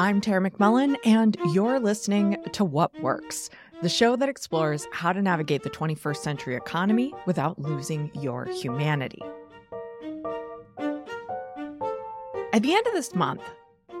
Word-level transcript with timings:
I'm 0.00 0.20
Tara 0.20 0.48
McMullin, 0.48 0.94
and 1.04 1.36
you're 1.52 1.80
listening 1.80 2.36
to 2.52 2.64
What 2.64 2.96
Works, 3.00 3.50
the 3.82 3.88
show 3.88 4.14
that 4.14 4.28
explores 4.28 4.86
how 4.92 5.12
to 5.12 5.20
navigate 5.20 5.64
the 5.64 5.70
21st 5.70 6.18
century 6.18 6.54
economy 6.54 7.12
without 7.26 7.58
losing 7.58 8.08
your 8.14 8.44
humanity. 8.44 9.20
At 12.52 12.62
the 12.62 12.74
end 12.74 12.86
of 12.86 12.92
this 12.92 13.12
month, 13.12 13.42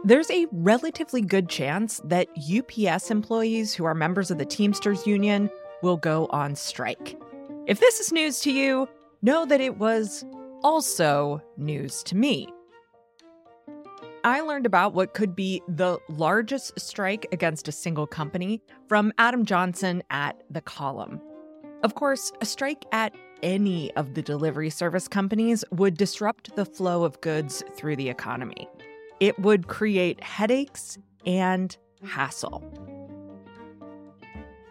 there's 0.04 0.30
a 0.30 0.46
relatively 0.52 1.20
good 1.20 1.48
chance 1.48 2.00
that 2.04 2.28
UPS 2.38 3.10
employees 3.10 3.74
who 3.74 3.84
are 3.84 3.92
members 3.92 4.30
of 4.30 4.38
the 4.38 4.46
Teamsters 4.46 5.04
Union 5.04 5.50
will 5.82 5.96
go 5.96 6.26
on 6.26 6.54
strike. 6.54 7.20
If 7.66 7.80
this 7.80 7.98
is 7.98 8.12
news 8.12 8.38
to 8.42 8.52
you, 8.52 8.88
know 9.22 9.44
that 9.46 9.60
it 9.60 9.78
was 9.78 10.24
also 10.62 11.42
news 11.56 12.04
to 12.04 12.14
me. 12.14 12.46
I 14.28 14.40
learned 14.40 14.66
about 14.66 14.92
what 14.92 15.14
could 15.14 15.34
be 15.34 15.62
the 15.66 15.98
largest 16.10 16.78
strike 16.78 17.26
against 17.32 17.66
a 17.66 17.72
single 17.72 18.06
company 18.06 18.60
from 18.86 19.10
Adam 19.16 19.46
Johnson 19.46 20.02
at 20.10 20.42
The 20.50 20.60
Column. 20.60 21.18
Of 21.82 21.94
course, 21.94 22.30
a 22.42 22.44
strike 22.44 22.84
at 22.92 23.14
any 23.42 23.90
of 23.94 24.12
the 24.12 24.20
delivery 24.20 24.68
service 24.68 25.08
companies 25.08 25.64
would 25.70 25.96
disrupt 25.96 26.54
the 26.56 26.66
flow 26.66 27.04
of 27.04 27.18
goods 27.22 27.64
through 27.74 27.96
the 27.96 28.10
economy. 28.10 28.68
It 29.18 29.38
would 29.38 29.66
create 29.66 30.22
headaches 30.22 30.98
and 31.24 31.74
hassle. 32.04 32.62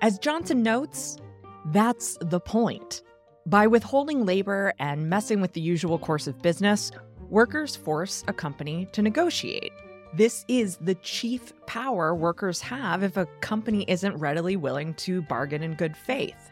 As 0.04 0.20
Johnson 0.20 0.62
notes, 0.62 1.18
that's 1.66 2.16
the 2.22 2.40
point. 2.40 3.02
By 3.48 3.66
withholding 3.66 4.24
labor 4.24 4.74
and 4.78 5.10
messing 5.10 5.42
with 5.42 5.54
the 5.54 5.62
usual 5.62 5.98
course 5.98 6.28
of 6.28 6.44
business, 6.44 6.92
workers 7.30 7.76
force 7.76 8.24
a 8.28 8.34
company 8.34 8.88
to 8.92 9.02
negotiate. 9.02 9.74
This 10.14 10.46
is 10.48 10.78
the 10.78 10.96
chief 10.96 11.54
power 11.66 12.16
workers 12.16 12.62
have 12.62 13.04
if 13.04 13.18
a 13.18 13.28
company 13.42 13.86
isn't 13.88 14.16
readily 14.18 14.56
willing 14.56 14.94
to 14.96 15.22
bargain 15.24 15.64
in 15.64 15.74
good 15.76 15.96
faith. 15.96 16.52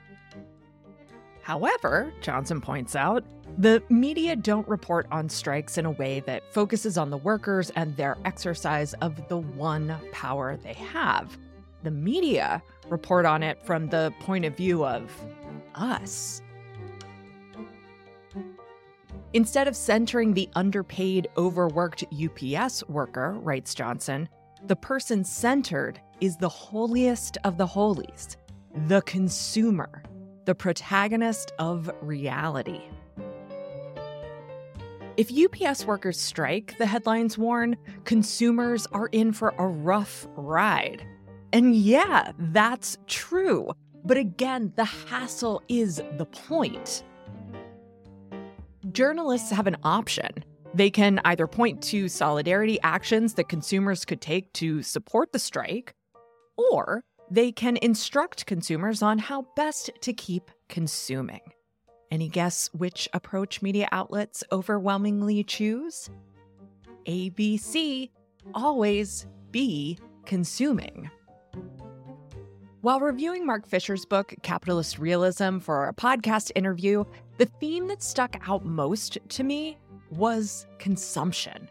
However, 1.41 2.11
Johnson 2.21 2.59
points 2.59 2.95
out, 2.95 3.23
the 3.57 3.81
media 3.89 4.35
don't 4.35 4.67
report 4.67 5.07
on 5.11 5.29
strikes 5.29 5.77
in 5.77 5.85
a 5.85 5.91
way 5.91 6.19
that 6.21 6.51
focuses 6.51 6.97
on 6.97 7.11
the 7.11 7.17
workers 7.17 7.69
and 7.75 7.95
their 7.95 8.17
exercise 8.25 8.93
of 8.95 9.27
the 9.29 9.37
one 9.37 9.95
power 10.11 10.57
they 10.57 10.73
have. 10.73 11.37
The 11.83 11.91
media 11.91 12.63
report 12.89 13.25
on 13.25 13.43
it 13.43 13.63
from 13.63 13.87
the 13.87 14.11
point 14.19 14.43
of 14.43 14.57
view 14.57 14.83
of 14.83 15.11
us. 15.75 16.41
Instead 19.33 19.67
of 19.67 19.75
centering 19.75 20.33
the 20.33 20.49
underpaid, 20.55 21.27
overworked 21.37 22.05
UPS 22.13 22.87
worker, 22.87 23.33
writes 23.33 23.73
Johnson, 23.73 24.29
the 24.67 24.75
person 24.75 25.23
centered 25.23 25.99
is 26.21 26.37
the 26.37 26.49
holiest 26.49 27.37
of 27.43 27.57
the 27.57 27.65
holies, 27.65 28.37
the 28.87 29.01
consumer, 29.01 30.03
the 30.45 30.55
protagonist 30.55 31.51
of 31.59 31.89
reality. 32.01 32.81
If 35.17 35.31
UPS 35.31 35.85
workers 35.85 36.19
strike, 36.19 36.77
the 36.77 36.85
headlines 36.85 37.37
warn, 37.37 37.77
consumers 38.03 38.85
are 38.87 39.07
in 39.07 39.31
for 39.31 39.53
a 39.57 39.67
rough 39.67 40.27
ride. 40.35 41.05
And 41.53 41.75
yeah, 41.75 42.31
that's 42.37 42.97
true. 43.07 43.71
But 44.03 44.17
again, 44.17 44.73
the 44.75 44.83
hassle 44.85 45.63
is 45.69 46.01
the 46.17 46.25
point 46.25 47.03
journalists 48.95 49.51
have 49.51 49.67
an 49.67 49.75
option. 49.83 50.29
They 50.73 50.89
can 50.89 51.19
either 51.25 51.47
point 51.47 51.81
to 51.83 52.07
solidarity 52.07 52.79
actions 52.81 53.33
that 53.33 53.49
consumers 53.49 54.05
could 54.05 54.21
take 54.21 54.51
to 54.53 54.81
support 54.81 55.33
the 55.33 55.39
strike, 55.39 55.93
or 56.57 57.03
they 57.29 57.51
can 57.51 57.77
instruct 57.81 58.45
consumers 58.45 59.01
on 59.01 59.19
how 59.19 59.47
best 59.57 59.91
to 59.99 60.13
keep 60.13 60.49
consuming. 60.69 61.41
Any 62.09 62.29
guess 62.29 62.69
which 62.73 63.09
approach 63.13 63.61
media 63.61 63.89
outlets 63.91 64.43
overwhelmingly 64.51 65.43
choose? 65.43 66.09
ABC, 67.05 68.09
always 68.53 69.27
be 69.51 69.99
consuming. 70.25 71.09
While 72.85 72.99
reviewing 72.99 73.47
Mark 73.47 73.65
Fisher's 73.65 74.05
book, 74.05 74.35
Capitalist 74.43 74.99
Realism, 74.99 75.57
for 75.57 75.87
a 75.87 75.93
podcast 75.95 76.51
interview, 76.53 77.03
the 77.39 77.47
theme 77.47 77.87
that 77.87 78.03
stuck 78.03 78.37
out 78.47 78.63
most 78.63 79.17
to 79.27 79.43
me 79.43 79.79
was 80.11 80.67
consumption. 80.77 81.67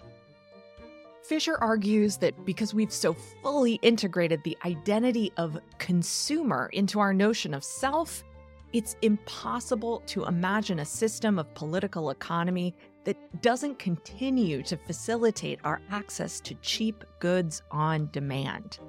Fisher 1.22 1.56
argues 1.60 2.16
that 2.16 2.44
because 2.44 2.74
we've 2.74 2.91
so 2.92 3.12
fully 3.44 3.74
integrated 3.74 4.42
the 4.42 4.58
identity 4.64 5.32
of 5.36 5.56
consumer 5.78 6.69
into 6.72 6.98
our 6.98 7.14
notion 7.14 7.54
of 7.54 7.62
self, 7.62 8.24
it's 8.72 8.97
impossible 9.03 10.03
to 10.06 10.24
imagine 10.24 10.80
a 10.80 10.84
system 10.84 11.38
of 11.38 11.54
political 11.54 12.10
economy 12.10 12.74
that 13.04 13.41
doesn't 13.41 13.78
continue 13.78 14.64
to 14.64 14.76
facilitate 14.76 15.60
our 15.62 15.80
access 15.92 16.41
to 16.41 16.56
cheap 16.56 17.04
goods 17.20 17.62
on 17.70 18.08
demand 18.10 18.80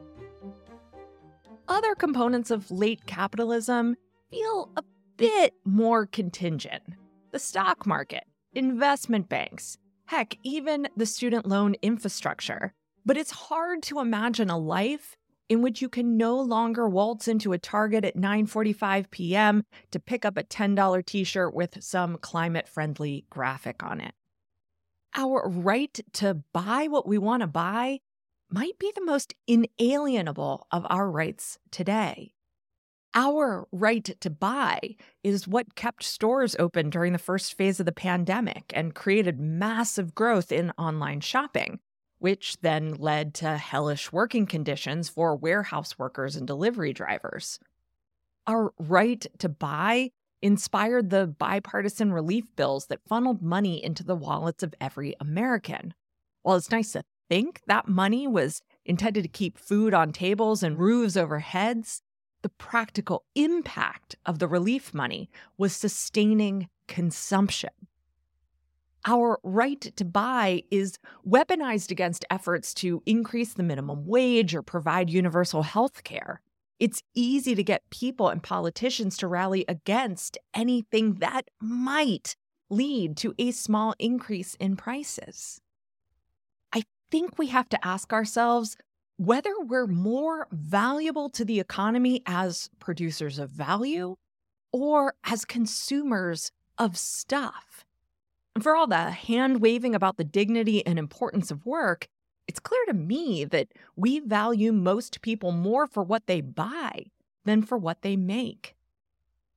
other 1.68 1.96
components 1.96 2.52
of 2.52 2.72
late 2.72 3.06
capitalism 3.06 3.96
feel 4.30 4.72
a 4.76 4.84
bit 5.18 5.54
more 5.64 6.06
contingent. 6.06 6.84
The 7.32 7.40
stock 7.40 7.86
market, 7.86 8.24
investment 8.54 9.30
banks, 9.30 9.78
heck, 10.06 10.38
even 10.44 10.88
the 10.96 11.06
student 11.06 11.46
loan 11.46 11.76
infrastructure. 11.82 12.74
But 13.06 13.18
it's 13.18 13.32
hard 13.32 13.84
to 13.84 14.00
imagine 14.00 14.50
a 14.50 14.58
life 14.58 15.16
in 15.48 15.62
which 15.62 15.82
you 15.82 15.90
can 15.90 16.18
no 16.18 16.40
longer 16.40 16.90
waltz 16.90 17.28
into 17.28 17.54
a 17.54 17.60
Target 17.60 18.04
at 18.04 18.16
9:45 18.16 19.12
p.m. 19.12 19.64
to 19.92 20.00
pick 20.00 20.26
up 20.26 20.38
a 20.38 20.44
$10 20.44 21.06
t-shirt 21.06 21.54
with 21.54 21.84
some 21.84 22.18
climate-friendly 22.18 23.26
graphic 23.30 23.84
on 23.84 24.02
it. 24.02 24.14
Our 25.14 25.48
right 25.48 26.00
to 26.14 26.42
buy 26.52 26.88
what 26.88 27.08
we 27.08 27.18
want 27.18 27.42
to 27.42 27.48
buy 27.48 28.00
might 28.50 28.78
be 28.80 28.92
the 28.94 29.04
most 29.04 29.34
inalienable 29.48 30.68
of 30.72 30.86
our 30.90 31.10
rights 31.10 31.58
today. 31.72 32.34
Our 33.14 33.68
right 33.72 34.04
to 34.20 34.30
buy 34.30 34.98
is 35.24 35.48
what 35.48 35.76
kept 35.76 36.04
stores 36.04 36.56
open 36.60 36.90
during 36.90 37.14
the 37.14 37.18
first 37.18 37.54
phase 37.54 37.80
of 37.80 37.86
the 37.86 37.94
pandemic 37.94 38.72
and 38.74 38.94
created 38.94 39.40
massive 39.40 40.14
growth 40.14 40.52
in 40.52 40.72
online 40.78 41.22
shopping, 41.22 41.80
which 42.20 42.58
then 42.62 42.94
led 42.96 43.34
to 43.36 43.56
hellish 43.56 44.12
working 44.12 44.46
conditions 44.46 45.08
for 45.08 45.36
warehouse 45.36 45.98
workers 45.98 46.36
and 46.36 46.46
delivery 46.46 46.92
drivers. 46.92 47.58
Our 48.48 48.74
right 48.78 49.26
to 49.40 49.48
buy 49.48 50.12
inspired 50.42 51.10
the 51.10 51.26
bipartisan 51.26 52.12
relief 52.12 52.44
bills 52.58 52.88
that 52.88 53.08
funneled 53.08 53.42
money 53.42 53.82
into 53.84 54.04
the 54.04 54.16
wallets 54.16 54.62
of 54.62 54.76
every 54.82 55.16
American. 55.22 55.94
While 56.44 56.58
it's 56.58 56.70
nice 56.70 56.92
to 56.92 57.04
think 57.30 57.62
that 57.68 57.88
money 57.88 58.28
was 58.28 58.62
intended 58.86 59.24
to 59.24 59.30
keep 59.30 59.58
food 59.58 59.94
on 59.94 60.12
tables 60.12 60.64
and 60.64 60.80
roofs 60.80 61.18
over 61.18 61.40
heads, 61.40 62.02
the 62.42 62.50
practical 62.50 63.24
impact 63.34 64.16
of 64.26 64.40
the 64.40 64.48
relief 64.48 64.94
money 64.94 65.30
was 65.58 65.76
sustaining 65.76 66.70
consumption. 66.88 67.72
Our 69.08 69.40
right 69.44 69.82
to 69.82 70.06
buy 70.06 70.64
is 70.72 70.98
weaponized 71.28 71.92
against 71.92 72.26
efforts 72.30 72.74
to 72.76 73.04
increase 73.06 73.54
the 73.54 73.64
minimum 73.64 74.06
wage 74.06 74.56
or 74.56 74.64
provide 74.64 75.10
universal 75.10 75.64
health 75.64 76.04
care. 76.04 76.42
It's 76.80 77.04
easy 77.14 77.56
to 77.56 77.64
get 77.64 77.90
people 77.90 78.30
and 78.30 78.42
politicians 78.42 79.18
to 79.18 79.28
rally 79.28 79.64
against 79.68 80.38
anything 80.54 81.16
that 81.16 81.50
might 81.62 82.36
lead 82.70 83.16
to 83.18 83.34
a 83.38 83.52
small 83.52 83.94
increase 84.00 84.56
in 84.56 84.76
prices 84.76 85.62
think 87.12 87.38
we 87.38 87.48
have 87.48 87.70
to 87.70 87.86
ask 87.86 88.14
ourselves 88.14 88.78
whether 89.18 89.54
we're 89.60 89.88
more 89.88 90.48
valuable 90.52 91.30
to 91.30 91.46
the 91.46 91.60
economy 91.60 92.22
as 92.26 92.70
producers 92.80 93.40
of 93.40 93.50
value 93.50 94.16
or 94.72 95.16
as 95.24 95.46
consumers 95.46 96.52
of 96.78 96.98
stuff. 96.98 97.86
And 98.54 98.64
for 98.64 98.76
all 98.76 98.88
the 98.88 99.12
hand 99.12 99.62
waving 99.62 99.96
about 99.96 100.18
the 100.18 100.24
dignity 100.24 100.86
and 100.86 101.00
importance 101.00 101.52
of 101.52 101.66
work, 101.66 102.08
it's 102.48 102.60
clear 102.60 102.84
to 102.88 102.94
me 102.94 103.46
that 103.46 103.70
we 103.96 104.20
value 104.20 104.72
most 104.72 105.22
people 105.22 105.52
more 105.52 105.88
for 105.88 106.04
what 106.04 106.28
they 106.28 106.42
buy 106.42 107.06
than 107.46 107.64
for 107.64 107.78
what 107.78 108.02
they 108.02 108.16
make. 108.16 108.76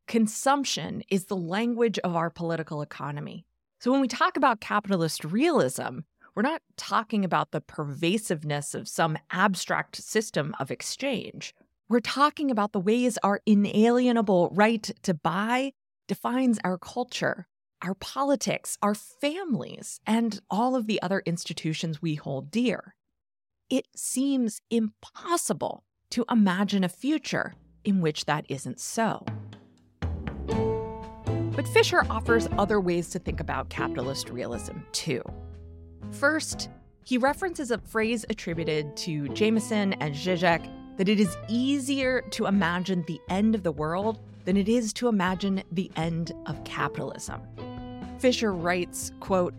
Consumption 0.06 1.02
is 1.10 1.26
the 1.26 1.36
language 1.36 1.98
of 1.98 2.16
our 2.16 2.30
political 2.30 2.80
economy. 2.80 3.44
So 3.80 3.92
when 3.92 4.00
we 4.00 4.08
talk 4.08 4.36
about 4.36 4.60
capitalist 4.60 5.24
realism, 5.24 5.98
we're 6.38 6.42
not 6.42 6.62
talking 6.76 7.24
about 7.24 7.50
the 7.50 7.60
pervasiveness 7.60 8.72
of 8.72 8.86
some 8.86 9.18
abstract 9.32 9.96
system 9.96 10.54
of 10.60 10.70
exchange. 10.70 11.52
We're 11.88 11.98
talking 11.98 12.48
about 12.48 12.70
the 12.70 12.78
ways 12.78 13.18
our 13.24 13.40
inalienable 13.44 14.50
right 14.52 14.88
to 15.02 15.14
buy 15.14 15.72
defines 16.06 16.60
our 16.62 16.78
culture, 16.78 17.48
our 17.82 17.94
politics, 17.94 18.78
our 18.80 18.94
families, 18.94 19.98
and 20.06 20.40
all 20.48 20.76
of 20.76 20.86
the 20.86 21.02
other 21.02 21.24
institutions 21.26 22.00
we 22.00 22.14
hold 22.14 22.52
dear. 22.52 22.94
it 23.68 23.88
seems 23.96 24.60
impossible 24.70 25.82
to 26.10 26.24
imagine 26.30 26.84
a 26.84 26.88
future 26.88 27.54
in 27.82 28.00
which 28.00 28.26
that 28.26 28.46
isn't 28.48 28.78
so. 28.78 29.26
But 30.46 31.66
Fisher 31.66 32.06
offers 32.08 32.48
other 32.56 32.80
ways 32.80 33.10
to 33.10 33.18
think 33.18 33.40
about 33.40 33.70
capitalist 33.70 34.30
realism, 34.30 34.76
too. 34.92 35.20
First, 36.12 36.68
he 37.04 37.18
references 37.18 37.70
a 37.70 37.78
phrase 37.78 38.24
attributed 38.28 38.96
to 38.98 39.28
Jameson 39.28 39.94
and 39.94 40.14
Zizek 40.14 40.68
that 40.96 41.08
it 41.08 41.20
is 41.20 41.36
easier 41.48 42.22
to 42.30 42.46
imagine 42.46 43.04
the 43.06 43.20
end 43.28 43.54
of 43.54 43.62
the 43.62 43.72
world 43.72 44.18
than 44.44 44.56
it 44.56 44.68
is 44.68 44.92
to 44.94 45.08
imagine 45.08 45.62
the 45.72 45.90
end 45.96 46.32
of 46.46 46.62
capitalism. 46.64 47.40
Fisher 48.18 48.52
writes, 48.52 49.12
quote, 49.20 49.54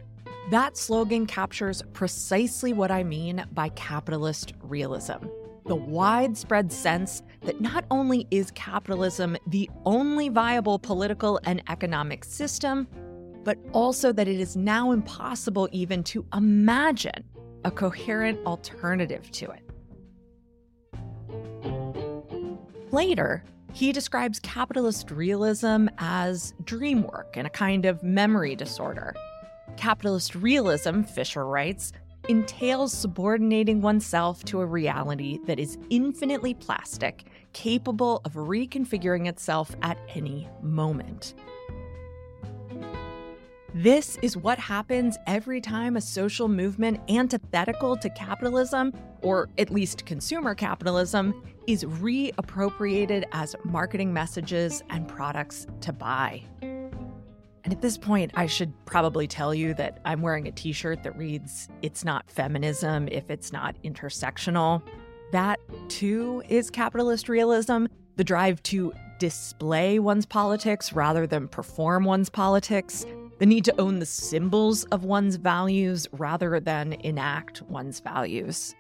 that 0.51 0.75
slogan 0.75 1.25
captures 1.25 1.81
precisely 1.93 2.73
what 2.73 2.91
I 2.91 3.03
mean 3.03 3.45
by 3.53 3.69
capitalist 3.69 4.53
realism 4.61 5.25
the 5.69 5.75
widespread 5.75 6.71
sense 6.71 7.21
that 7.41 7.61
not 7.61 7.85
only 7.91 8.25
is 8.31 8.49
capitalism 8.55 9.37
the 9.45 9.69
only 9.85 10.27
viable 10.27 10.79
political 10.79 11.39
and 11.43 11.61
economic 11.69 12.25
system, 12.25 12.87
but 13.43 13.57
also 13.73 14.11
that 14.11 14.27
it 14.27 14.39
is 14.39 14.55
now 14.55 14.91
impossible 14.91 15.69
even 15.71 16.03
to 16.03 16.25
imagine 16.33 17.23
a 17.65 17.71
coherent 17.71 18.39
alternative 18.45 19.29
to 19.31 19.51
it. 19.51 19.63
Later, 22.91 23.43
he 23.73 23.91
describes 23.91 24.39
capitalist 24.39 25.11
realism 25.11 25.87
as 25.99 26.53
dream 26.63 27.03
work 27.03 27.37
and 27.37 27.45
a 27.45 27.49
kind 27.51 27.85
of 27.85 28.01
memory 28.01 28.55
disorder. 28.55 29.13
Capitalist 29.77 30.35
realism, 30.35 31.03
Fisher 31.03 31.45
writes, 31.45 31.93
entails 32.27 32.91
subordinating 32.91 33.81
oneself 33.81 34.43
to 34.45 34.59
a 34.59 34.65
reality 34.65 35.39
that 35.45 35.59
is 35.59 35.77
infinitely 35.89 36.53
plastic, 36.53 37.25
capable 37.53 38.21
of 38.25 38.33
reconfiguring 38.33 39.27
itself 39.27 39.75
at 39.81 39.97
any 40.13 40.47
moment. 40.61 41.35
This 43.73 44.17
is 44.23 44.35
what 44.35 44.57
happens 44.57 45.17
every 45.27 45.61
time 45.61 45.95
a 45.95 46.01
social 46.01 46.47
movement 46.47 46.99
antithetical 47.07 47.95
to 47.97 48.09
capitalism, 48.09 48.93
or 49.21 49.47
at 49.59 49.69
least 49.69 50.07
consumer 50.07 50.55
capitalism, 50.55 51.43
is 51.67 51.83
reappropriated 51.83 53.25
as 53.31 53.55
marketing 53.63 54.11
messages 54.11 54.81
and 54.89 55.07
products 55.07 55.67
to 55.81 55.93
buy. 55.93 56.41
And 57.63 57.71
at 57.71 57.81
this 57.81 57.95
point, 57.95 58.31
I 58.33 58.47
should 58.47 58.73
probably 58.85 59.27
tell 59.27 59.53
you 59.53 59.75
that 59.75 59.99
I'm 60.03 60.23
wearing 60.23 60.47
a 60.47 60.51
t 60.51 60.71
shirt 60.71 61.03
that 61.03 61.15
reads, 61.15 61.69
It's 61.83 62.03
not 62.03 62.29
feminism 62.31 63.07
if 63.11 63.29
it's 63.29 63.51
not 63.51 63.75
intersectional. 63.83 64.81
That, 65.31 65.59
too, 65.89 66.41
is 66.49 66.71
capitalist 66.71 67.29
realism 67.29 67.85
the 68.15 68.23
drive 68.23 68.63
to 68.63 68.93
display 69.19 69.99
one's 69.99 70.25
politics 70.25 70.93
rather 70.93 71.27
than 71.27 71.47
perform 71.47 72.05
one's 72.05 72.29
politics, 72.29 73.05
the 73.39 73.45
need 73.45 73.65
to 73.65 73.81
own 73.81 73.99
the 73.99 74.05
symbols 74.05 74.83
of 74.85 75.05
one's 75.05 75.37
values 75.37 76.07
rather 76.11 76.59
than 76.59 76.93
enact 76.93 77.61
one's 77.63 77.99
values. 78.01 78.75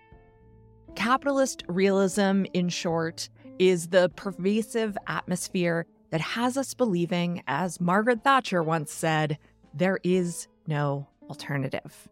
Capitalist 0.95 1.63
realism, 1.67 2.43
in 2.53 2.69
short, 2.69 3.29
is 3.57 3.87
the 3.87 4.09
pervasive 4.15 4.97
atmosphere 5.07 5.85
that 6.11 6.21
has 6.21 6.57
us 6.57 6.73
believing, 6.73 7.43
as 7.47 7.79
Margaret 7.79 8.23
Thatcher 8.23 8.61
once 8.61 8.91
said, 8.91 9.37
there 9.73 9.99
is 10.03 10.47
no 10.67 11.07
alternative. 11.29 12.09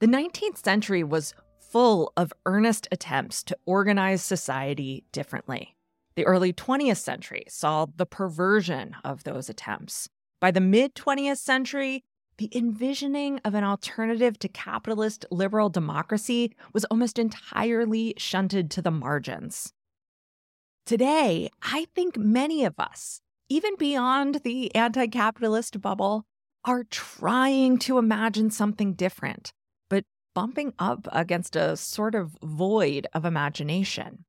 The 0.00 0.06
19th 0.06 0.64
century 0.64 1.04
was 1.04 1.34
full 1.58 2.12
of 2.16 2.32
earnest 2.46 2.88
attempts 2.90 3.42
to 3.44 3.56
organize 3.66 4.22
society 4.22 5.04
differently. 5.12 5.76
The 6.16 6.26
early 6.26 6.52
20th 6.52 6.96
century 6.96 7.44
saw 7.48 7.86
the 7.94 8.06
perversion 8.06 8.96
of 9.04 9.22
those 9.24 9.48
attempts. 9.48 10.08
By 10.40 10.50
the 10.50 10.60
mid 10.60 10.94
20th 10.94 11.36
century, 11.36 12.02
the 12.38 12.50
envisioning 12.56 13.40
of 13.44 13.54
an 13.54 13.62
alternative 13.62 14.38
to 14.38 14.48
capitalist 14.48 15.26
liberal 15.30 15.68
democracy 15.68 16.56
was 16.72 16.86
almost 16.86 17.18
entirely 17.18 18.14
shunted 18.16 18.70
to 18.70 18.80
the 18.80 18.90
margins. 18.90 19.74
Today, 20.86 21.50
I 21.62 21.86
think 21.94 22.16
many 22.16 22.64
of 22.64 22.80
us, 22.80 23.20
even 23.50 23.76
beyond 23.76 24.40
the 24.42 24.74
anti 24.74 25.06
capitalist 25.08 25.82
bubble, 25.82 26.24
are 26.64 26.84
trying 26.84 27.78
to 27.80 27.98
imagine 27.98 28.50
something 28.50 28.94
different, 28.94 29.52
but 29.90 30.04
bumping 30.34 30.72
up 30.78 31.06
against 31.12 31.54
a 31.54 31.76
sort 31.76 32.14
of 32.14 32.38
void 32.42 33.06
of 33.12 33.26
imagination. 33.26 34.24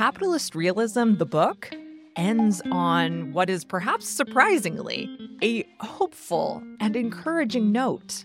Capitalist 0.00 0.54
Realism, 0.54 1.16
the 1.16 1.26
book, 1.26 1.70
ends 2.16 2.62
on 2.72 3.34
what 3.34 3.50
is 3.50 3.66
perhaps 3.66 4.08
surprisingly 4.08 5.10
a 5.42 5.68
hopeful 5.80 6.62
and 6.80 6.96
encouraging 6.96 7.70
note. 7.70 8.24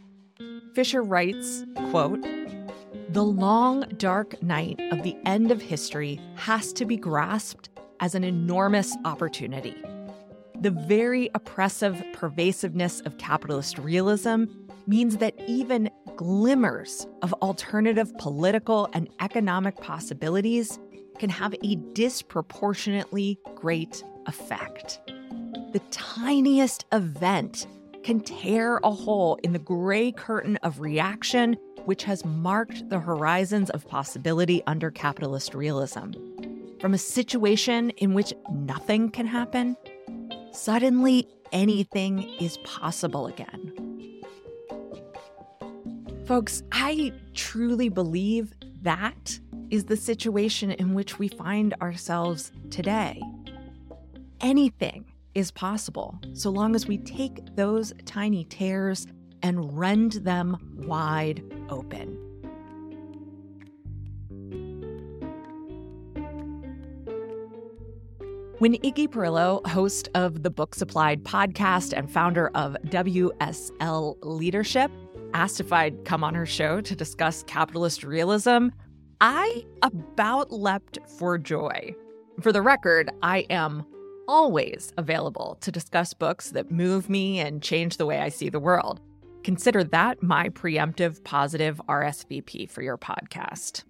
Fisher 0.74 1.04
writes, 1.04 1.66
quote, 1.90 2.26
"The 3.10 3.26
long 3.26 3.82
dark 3.98 4.42
night 4.42 4.80
of 4.94 5.04
the 5.04 5.18
end 5.26 5.52
of 5.52 5.62
history 5.62 6.18
has 6.36 6.72
to 6.72 6.86
be 6.86 6.96
grasped 6.96 7.68
as 8.00 8.16
an 8.16 8.24
enormous 8.24 8.96
opportunity. 9.04 9.76
The 10.62 10.72
very 10.72 11.30
oppressive 11.34 12.02
pervasiveness 12.14 13.02
of 13.02 13.18
capitalist 13.18 13.80
realism 13.80 14.46
means 14.88 15.18
that 15.18 15.36
even 15.46 15.90
glimmers 16.16 17.06
of 17.22 17.34
alternative 17.42 18.18
political 18.18 18.88
and 18.94 19.10
economic 19.20 19.76
possibilities 19.82 20.80
can 21.20 21.30
have 21.30 21.56
a 21.64 21.76
disproportionately 21.94 23.40
great 23.56 24.04
effect. 24.26 25.00
The 25.74 25.82
tiniest 25.92 26.86
event 26.92 27.68
can 28.04 28.22
tear 28.22 28.80
a 28.84 28.92
hole 28.92 29.40
in 29.44 29.54
the 29.54 29.60
gray 29.60 30.12
curtain 30.12 30.58
of 30.58 30.80
reaction 30.80 31.58
which 31.86 32.04
has 32.04 32.26
marked 32.26 32.90
the 32.90 33.00
horizons 33.00 33.70
of 33.70 33.88
possibility 33.88 34.62
under 34.68 34.92
capitalist 34.92 35.54
realism. 35.54 36.12
From 36.80 36.94
a 36.94 36.98
situation 36.98 37.92
in 37.92 38.14
which 38.14 38.34
nothing 38.52 39.10
can 39.10 39.28
happen, 39.28 39.78
suddenly 40.52 41.28
anything 41.52 42.24
is 42.40 42.58
possible 42.64 43.28
again. 43.28 43.72
Folks, 46.26 46.64
I 46.72 47.14
truly 47.34 47.90
believe 47.90 48.54
that 48.86 49.40
is 49.72 49.86
the 49.86 49.98
situation 49.98 50.72
in 50.72 50.94
which 50.94 51.18
we 51.18 51.28
find 51.28 51.74
ourselves 51.82 52.52
today. 52.70 53.20
Anything 54.42 55.06
is 55.34 55.52
possible 55.52 56.20
so 56.34 56.52
long 56.52 56.76
as 56.76 56.88
we 56.88 57.00
take 57.00 57.56
those 57.56 57.94
tiny 58.06 58.46
tears 58.46 59.08
and 59.42 59.78
rend 59.78 60.14
them 60.14 60.58
wide 60.88 61.44
open. 61.70 62.18
When 68.60 68.76
Iggy 68.76 69.10
Perillo, 69.10 69.66
host 69.68 70.10
of 70.16 70.44
the 70.44 70.50
Books 70.50 70.82
Applied 70.82 71.24
podcast 71.24 71.92
and 71.92 72.10
founder 72.10 72.50
of 72.56 72.78
WSL 72.86 74.16
Leadership, 74.22 74.92
asked 75.36 75.60
if 75.60 75.74
I'd 75.74 76.06
come 76.06 76.24
on 76.24 76.34
her 76.34 76.46
show 76.46 76.80
to 76.80 76.96
discuss 76.96 77.44
capitalist 77.44 78.06
realism, 78.06 78.70
I 79.20 79.66
about 79.82 80.50
leapt 80.50 80.98
for 81.20 81.38
joy. 81.38 81.94
For 82.40 82.54
the 82.54 82.62
record, 82.62 83.12
I 83.22 83.40
am 83.50 83.86
always 84.30 84.94
available 84.98 85.58
to 85.60 85.74
discuss 85.74 86.14
books 86.14 86.52
that 86.52 86.72
move 86.72 87.10
me 87.10 87.40
and 87.40 87.62
change 87.62 87.98
the 87.98 88.06
way 88.06 88.22
I 88.22 88.30
see 88.30 88.48
the 88.48 88.62
world. 88.62 89.02
Consider 89.44 89.84
that 89.84 90.24
my 90.24 90.50
preemptive 90.50 91.22
positive 91.26 91.82
RSVP 91.90 92.70
for 92.70 92.82
your 92.82 92.98
podcast. 92.98 93.84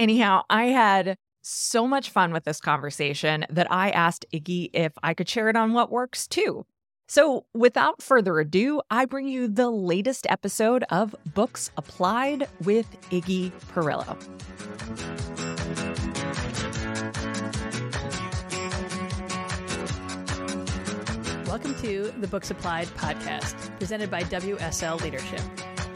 Anyhow, 0.00 0.42
I 0.50 0.64
had 0.64 1.16
so 1.42 1.86
much 1.86 2.10
fun 2.10 2.32
with 2.32 2.44
this 2.44 2.60
conversation 2.60 3.46
that 3.48 3.70
I 3.70 3.90
asked 3.90 4.26
Iggy 4.34 4.70
if 4.72 4.92
I 5.04 5.14
could 5.14 5.28
share 5.28 5.48
it 5.48 5.56
on 5.56 5.72
What 5.72 5.92
Works 5.92 6.26
too. 6.26 6.66
So, 7.12 7.44
without 7.52 8.00
further 8.00 8.38
ado, 8.38 8.82
I 8.88 9.04
bring 9.04 9.26
you 9.26 9.48
the 9.48 9.68
latest 9.68 10.28
episode 10.30 10.84
of 10.90 11.12
Books 11.34 11.72
Applied 11.76 12.46
with 12.62 12.86
Iggy 13.10 13.50
Perillo. 13.74 14.16
Welcome 21.48 21.74
to 21.80 22.14
the 22.20 22.28
Books 22.28 22.52
Applied 22.52 22.86
podcast, 22.90 23.76
presented 23.80 24.08
by 24.08 24.22
WSL 24.22 25.00
Leadership. 25.00 25.42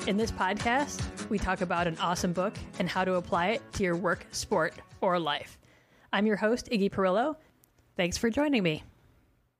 In 0.09 0.17
this 0.17 0.33
podcast, 0.33 1.01
we 1.31 1.39
talk 1.39 1.61
about 1.61 1.87
an 1.87 1.97
awesome 1.99 2.33
book 2.33 2.55
and 2.81 2.89
how 2.89 3.05
to 3.05 3.15
apply 3.15 3.51
it 3.51 3.63
to 3.75 3.85
your 3.85 3.95
work, 3.95 4.27
sport, 4.33 4.75
or 5.01 5.21
life. 5.21 5.61
I'm 6.13 6.27
your 6.27 6.39
host, 6.39 6.69
Iggy 6.73 6.91
Perillo. 6.91 7.37
Thanks 7.97 8.19
for 8.19 8.31
joining 8.31 8.65
me. 8.65 8.83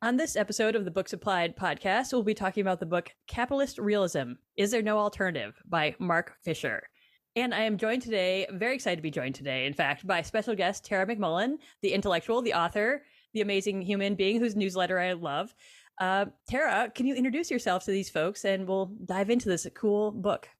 On 0.05 0.19
this 0.19 0.37
episode 0.37 0.77
of 0.77 0.85
the 0.85 0.91
Books 0.91 1.15
Applied 1.15 1.57
podcast, 1.57 2.13
we'll 2.13 2.23
be 2.23 2.35
talking 2.35 2.61
about 2.61 2.79
the 2.79 2.85
book 2.85 3.11
Capitalist 3.27 3.79
Realism 3.79 4.33
Is 4.55 4.71
There 4.71 4.83
No 4.83 4.99
Alternative 4.99 5.55
by 5.65 5.97
Mark 5.99 6.35
Fisher. 6.43 6.83
And 7.37 7.55
I 7.55 7.63
am 7.63 7.79
joined 7.79 8.03
today, 8.03 8.47
very 8.53 8.75
excited 8.75 8.97
to 8.97 9.03
be 9.03 9.11
joined 9.11 9.35
today, 9.35 9.65
in 9.65 9.73
fact, 9.73 10.07
by 10.07 10.21
special 10.21 10.55
guest 10.55 10.85
Tara 10.85 11.07
McMullin, 11.07 11.55
the 11.81 11.95
intellectual, 11.95 12.43
the 12.43 12.53
author, 12.53 13.03
the 13.33 13.41
amazing 13.41 13.81
human 13.81 14.15
being 14.15 14.41
whose 14.41 14.55
newsletter 14.55 15.01
I 15.01 15.15
love. 15.15 15.55
Uh, 15.99 16.27
Tara, 16.51 16.93
can 16.95 17.07
you 17.07 17.15
introduce 17.15 17.51
yourself 17.51 17.87
to 17.87 17.91
these 17.91 18.11
folks 18.11 18.45
and 18.45 18.69
we'll 18.69 18.93
dive 19.07 19.31
into 19.31 19.49
this 19.49 19.67
cool 19.75 20.11
book? 20.11 20.51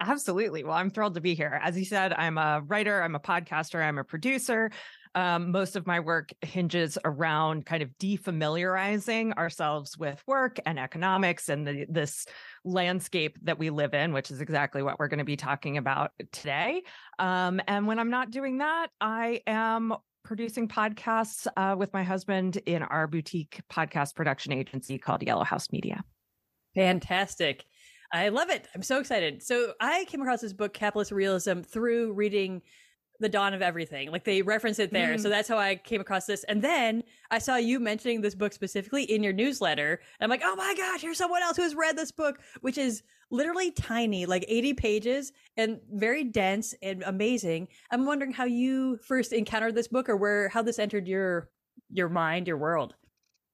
Absolutely. 0.00 0.62
Well, 0.62 0.74
I'm 0.74 0.90
thrilled 0.90 1.14
to 1.14 1.20
be 1.20 1.34
here. 1.34 1.60
As 1.64 1.76
you 1.76 1.84
said, 1.84 2.12
I'm 2.12 2.38
a 2.38 2.62
writer, 2.64 3.02
I'm 3.02 3.16
a 3.16 3.20
podcaster, 3.20 3.82
I'm 3.82 3.98
a 3.98 4.04
producer. 4.04 4.70
Um, 5.14 5.52
most 5.52 5.76
of 5.76 5.86
my 5.86 6.00
work 6.00 6.32
hinges 6.42 6.98
around 7.04 7.66
kind 7.66 7.82
of 7.82 7.90
defamiliarizing 8.00 9.32
ourselves 9.34 9.96
with 9.96 10.22
work 10.26 10.58
and 10.66 10.78
economics 10.78 11.48
and 11.48 11.66
the, 11.66 11.86
this 11.88 12.26
landscape 12.64 13.38
that 13.42 13.58
we 13.58 13.70
live 13.70 13.94
in, 13.94 14.12
which 14.12 14.30
is 14.30 14.40
exactly 14.40 14.82
what 14.82 14.98
we're 14.98 15.08
going 15.08 15.18
to 15.18 15.24
be 15.24 15.36
talking 15.36 15.78
about 15.78 16.10
today. 16.32 16.82
Um, 17.18 17.60
and 17.68 17.86
when 17.86 17.98
I'm 17.98 18.10
not 18.10 18.30
doing 18.30 18.58
that, 18.58 18.88
I 19.00 19.40
am 19.46 19.94
producing 20.24 20.66
podcasts 20.66 21.46
uh, 21.56 21.76
with 21.78 21.92
my 21.92 22.02
husband 22.02 22.56
in 22.66 22.82
our 22.82 23.06
boutique 23.06 23.60
podcast 23.70 24.14
production 24.14 24.52
agency 24.52 24.98
called 24.98 25.22
Yellow 25.22 25.44
House 25.44 25.70
Media. 25.70 26.02
Fantastic. 26.74 27.64
I 28.12 28.28
love 28.28 28.48
it. 28.48 28.68
I'm 28.74 28.82
so 28.82 29.00
excited. 29.00 29.42
So 29.42 29.72
I 29.80 30.04
came 30.06 30.20
across 30.20 30.40
this 30.40 30.52
book, 30.52 30.72
Capitalist 30.72 31.12
Realism, 31.12 31.60
through 31.60 32.12
reading 32.12 32.62
the 33.20 33.28
dawn 33.28 33.54
of 33.54 33.62
everything. 33.62 34.10
Like 34.10 34.24
they 34.24 34.42
reference 34.42 34.78
it 34.78 34.92
there. 34.92 35.14
Mm. 35.14 35.20
So 35.20 35.28
that's 35.28 35.48
how 35.48 35.58
I 35.58 35.76
came 35.76 36.00
across 36.00 36.26
this. 36.26 36.44
And 36.44 36.62
then 36.62 37.02
I 37.30 37.38
saw 37.38 37.56
you 37.56 37.78
mentioning 37.78 38.20
this 38.20 38.34
book 38.34 38.52
specifically 38.52 39.04
in 39.04 39.22
your 39.22 39.32
newsletter. 39.32 40.00
And 40.18 40.24
I'm 40.24 40.30
like, 40.30 40.42
oh 40.44 40.56
my 40.56 40.74
gosh, 40.76 41.00
here's 41.00 41.18
someone 41.18 41.42
else 41.42 41.56
who 41.56 41.62
has 41.62 41.74
read 41.74 41.96
this 41.96 42.10
book, 42.10 42.40
which 42.60 42.76
is 42.76 43.02
literally 43.30 43.70
tiny, 43.70 44.26
like 44.26 44.44
80 44.48 44.74
pages 44.74 45.32
and 45.56 45.80
very 45.92 46.24
dense 46.24 46.74
and 46.82 47.02
amazing. 47.04 47.68
I'm 47.90 48.04
wondering 48.04 48.32
how 48.32 48.44
you 48.44 48.98
first 48.98 49.32
encountered 49.32 49.74
this 49.74 49.88
book 49.88 50.08
or 50.08 50.16
where 50.16 50.48
how 50.48 50.62
this 50.62 50.78
entered 50.78 51.06
your 51.06 51.48
your 51.90 52.08
mind, 52.08 52.48
your 52.48 52.56
world. 52.56 52.94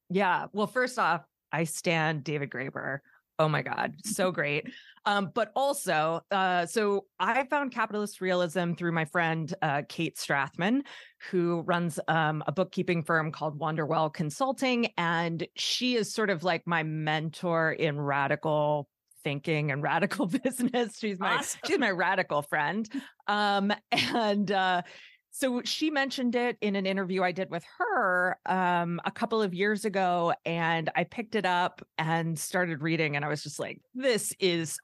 Yeah. 0.09 0.47
Well, 0.53 0.67
first 0.67 0.99
off, 0.99 1.23
I 1.53 1.65
stand 1.65 2.25
David 2.25 2.51
Graeber. 2.51 3.01
Oh 3.39 3.49
my 3.49 3.63
God, 3.63 3.95
so 4.05 4.31
great. 4.31 4.71
Um, 5.07 5.31
but 5.35 5.51
also, 5.57 6.21
uh, 6.31 6.67
so 6.67 7.07
I 7.19 7.45
found 7.45 7.73
capitalist 7.73 8.21
realism 8.21 8.75
through 8.75 8.93
my 8.93 9.05
friend 9.07 9.53
uh, 9.63 9.83
Kate 9.89 10.17
Strathmann, 10.17 10.83
who 11.31 11.63
runs 11.63 11.99
um, 12.09 12.43
a 12.47 12.53
bookkeeping 12.53 13.03
firm 13.03 13.33
called 13.33 13.59
Wanderwell 13.59 14.13
Consulting. 14.13 14.89
And 14.99 15.47
she 15.57 15.97
is 15.97 16.13
sort 16.13 16.31
of 16.31 16.45
like 16.45 16.67
my 16.67 16.83
mentor 16.83 17.73
in 17.73 17.99
radical 18.01 18.89
thinking 19.23 19.71
and 19.71 19.83
radical 19.83 20.27
business. 20.27 20.99
She's 20.99 21.19
my 21.19 21.37
awesome. 21.37 21.61
she's 21.67 21.79
my 21.79 21.91
radical 21.91 22.43
friend. 22.43 22.89
Um, 23.27 23.73
and 23.93 24.51
uh, 24.51 24.83
so 25.31 25.63
she 25.65 25.91
mentioned 25.91 26.35
it 26.35 26.57
in 26.61 26.77
an 26.77 26.87
interview 26.87 27.23
I 27.23 27.33
did 27.33 27.51
with 27.51 27.65
her 27.79 28.37
um, 28.47 29.01
a 29.05 29.11
couple 29.11 29.41
of 29.41 29.55
years 29.55 29.85
ago, 29.85 30.35
and 30.45 30.91
I 30.97 31.05
picked 31.05 31.37
it 31.37 31.47
up 31.47 31.83
and 31.99 32.37
started 32.39 32.83
reading, 32.83 33.15
and 33.15 33.25
I 33.25 33.29
was 33.29 33.43
just 33.43 33.61
like, 33.61 33.81
"This 33.95 34.35
is 34.41 34.79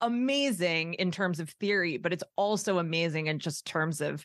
amazing 0.00 0.94
in 0.94 1.10
terms 1.10 1.40
of 1.40 1.50
theory, 1.50 1.96
but 1.96 2.12
it's 2.12 2.24
also 2.36 2.78
amazing 2.78 3.26
in 3.26 3.38
just 3.38 3.66
terms 3.66 4.00
of 4.00 4.24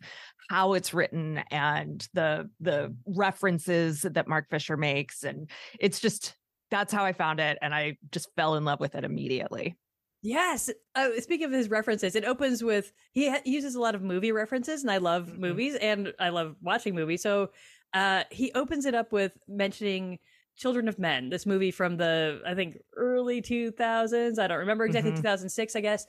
how 0.49 0.73
it's 0.73 0.93
written 0.93 1.43
and 1.51 2.07
the 2.13 2.49
the 2.59 2.95
references 3.05 4.01
that 4.01 4.27
Mark 4.27 4.49
Fisher 4.49 4.77
makes, 4.77 5.23
and 5.23 5.49
it's 5.79 5.99
just 5.99 6.35
that's 6.69 6.93
how 6.93 7.05
I 7.05 7.13
found 7.13 7.39
it, 7.39 7.57
and 7.61 7.73
I 7.73 7.97
just 8.11 8.29
fell 8.35 8.55
in 8.55 8.63
love 8.63 8.79
with 8.79 8.95
it 8.95 9.03
immediately. 9.03 9.75
Yes. 10.23 10.69
Uh, 10.93 11.09
speaking 11.19 11.45
of 11.45 11.51
his 11.51 11.69
references, 11.69 12.15
it 12.15 12.25
opens 12.25 12.63
with 12.63 12.93
he 13.11 13.29
ha- 13.29 13.41
uses 13.43 13.75
a 13.75 13.79
lot 13.79 13.95
of 13.95 14.03
movie 14.03 14.31
references, 14.31 14.83
and 14.83 14.91
I 14.91 14.97
love 14.97 15.27
mm-hmm. 15.27 15.41
movies 15.41 15.75
and 15.75 16.13
I 16.19 16.29
love 16.29 16.55
watching 16.61 16.93
movies. 16.93 17.23
So 17.23 17.49
uh, 17.93 18.23
he 18.29 18.51
opens 18.53 18.85
it 18.85 18.95
up 18.95 19.11
with 19.11 19.35
mentioning 19.47 20.19
Children 20.57 20.87
of 20.87 20.99
Men, 20.99 21.29
this 21.29 21.45
movie 21.45 21.71
from 21.71 21.97
the 21.97 22.41
I 22.45 22.53
think 22.53 22.77
early 22.95 23.41
2000s. 23.41 24.39
I 24.39 24.47
don't 24.47 24.59
remember 24.59 24.85
exactly 24.85 25.11
mm-hmm. 25.11 25.21
2006, 25.21 25.75
I 25.75 25.81
guess. 25.81 26.05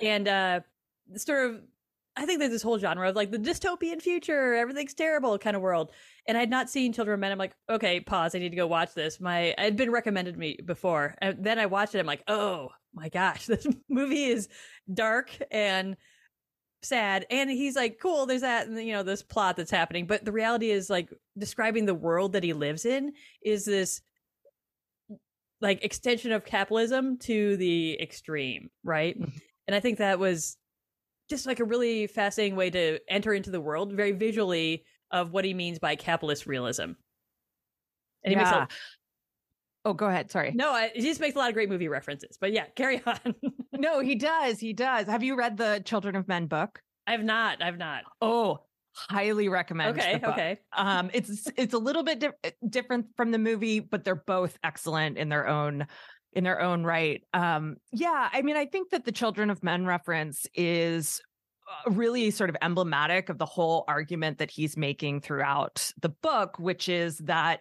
And 0.00 0.28
uh, 0.28 0.60
sort 1.16 1.50
of 1.50 1.62
I 2.14 2.26
think 2.26 2.40
there's 2.40 2.50
this 2.50 2.62
whole 2.62 2.78
genre 2.78 3.08
of 3.08 3.16
like 3.16 3.30
the 3.30 3.38
dystopian 3.38 4.02
future, 4.02 4.54
everything's 4.54 4.92
terrible 4.92 5.38
kind 5.38 5.56
of 5.56 5.62
world. 5.62 5.92
And 6.26 6.36
I 6.36 6.40
had 6.40 6.50
not 6.50 6.68
seen 6.68 6.92
Children 6.92 7.14
of 7.14 7.20
Men. 7.20 7.32
I'm 7.32 7.38
like, 7.38 7.54
okay, 7.70 8.00
pause. 8.00 8.34
I 8.34 8.38
need 8.38 8.50
to 8.50 8.56
go 8.56 8.66
watch 8.66 8.92
this. 8.92 9.18
My 9.18 9.40
it 9.40 9.58
had 9.58 9.76
been 9.76 9.90
recommended 9.90 10.34
to 10.34 10.40
me 10.40 10.58
before, 10.64 11.14
and 11.22 11.42
then 11.42 11.58
I 11.58 11.66
watched 11.66 11.94
it. 11.94 12.00
I'm 12.00 12.06
like, 12.06 12.24
oh 12.28 12.68
my 12.94 13.08
gosh, 13.08 13.46
this 13.48 13.66
movie 13.88 14.24
is 14.24 14.48
dark 14.92 15.30
and 15.50 15.96
sad. 16.82 17.26
And 17.30 17.50
he's 17.50 17.76
like, 17.76 17.98
cool. 18.00 18.26
There's 18.26 18.40
that, 18.42 18.66
and 18.66 18.76
you 18.82 18.92
know, 18.92 19.02
this 19.02 19.22
plot 19.22 19.56
that's 19.56 19.70
happening. 19.70 20.06
But 20.06 20.24
the 20.24 20.32
reality 20.32 20.70
is, 20.70 20.90
like, 20.90 21.08
describing 21.38 21.86
the 21.86 21.94
world 21.94 22.32
that 22.32 22.44
he 22.44 22.52
lives 22.52 22.84
in 22.84 23.12
is 23.42 23.64
this 23.64 24.00
like 25.60 25.84
extension 25.84 26.32
of 26.32 26.44
capitalism 26.44 27.16
to 27.18 27.56
the 27.56 27.96
extreme, 28.00 28.68
right? 28.82 29.18
Mm-hmm. 29.18 29.38
and 29.68 29.76
I 29.76 29.80
think 29.80 29.98
that 29.98 30.18
was 30.18 30.56
just 31.30 31.46
like 31.46 31.60
a 31.60 31.64
really 31.64 32.08
fascinating 32.08 32.56
way 32.56 32.68
to 32.70 32.98
enter 33.08 33.32
into 33.32 33.50
the 33.50 33.60
world 33.60 33.92
very 33.92 34.12
visually 34.12 34.84
of 35.10 35.32
what 35.32 35.44
he 35.44 35.54
means 35.54 35.78
by 35.78 35.94
capitalist 35.94 36.46
realism. 36.46 36.92
And 38.24 38.34
yeah. 38.34 38.66
Oh, 39.84 39.94
go 39.94 40.06
ahead. 40.06 40.30
Sorry. 40.30 40.52
No, 40.54 40.70
I, 40.70 40.90
he 40.94 41.02
just 41.02 41.20
makes 41.20 41.34
a 41.34 41.38
lot 41.38 41.48
of 41.48 41.54
great 41.54 41.68
movie 41.68 41.88
references. 41.88 42.36
But 42.40 42.52
yeah, 42.52 42.66
carry 42.76 43.02
on. 43.06 43.34
no, 43.72 44.00
he 44.00 44.14
does. 44.14 44.58
He 44.58 44.72
does. 44.72 45.06
Have 45.06 45.22
you 45.22 45.36
read 45.36 45.56
the 45.56 45.82
Children 45.84 46.16
of 46.16 46.28
Men 46.28 46.46
book? 46.46 46.80
I've 47.06 47.24
not. 47.24 47.62
I've 47.62 47.78
not. 47.78 48.04
Oh, 48.20 48.58
highly 48.94 49.48
recommend. 49.48 49.98
Okay, 49.98 50.20
okay. 50.22 50.58
Um, 50.76 51.10
it's 51.12 51.48
it's 51.56 51.74
a 51.74 51.78
little 51.78 52.02
bit 52.02 52.20
di- 52.20 52.52
different 52.68 53.06
from 53.16 53.30
the 53.30 53.38
movie, 53.38 53.80
but 53.80 54.04
they're 54.04 54.14
both 54.14 54.56
excellent 54.64 55.18
in 55.18 55.28
their 55.28 55.48
own 55.48 55.86
in 56.32 56.44
their 56.44 56.60
own 56.60 56.84
right. 56.84 57.22
Um, 57.34 57.76
yeah, 57.92 58.28
I 58.32 58.42
mean, 58.42 58.56
I 58.56 58.66
think 58.66 58.90
that 58.90 59.04
the 59.04 59.12
Children 59.12 59.50
of 59.50 59.62
Men 59.62 59.84
reference 59.84 60.46
is 60.54 61.20
uh, 61.68 61.90
really 61.90 62.30
sort 62.30 62.50
of 62.50 62.56
emblematic 62.62 63.28
of 63.28 63.38
the 63.38 63.46
whole 63.46 63.84
argument 63.86 64.38
that 64.38 64.50
he's 64.50 64.76
making 64.76 65.20
throughout 65.20 65.92
the 66.00 66.08
book, 66.08 66.58
which 66.58 66.88
is 66.88 67.18
that 67.18 67.60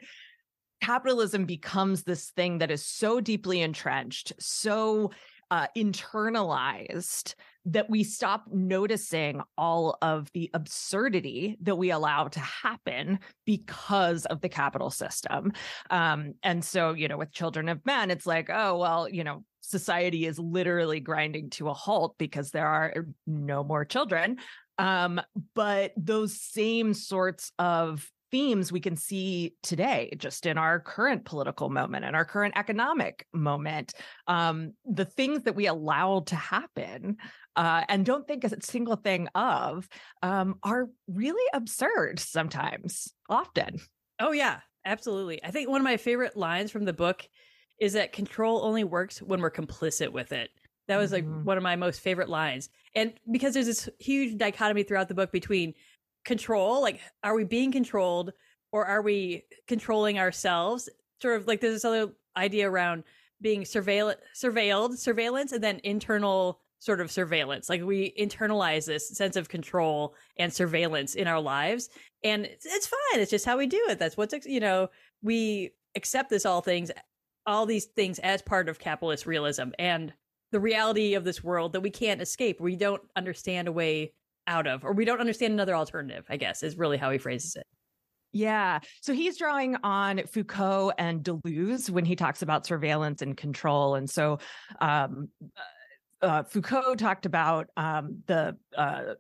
capitalism 0.82 1.46
becomes 1.46 2.04
this 2.04 2.32
thing 2.32 2.58
that 2.58 2.72
is 2.72 2.86
so 2.86 3.22
deeply 3.22 3.62
entrenched, 3.62 4.34
so 4.40 5.12
uh, 5.52 5.68
internalized 5.78 7.36
that 7.66 7.90
we 7.90 8.04
stop 8.04 8.46
noticing 8.52 9.42
all 9.58 9.98
of 10.02 10.32
the 10.34 10.50
absurdity 10.54 11.58
that 11.62 11.76
we 11.76 11.92
allow 11.92 12.28
to 12.28 12.40
happen 12.40 13.20
because 13.46 14.26
of 14.26 14.42
the 14.42 14.50
capital 14.50 14.90
system. 14.90 15.52
Um, 15.90 16.34
and 16.42 16.64
so, 16.64 16.94
you 16.94 17.08
know, 17.08 17.18
with 17.18 17.32
Children 17.32 17.70
of 17.70 17.86
Men, 17.86 18.10
it's 18.10 18.26
like, 18.26 18.50
oh, 18.52 18.78
well, 18.78 19.08
you 19.08 19.24
know, 19.24 19.44
society 19.60 20.26
is 20.26 20.40
literally 20.40 21.00
grinding 21.00 21.50
to 21.52 21.70
a 21.70 21.74
halt 21.74 22.16
because 22.18 22.50
there 22.52 22.68
are 22.68 23.06
no 23.28 23.64
more 23.64 23.86
children. 23.86 24.38
Um, 24.80 25.22
but 25.54 25.92
those 25.96 26.42
same 26.42 26.94
sorts 26.96 27.52
of 27.60 28.10
themes 28.32 28.72
we 28.72 28.80
can 28.80 28.96
see 28.96 29.54
today 29.62 30.12
just 30.18 30.46
in 30.46 30.58
our 30.58 30.80
current 30.80 31.26
political 31.26 31.70
moment 31.70 32.06
and 32.06 32.16
our 32.16 32.26
current 32.26 32.54
economic 32.58 33.28
moment 33.34 33.94
um, 34.28 34.74
the 34.86 35.06
things 35.06 35.44
that 35.44 35.56
we 35.56 35.68
allow 35.68 36.22
to 36.22 36.36
happen 36.36 37.18
uh, 37.56 37.84
and 37.90 38.06
don't 38.06 38.28
think 38.28 38.44
a 38.44 38.62
single 38.64 38.96
thing 38.96 39.28
of 39.36 39.88
um, 40.24 40.56
are 40.64 40.88
really 41.08 41.46
absurd 41.54 42.20
sometimes 42.20 43.14
often. 43.30 43.80
Oh 44.20 44.32
yeah 44.32 44.62
absolutely. 44.86 45.44
I 45.44 45.52
think 45.52 45.70
one 45.70 45.82
of 45.82 45.86
my 45.86 45.98
favorite 45.98 46.38
lines 46.38 46.72
from 46.72 46.86
the 46.86 46.94
book 46.94 47.28
is 47.80 47.94
that 47.94 48.14
control 48.14 48.64
only 48.64 48.84
works 48.84 49.22
when 49.22 49.42
we're 49.42 49.52
complicit 49.52 50.12
with 50.12 50.32
it. 50.32 50.50
That 50.88 50.98
was 50.98 51.12
like 51.12 51.26
mm-hmm. 51.26 51.44
one 51.44 51.58
of 51.58 51.64
my 51.64 51.76
most 51.76 52.02
favorite 52.02 52.30
lines. 52.30 52.70
And 52.96 53.14
because 53.32 53.54
there's 53.54 53.68
this 53.68 53.90
huge 54.00 54.38
dichotomy 54.38 54.84
throughout 54.84 55.08
the 55.08 55.16
book 55.16 55.32
between 55.32 55.74
control 56.24 56.82
like 56.82 57.00
are 57.24 57.36
we 57.36 57.44
being 57.44 57.72
controlled 57.72 58.32
or 58.72 58.86
are 58.86 59.02
we 59.02 59.44
controlling 59.68 60.20
ourselves? 60.20 60.90
Sort 61.22 61.40
of 61.40 61.48
like 61.48 61.62
there's 61.62 61.76
this 61.76 61.86
other 61.86 62.12
idea 62.38 62.70
around 62.70 63.04
being 63.42 63.64
surveil- 63.64 64.16
surveilled 64.36 64.98
surveillance 64.98 65.52
and 65.52 65.64
then 65.64 65.82
internal 65.84 66.60
sort 66.80 67.00
of 67.00 67.12
surveillance 67.12 67.70
like 67.70 67.84
we 67.84 68.12
internalize 68.20 68.88
this 68.88 69.10
sense 69.10 69.36
of 69.36 69.50
control 69.50 70.16
and 70.38 70.52
surveillance 70.52 71.14
in 71.14 71.28
our 71.28 71.40
lives 71.40 71.90
and 72.24 72.46
it's, 72.46 72.66
it's 72.66 72.88
fine 72.88 73.22
it's 73.22 73.30
just 73.30 73.46
how 73.46 73.56
we 73.56 73.68
do 73.68 73.84
it 73.88 74.00
that's 74.00 74.18
what's 74.18 74.34
you 74.48 74.60
know 74.60 74.90
we 75.22 75.70
accept 75.96 76.32
this 76.32 76.44
all 76.46 76.62
things 76.62 76.90
all 77.46 77.68
these 77.68 77.86
things 77.86 78.18
as 78.20 78.42
part 78.42 78.68
of 78.68 78.80
capitalist 78.80 79.28
realism 79.28 79.70
and 79.78 80.12
the 80.52 80.60
reality 80.60 81.14
of 81.14 81.24
this 81.24 81.44
world 81.44 81.72
that 81.74 81.82
we 81.82 81.92
can't 81.92 82.22
escape 82.22 82.60
we 82.60 82.76
don't 82.76 83.04
understand 83.16 83.68
a 83.68 83.72
way 83.72 84.12
out 84.52 84.68
of, 84.68 84.84
or 84.84 84.94
we 84.94 85.06
don't 85.06 85.20
understand 85.20 85.54
another 85.54 85.76
alternative, 85.76 86.26
I 86.30 86.38
guess, 86.38 86.62
is 86.62 86.78
really 86.78 86.98
how 86.98 87.10
he 87.10 87.18
phrases 87.18 87.56
it. 87.56 87.66
Yeah. 88.34 88.80
So 89.02 89.14
he's 89.14 89.38
drawing 89.38 89.78
on 89.84 90.22
Foucault 90.28 90.92
and 90.98 91.24
Deleuze 91.24 91.90
when 91.90 92.06
he 92.06 92.16
talks 92.16 92.42
about 92.42 92.66
surveillance 92.66 93.22
and 93.22 93.36
control. 93.36 93.96
And 93.96 94.10
so 94.10 94.40
um, 94.80 95.30
uh, 95.58 96.26
uh 96.26 96.44
Foucault 96.44 96.96
talked 96.96 97.26
about 97.26 97.68
um, 97.76 98.24
the 98.28 98.58
uh, 98.78 99.16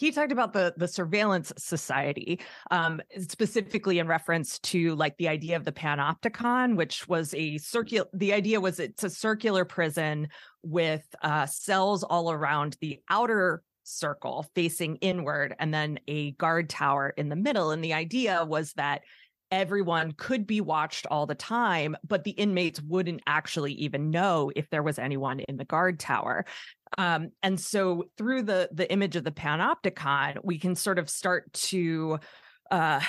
he 0.00 0.10
talked 0.10 0.32
about 0.32 0.54
the 0.54 0.72
the 0.78 0.88
surveillance 0.88 1.52
society 1.58 2.40
um, 2.70 3.02
specifically 3.28 3.98
in 3.98 4.06
reference 4.06 4.58
to 4.60 4.94
like 4.94 5.16
the 5.18 5.28
idea 5.28 5.56
of 5.56 5.64
the 5.64 5.72
panopticon 5.72 6.74
which 6.74 7.06
was 7.06 7.34
a 7.34 7.58
circular 7.58 8.06
the 8.14 8.32
idea 8.32 8.58
was 8.58 8.80
it's 8.80 9.04
a 9.04 9.10
circular 9.10 9.66
prison 9.66 10.28
with 10.62 11.04
uh, 11.22 11.44
cells 11.44 12.02
all 12.02 12.32
around 12.32 12.78
the 12.80 12.98
outer 13.10 13.62
circle 13.82 14.46
facing 14.54 14.96
inward 14.96 15.54
and 15.58 15.72
then 15.72 15.98
a 16.08 16.32
guard 16.32 16.68
tower 16.68 17.12
in 17.16 17.28
the 17.28 17.36
middle 17.36 17.70
and 17.70 17.82
the 17.82 17.94
idea 17.94 18.44
was 18.44 18.72
that 18.74 19.02
everyone 19.50 20.12
could 20.12 20.46
be 20.46 20.60
watched 20.60 21.06
all 21.10 21.26
the 21.26 21.34
time, 21.34 21.96
but 22.06 22.24
the 22.24 22.30
inmates 22.32 22.80
wouldn't 22.80 23.20
actually 23.26 23.72
even 23.72 24.10
know 24.10 24.50
if 24.54 24.68
there 24.70 24.82
was 24.82 24.98
anyone 24.98 25.40
in 25.40 25.56
the 25.56 25.64
guard 25.64 25.98
tower. 25.98 26.44
Um, 26.98 27.30
and 27.42 27.58
so 27.58 28.04
through 28.16 28.42
the 28.42 28.68
the 28.72 28.90
image 28.92 29.16
of 29.16 29.24
the 29.24 29.30
panopticon, 29.30 30.38
we 30.42 30.58
can 30.58 30.74
sort 30.74 30.98
of 30.98 31.08
start 31.08 31.52
to 31.52 32.18
uh, 32.70 33.00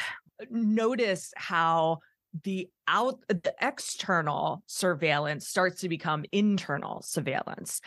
notice 0.49 1.33
how 1.35 1.99
the 2.43 2.69
out 2.87 3.19
the 3.27 3.53
external 3.61 4.63
surveillance 4.65 5.47
starts 5.47 5.81
to 5.81 5.89
become 5.89 6.25
internal 6.31 7.01
surveillance. 7.01 7.81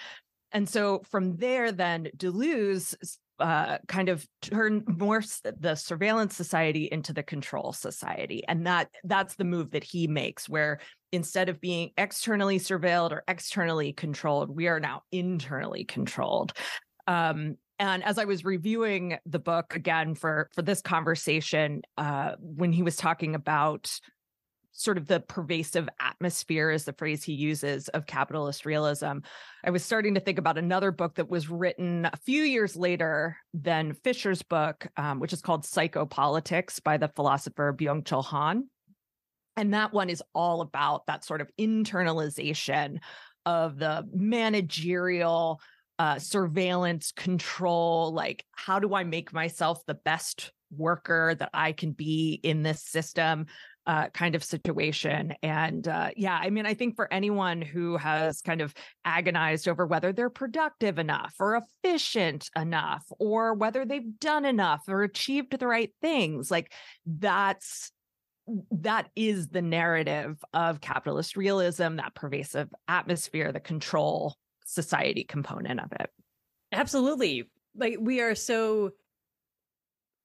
And 0.54 0.68
so 0.68 1.02
from 1.11 1.37
there, 1.37 1.73
then 1.73 2.08
Deleuze 2.16 2.94
uh, 3.40 3.78
kind 3.88 4.08
of 4.08 4.25
turn 4.40 4.84
more 4.87 5.20
the 5.42 5.75
surveillance 5.75 6.37
society 6.37 6.88
into 6.90 7.12
the 7.12 7.23
control 7.25 7.73
society. 7.73 8.44
And 8.46 8.66
that 8.66 8.90
that's 9.02 9.34
the 9.34 9.44
move 9.44 9.73
that 9.73 9.82
he 9.82 10.06
makes 10.06 10.49
where 10.49 10.78
instead 11.11 11.49
of 11.49 11.61
being 11.61 11.90
externally 11.99 12.61
surveilled 12.61 13.11
or 13.11 13.25
externally 13.26 13.92
controlled 13.92 14.50
we 14.50 14.68
are 14.68 14.80
now 14.80 15.02
internally 15.11 15.84
controlled. 15.84 16.52
Um, 17.06 17.56
and 17.80 18.04
as 18.04 18.18
i 18.18 18.25
was 18.25 18.44
reviewing 18.44 19.18
the 19.26 19.38
book 19.40 19.75
again 19.75 20.14
for 20.14 20.49
for 20.54 20.62
this 20.62 20.80
conversation 20.80 21.82
uh, 21.99 22.32
when 22.38 22.73
he 22.73 22.82
was 22.82 22.96
talking 22.96 23.34
about 23.34 23.99
sort 24.76 24.99
of 24.99 25.07
the 25.07 25.21
pervasive 25.21 25.88
atmosphere 26.00 26.71
is 26.71 26.85
the 26.85 26.93
phrase 26.93 27.23
he 27.23 27.33
uses 27.33 27.88
of 27.88 28.07
capitalist 28.07 28.66
realism. 28.66 29.19
I 29.64 29.71
was 29.71 29.85
starting 29.85 30.14
to 30.14 30.21
think 30.21 30.38
about 30.38 30.59
another 30.59 30.90
book 30.90 31.14
that 31.14 31.31
was 31.31 31.49
written 31.49 32.07
a 32.07 32.16
few 32.25 32.43
years 32.43 32.75
later 32.76 33.37
than 33.54 33.95
Fisher's 33.95 34.43
book, 34.43 34.88
um, 34.97 35.21
which 35.21 35.33
is 35.33 35.40
called 35.40 35.62
Psychopolitics 35.62 36.83
by 36.83 36.97
the 36.97 37.09
philosopher 37.09 37.73
Byung 37.73 38.02
Chul 38.02 38.25
Han. 38.25 38.69
And 39.57 39.73
that 39.75 39.93
one 39.93 40.11
is 40.11 40.23
all 40.35 40.61
about 40.61 41.07
that 41.07 41.25
sort 41.25 41.40
of 41.40 41.49
internalization 41.59 42.99
of 43.47 43.78
the 43.78 44.04
managerial 44.12 45.61
uh, 46.00 46.19
surveillance 46.19 47.12
control. 47.12 48.12
Like, 48.12 48.45
how 48.50 48.81
do 48.81 48.93
I 48.95 49.04
make 49.04 49.33
myself 49.33 49.87
the 49.87 49.95
best 49.95 50.50
worker 50.76 51.37
that 51.37 51.50
I 51.54 51.71
can 51.71 51.93
be 51.93 52.40
in 52.43 52.64
this 52.64 52.83
system? 52.83 53.47
Uh, 53.86 54.08
kind 54.10 54.34
of 54.34 54.42
situation. 54.42 55.34
And 55.42 55.86
uh, 55.86 56.10
yeah, 56.16 56.38
I 56.40 56.50
mean, 56.50 56.66
I 56.66 56.74
think 56.74 56.96
for 56.96 57.12
anyone 57.12 57.60
who 57.60 57.96
has 57.96 58.40
kind 58.40 58.60
of 58.60 58.74
agonized 59.04 59.68
over 59.68 59.86
whether 59.86 60.12
they're 60.12 60.30
productive 60.30 60.98
enough 60.98 61.34
or 61.38 61.60
efficient 61.84 62.50
enough 62.56 63.04
or 63.18 63.54
whether 63.54 63.84
they've 63.84 64.18
done 64.18 64.44
enough 64.44 64.82
or 64.88 65.02
achieved 65.02 65.58
the 65.58 65.66
right 65.66 65.90
things, 66.00 66.50
like 66.50 66.72
that's 67.06 67.92
that 68.70 69.08
is 69.16 69.48
the 69.48 69.62
narrative 69.62 70.38
of 70.52 70.80
capitalist 70.80 71.36
realism, 71.36 71.97
that 71.97 72.14
pervasive 72.14 72.68
atmosphere, 72.88 73.52
the 73.52 73.60
control 73.60 74.36
society 74.66 75.25
component 75.25 75.80
of 75.80 75.92
it. 75.92 76.10
Absolutely. 76.73 77.49
Like 77.76 77.97
we 78.00 78.20
are 78.20 78.34
so 78.34 78.90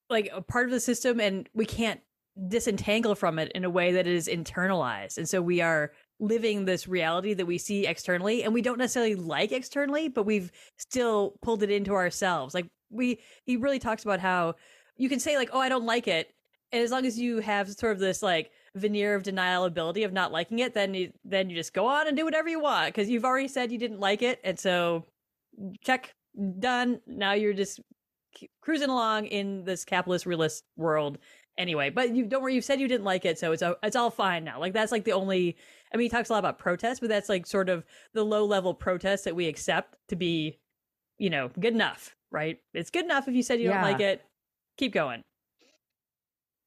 like 0.10 0.30
a 0.34 0.41
part 0.41 0.65
of 0.65 0.72
the 0.72 0.80
system 0.80 1.19
and 1.19 1.48
we 1.54 1.65
can't 1.65 2.02
disentangle 2.47 3.15
from 3.15 3.39
it 3.39 3.52
in 3.54 3.65
a 3.65 3.69
way 3.69 3.91
that 3.91 4.08
is 4.08 4.28
internalized. 4.28 5.17
And 5.17 5.28
so 5.28 5.41
we 5.41 5.62
are 5.62 5.91
living 6.19 6.65
this 6.65 6.88
reality 6.88 7.34
that 7.34 7.45
we 7.45 7.58
see 7.58 7.88
externally 7.88 8.43
and 8.43 8.54
we 8.54 8.62
don't 8.62 8.78
necessarily 8.78 9.15
like 9.15 9.52
externally, 9.52 10.10
but 10.10 10.25
we've 10.25 10.52
still 10.78 11.36
pulled 11.41 11.63
it 11.63 11.71
into 11.71 11.93
ourselves. 11.93 12.54
Like 12.54 12.67
we 12.89 13.19
he 13.43 13.58
really 13.58 13.80
talks 13.80 14.04
about 14.04 14.19
how 14.19 14.56
you 14.97 15.10
can 15.10 15.19
say 15.19 15.38
like, 15.38 15.49
"Oh, 15.54 15.60
I 15.60 15.69
don't 15.69 15.86
like 15.86 16.08
it." 16.08 16.34
And 16.71 16.84
as 16.84 16.91
long 16.91 17.06
as 17.06 17.17
you 17.17 17.39
have 17.39 17.69
sort 17.71 17.93
of 17.93 17.99
this 17.99 18.21
like 18.21 18.52
veneer 18.75 19.15
of 19.15 19.23
deniability 19.23 20.06
of 20.06 20.13
not 20.13 20.32
liking 20.32 20.60
it, 20.60 20.73
then 20.73 20.93
you 20.93 21.12
then 21.23 21.49
you 21.49 21.56
just 21.56 21.73
go 21.73 21.88
on 21.88 22.08
and 22.08 22.17
do 22.17 22.25
whatever 22.25 22.49
you 22.49 22.60
want 22.60 22.93
because 22.93 23.10
you've 23.10 23.25
already 23.25 23.47
said 23.47 23.71
you 23.71 23.78
didn't 23.78 23.99
like 23.99 24.21
it, 24.21 24.39
and 24.43 24.60
so 24.60 25.06
check 25.82 26.13
done. 26.60 27.02
Now 27.08 27.34
you're 27.34 27.54
just 27.54 27.80
cruising 28.62 28.89
along 28.89 29.25
in 29.25 29.63
this 29.63 29.84
capitalist 29.84 30.25
realist 30.25 30.63
world 30.78 31.17
anyway. 31.58 31.90
But 31.90 32.16
you 32.16 32.26
don't 32.26 32.42
worry, 32.42 32.56
you 32.56 32.62
said 32.62 32.80
you 32.80 32.88
didn't 32.88 33.06
like 33.06 33.26
it, 33.26 33.40
so 33.40 33.52
it's 33.52 33.64
it's 33.84 33.96
all 33.96 34.10
fine 34.10 34.44
now. 34.44 34.60
Like 34.60 34.74
that's 34.74 34.92
like 34.92 35.04
the 35.04 35.14
only. 35.14 35.58
I 35.94 35.98
mean, 35.98 36.06
he 36.06 36.10
talks 36.10 36.30
a 36.30 36.34
lot 36.34 36.40
about 36.40 36.60
protest, 36.60 37.02
but 37.02 37.10
that's 37.10 37.30
like 37.30 37.48
sort 37.48 37.70
of 37.70 37.84
the 38.14 38.24
low 38.24 38.46
level 38.46 38.74
protest 38.74 39.26
that 39.26 39.36
we 39.36 39.48
accept 39.48 39.96
to 40.10 40.16
be, 40.16 40.60
you 41.18 41.30
know, 41.30 41.50
good 41.60 41.74
enough, 41.74 42.16
right? 42.32 42.60
It's 42.74 42.92
good 42.92 43.06
enough 43.06 43.28
if 43.28 43.34
you 43.34 43.44
said 43.44 43.60
you 43.60 43.70
yeah. 43.70 43.82
don't 43.82 43.92
like 43.92 44.02
it. 44.02 44.22
Keep 44.78 44.94
going. 44.94 45.24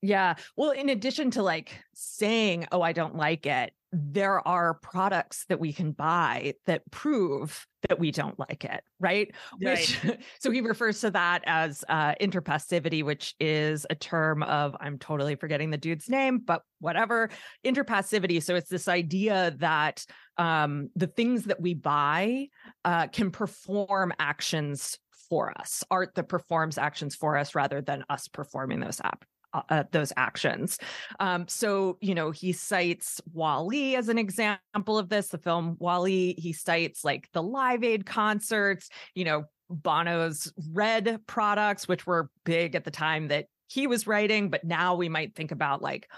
Yeah. 0.03 0.35
Well, 0.57 0.73
in 0.73 0.89
addition 0.89 1.31
to 1.33 1.43
like 1.43 1.83
saying, 1.95 2.67
"Oh, 2.73 2.83
I 2.83 2.93
don't 2.93 3.17
like 3.17 3.47
it," 3.47 3.73
there 3.93 4.47
are 4.49 4.75
products 4.75 5.45
that 5.49 5.61
we 5.61 5.73
can 5.73 5.93
buy 5.93 6.55
that 6.67 6.83
prove 6.91 7.67
that 7.89 7.99
we 7.99 8.11
don't 8.11 8.39
like 8.39 8.65
it, 8.65 8.83
right? 8.99 9.35
right. 9.63 9.79
Which 9.79 10.19
so 10.41 10.51
he 10.51 10.63
refers 10.63 11.01
to 11.03 11.11
that 11.11 11.43
as 11.47 11.85
uh, 11.89 12.15
interpassivity, 12.21 13.05
which 13.05 13.35
is 13.39 13.87
a 13.91 13.95
term 13.95 14.43
of 14.45 14.75
I'm 14.81 14.99
totally 14.99 15.35
forgetting 15.35 15.71
the 15.71 15.77
dude's 15.77 16.09
name, 16.09 16.39
but 16.39 16.63
whatever. 16.81 17.29
Interpassivity. 17.67 18.43
So 18.43 18.55
it's 18.55 18.71
this 18.71 18.89
idea 18.89 19.55
that 19.59 20.07
um, 20.39 20.89
the 20.97 21.07
things 21.07 21.45
that 21.45 21.61
we 21.61 21.75
buy 21.75 22.47
uh, 22.85 23.09
can 23.09 23.31
perform 23.31 24.15
actions 24.19 24.99
for 25.29 25.53
us, 25.59 25.85
art 25.91 26.15
that 26.15 26.29
performs 26.29 26.79
actions 26.79 27.15
for 27.15 27.37
us 27.37 27.55
rather 27.55 27.83
than 27.83 28.05
us 28.09 28.29
performing 28.29 28.81
those 28.81 29.01
ap- 29.03 29.25
uh, 29.53 29.63
uh, 29.69 29.85
those 29.93 30.13
actions. 30.17 30.79
Um, 31.21 31.47
so, 31.49 31.99
you 32.01 32.15
know, 32.15 32.31
he 32.31 32.53
cites 32.53 33.21
WALL-E 33.33 33.97
as 33.97 34.09
an 34.09 34.19
example 34.19 34.99
of 34.99 35.09
this, 35.09 35.29
the 35.29 35.39
film 35.39 35.77
WALL-E. 35.79 36.35
He 36.39 36.53
cites 36.53 37.05
like 37.05 37.29
the 37.33 37.43
Live 37.43 37.85
Aid 37.85 38.07
concerts, 38.07 38.89
you 39.15 39.25
know, 39.25 39.45
Bono's 39.71 40.53
Red 40.73 41.21
products, 41.27 41.89
which 41.89 42.07
were 42.07 42.31
big 42.45 42.75
at 42.75 42.85
the 42.85 42.91
time 42.91 43.29
that 43.29 43.47
he 43.69 43.87
was 43.87 44.07
writing, 44.07 44.51
but 44.51 44.65
now 44.65 44.95
we 44.95 45.09
might 45.09 45.35
think 45.35 45.51
about 45.51 45.81
like 45.81 46.11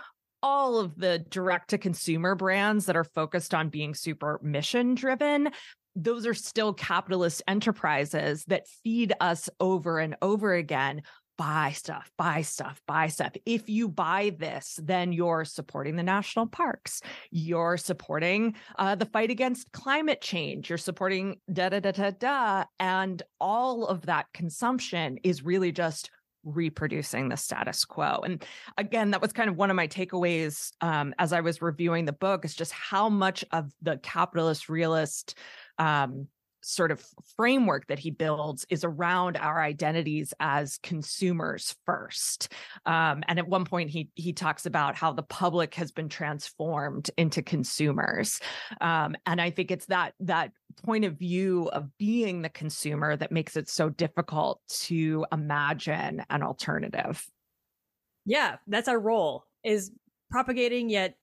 all 0.42 0.78
of 0.78 0.98
the 0.98 1.20
direct 1.20 1.70
to 1.70 1.78
consumer 1.78 2.34
brands 2.34 2.86
that 2.86 2.96
are 2.96 3.04
focused 3.04 3.54
on 3.54 3.68
being 3.68 3.94
super 3.94 4.38
mission 4.42 4.94
driven 4.94 5.50
those 5.96 6.26
are 6.26 6.34
still 6.34 6.72
capitalist 6.72 7.42
enterprises 7.46 8.44
that 8.46 8.66
feed 8.82 9.12
us 9.20 9.48
over 9.60 9.98
and 9.98 10.16
over 10.22 10.54
again 10.54 11.02
buy 11.36 11.72
stuff, 11.72 12.10
buy 12.16 12.42
stuff, 12.42 12.80
buy 12.86 13.08
stuff. 13.08 13.32
If 13.44 13.68
you 13.68 13.88
buy 13.88 14.34
this, 14.38 14.78
then 14.82 15.12
you're 15.12 15.44
supporting 15.44 15.96
the 15.96 16.02
national 16.02 16.46
parks. 16.46 17.00
You're 17.30 17.76
supporting 17.76 18.54
uh, 18.78 18.94
the 18.94 19.06
fight 19.06 19.30
against 19.30 19.72
climate 19.72 20.20
change. 20.20 20.68
You're 20.68 20.78
supporting 20.78 21.40
da 21.52 21.70
da 21.70 21.80
da 21.80 21.92
da 21.92 22.10
da. 22.10 22.64
And 22.78 23.22
all 23.40 23.86
of 23.86 24.06
that 24.06 24.26
consumption 24.32 25.18
is 25.22 25.44
really 25.44 25.72
just 25.72 26.10
reproducing 26.44 27.28
the 27.28 27.36
status 27.36 27.84
quo. 27.84 28.20
And 28.24 28.44
again, 28.76 29.10
that 29.12 29.22
was 29.22 29.32
kind 29.32 29.48
of 29.48 29.56
one 29.56 29.70
of 29.70 29.76
my 29.76 29.88
takeaways 29.88 30.72
um, 30.80 31.14
as 31.18 31.32
I 31.32 31.40
was 31.40 31.62
reviewing 31.62 32.04
the 32.04 32.12
book 32.12 32.44
is 32.44 32.54
just 32.54 32.72
how 32.72 33.08
much 33.08 33.44
of 33.50 33.72
the 33.82 33.96
capitalist 33.98 34.68
realist 34.68 35.38
um, 35.78 36.28
sort 36.64 36.90
of 36.90 37.04
framework 37.36 37.86
that 37.88 37.98
he 37.98 38.10
builds 38.10 38.66
is 38.70 38.84
around 38.84 39.36
our 39.36 39.62
identities 39.62 40.32
as 40.40 40.78
consumers 40.82 41.74
first. 41.84 42.52
Um, 42.86 43.22
and 43.28 43.38
at 43.38 43.48
one 43.48 43.64
point, 43.64 43.90
he 43.90 44.10
he 44.14 44.32
talks 44.32 44.66
about 44.66 44.96
how 44.96 45.12
the 45.12 45.22
public 45.22 45.74
has 45.74 45.92
been 45.92 46.08
transformed 46.08 47.10
into 47.16 47.42
consumers. 47.42 48.40
Um, 48.80 49.14
and 49.26 49.40
I 49.40 49.50
think 49.50 49.70
it's 49.70 49.86
that 49.86 50.14
that 50.20 50.52
point 50.82 51.04
of 51.04 51.18
view 51.18 51.68
of 51.68 51.96
being 51.98 52.42
the 52.42 52.48
consumer 52.48 53.16
that 53.16 53.30
makes 53.30 53.56
it 53.56 53.68
so 53.68 53.90
difficult 53.90 54.60
to 54.68 55.26
imagine 55.32 56.24
an 56.30 56.42
alternative. 56.42 57.24
Yeah, 58.24 58.56
that's 58.66 58.88
our 58.88 58.98
role 58.98 59.44
is 59.62 59.92
propagating 60.30 60.88
yet 60.88 61.16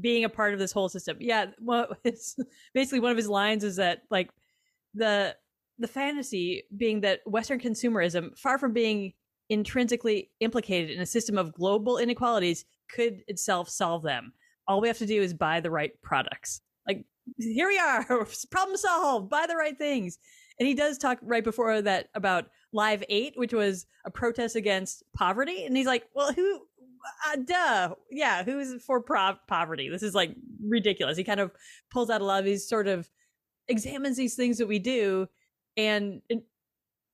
being 0.00 0.24
a 0.24 0.28
part 0.28 0.52
of 0.52 0.58
this 0.58 0.72
whole 0.72 0.88
system. 0.88 1.16
Yeah, 1.20 1.46
well, 1.60 1.88
it's 2.04 2.36
basically 2.74 3.00
one 3.00 3.10
of 3.10 3.16
his 3.16 3.28
lines 3.28 3.64
is 3.64 3.76
that 3.76 4.02
like 4.10 4.30
the 4.94 5.36
the 5.78 5.88
fantasy 5.88 6.64
being 6.76 7.00
that 7.00 7.20
Western 7.24 7.58
consumerism, 7.58 8.38
far 8.38 8.58
from 8.58 8.72
being 8.72 9.14
intrinsically 9.48 10.30
implicated 10.40 10.90
in 10.90 11.00
a 11.00 11.06
system 11.06 11.38
of 11.38 11.54
global 11.54 11.98
inequalities 11.98 12.64
could 12.94 13.22
itself 13.26 13.68
solve 13.68 14.02
them. 14.02 14.32
All 14.68 14.80
we 14.80 14.88
have 14.88 14.98
to 14.98 15.06
do 15.06 15.20
is 15.22 15.34
buy 15.34 15.60
the 15.60 15.70
right 15.70 15.92
products. 16.02 16.60
Like, 16.86 17.04
here 17.38 17.66
we 17.66 17.78
are, 17.78 18.04
problem 18.50 18.76
solved, 18.76 19.30
buy 19.30 19.46
the 19.48 19.56
right 19.56 19.76
things. 19.76 20.18
And 20.58 20.68
he 20.68 20.74
does 20.74 20.98
talk 20.98 21.18
right 21.22 21.42
before 21.42 21.80
that 21.82 22.08
about 22.14 22.50
Live 22.72 23.02
8, 23.08 23.32
which 23.36 23.54
was 23.54 23.86
a 24.04 24.10
protest 24.10 24.56
against 24.56 25.02
poverty. 25.16 25.64
And 25.64 25.76
he's 25.76 25.86
like, 25.86 26.04
well, 26.14 26.32
who, 26.32 26.60
uh, 27.28 27.36
duh. 27.44 27.94
Yeah, 28.10 28.44
who's 28.44 28.82
for 28.82 29.00
pro- 29.00 29.38
poverty? 29.48 29.88
This 29.88 30.02
is 30.02 30.14
like 30.14 30.34
ridiculous. 30.66 31.16
He 31.16 31.24
kind 31.24 31.40
of 31.40 31.50
pulls 31.90 32.10
out 32.10 32.20
a 32.20 32.24
lot 32.24 32.40
of 32.40 32.44
these 32.44 32.68
sort 32.68 32.88
of 32.88 33.08
examines 33.68 34.16
these 34.16 34.34
things 34.34 34.58
that 34.58 34.68
we 34.68 34.78
do 34.78 35.28
and, 35.76 36.22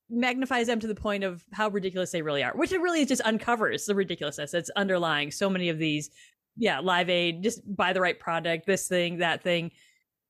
magnifies 0.09 0.67
them 0.67 0.79
to 0.79 0.87
the 0.87 0.95
point 0.95 1.23
of 1.23 1.43
how 1.51 1.67
ridiculous 1.67 2.11
they 2.11 2.21
really 2.21 2.43
are, 2.43 2.55
which 2.55 2.71
it 2.71 2.79
really 2.79 3.05
just 3.05 3.21
uncovers 3.25 3.85
the 3.85 3.95
ridiculousness 3.95 4.51
that's 4.51 4.69
underlying 4.77 5.31
so 5.31 5.49
many 5.49 5.69
of 5.69 5.79
these. 5.79 6.09
Yeah, 6.55 6.79
Live 6.79 7.09
Aid, 7.09 7.43
just 7.43 7.59
buy 7.75 7.93
the 7.93 8.01
right 8.01 8.17
product, 8.17 8.65
this 8.65 8.87
thing, 8.87 9.17
that 9.17 9.43
thing. 9.43 9.71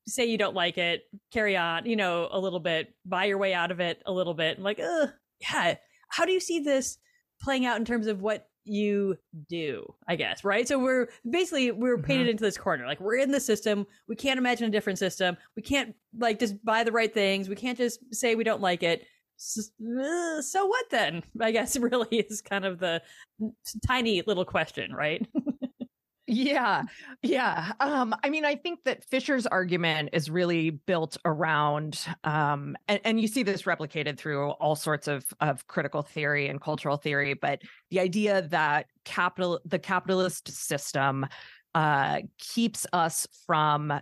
Say 0.06 0.26
you 0.26 0.36
don't 0.36 0.54
like 0.54 0.78
it, 0.78 1.02
carry 1.32 1.56
on, 1.56 1.86
you 1.86 1.96
know, 1.96 2.28
a 2.32 2.40
little 2.40 2.60
bit, 2.60 2.92
buy 3.04 3.26
your 3.26 3.38
way 3.38 3.54
out 3.54 3.70
of 3.70 3.78
it 3.78 4.02
a 4.04 4.12
little 4.12 4.34
bit. 4.34 4.58
I'm 4.58 4.64
like, 4.64 4.80
ugh, 4.80 5.10
yeah. 5.40 5.76
How 6.08 6.24
do 6.24 6.32
you 6.32 6.40
see 6.40 6.58
this 6.58 6.98
playing 7.40 7.64
out 7.64 7.78
in 7.78 7.84
terms 7.84 8.08
of 8.08 8.20
what 8.20 8.47
you 8.68 9.16
do, 9.48 9.94
I 10.06 10.16
guess, 10.16 10.44
right? 10.44 10.66
So 10.66 10.78
we're 10.78 11.08
basically 11.28 11.70
we're 11.70 11.98
painted 11.98 12.24
mm-hmm. 12.24 12.30
into 12.30 12.44
this 12.44 12.58
corner. 12.58 12.86
Like 12.86 13.00
we're 13.00 13.16
in 13.16 13.30
the 13.30 13.40
system. 13.40 13.86
We 14.08 14.16
can't 14.16 14.38
imagine 14.38 14.66
a 14.66 14.70
different 14.70 14.98
system. 14.98 15.36
We 15.56 15.62
can't 15.62 15.94
like 16.18 16.38
just 16.38 16.62
buy 16.64 16.84
the 16.84 16.92
right 16.92 17.12
things. 17.12 17.48
We 17.48 17.56
can't 17.56 17.78
just 17.78 18.00
say 18.14 18.34
we 18.34 18.44
don't 18.44 18.60
like 18.60 18.82
it. 18.82 19.06
So, 19.36 19.62
uh, 20.00 20.42
so 20.42 20.66
what 20.66 20.86
then? 20.90 21.22
I 21.40 21.52
guess 21.52 21.76
really 21.78 22.18
is 22.18 22.42
kind 22.42 22.64
of 22.64 22.78
the 22.78 23.02
tiny 23.86 24.22
little 24.26 24.44
question, 24.44 24.92
right? 24.92 25.26
yeah 26.28 26.82
yeah 27.22 27.72
um 27.80 28.14
i 28.22 28.28
mean 28.28 28.44
i 28.44 28.54
think 28.54 28.84
that 28.84 29.02
fisher's 29.04 29.46
argument 29.46 30.10
is 30.12 30.30
really 30.30 30.70
built 30.70 31.16
around 31.24 32.06
um 32.24 32.76
and, 32.86 33.00
and, 33.04 33.20
you 33.20 33.26
see 33.26 33.42
this 33.42 33.62
replicated 33.62 34.18
through 34.18 34.50
all 34.50 34.76
sorts 34.76 35.08
of 35.08 35.24
of 35.40 35.66
critical 35.66 36.02
theory 36.02 36.48
and 36.48 36.60
cultural 36.60 36.96
theory 36.96 37.34
but 37.34 37.60
the 37.90 37.98
idea 37.98 38.42
that 38.42 38.86
capital 39.04 39.58
the 39.64 39.78
capitalist 39.78 40.48
system 40.48 41.26
uh, 41.74 42.20
keeps 42.38 42.86
us 42.92 43.26
from 43.46 43.92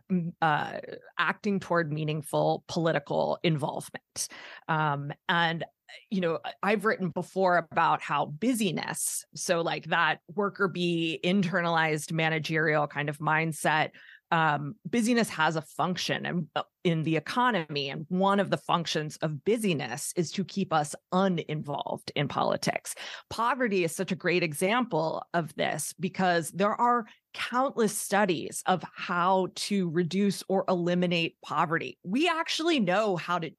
uh, 0.40 0.72
acting 1.18 1.60
toward 1.60 1.92
meaningful 1.92 2.64
political 2.68 3.38
involvement. 3.42 4.28
Um, 4.68 5.12
and 5.28 5.64
you 6.10 6.20
know, 6.20 6.38
I've 6.62 6.84
written 6.84 7.10
before 7.10 7.56
about 7.56 8.02
how 8.02 8.26
busyness, 8.26 9.24
so 9.34 9.60
like 9.60 9.86
that 9.86 10.18
worker 10.34 10.68
bee 10.68 11.20
internalized 11.22 12.12
managerial 12.12 12.86
kind 12.86 13.08
of 13.08 13.18
mindset, 13.18 13.90
um, 14.32 14.74
busyness 14.84 15.28
has 15.28 15.56
a 15.56 15.62
function 15.62 16.26
and 16.26 16.46
uh, 16.56 16.62
in 16.84 17.02
the 17.04 17.16
economy. 17.16 17.90
And 17.90 18.06
one 18.08 18.40
of 18.40 18.50
the 18.50 18.56
functions 18.56 19.16
of 19.18 19.44
busyness 19.44 20.12
is 20.16 20.32
to 20.32 20.44
keep 20.44 20.72
us 20.72 20.94
uninvolved 21.12 22.12
in 22.16 22.28
politics. 22.28 22.94
Poverty 23.30 23.84
is 23.84 23.94
such 23.94 24.12
a 24.12 24.16
great 24.16 24.42
example 24.42 25.24
of 25.32 25.54
this 25.54 25.94
because 25.98 26.50
there 26.50 26.74
are 26.74 27.06
countless 27.34 27.96
studies 27.96 28.62
of 28.66 28.82
how 28.94 29.48
to 29.54 29.90
reduce 29.90 30.42
or 30.48 30.64
eliminate 30.68 31.36
poverty. 31.44 31.98
We 32.02 32.28
actually 32.28 32.80
know 32.80 33.16
how 33.16 33.38
to 33.38 33.50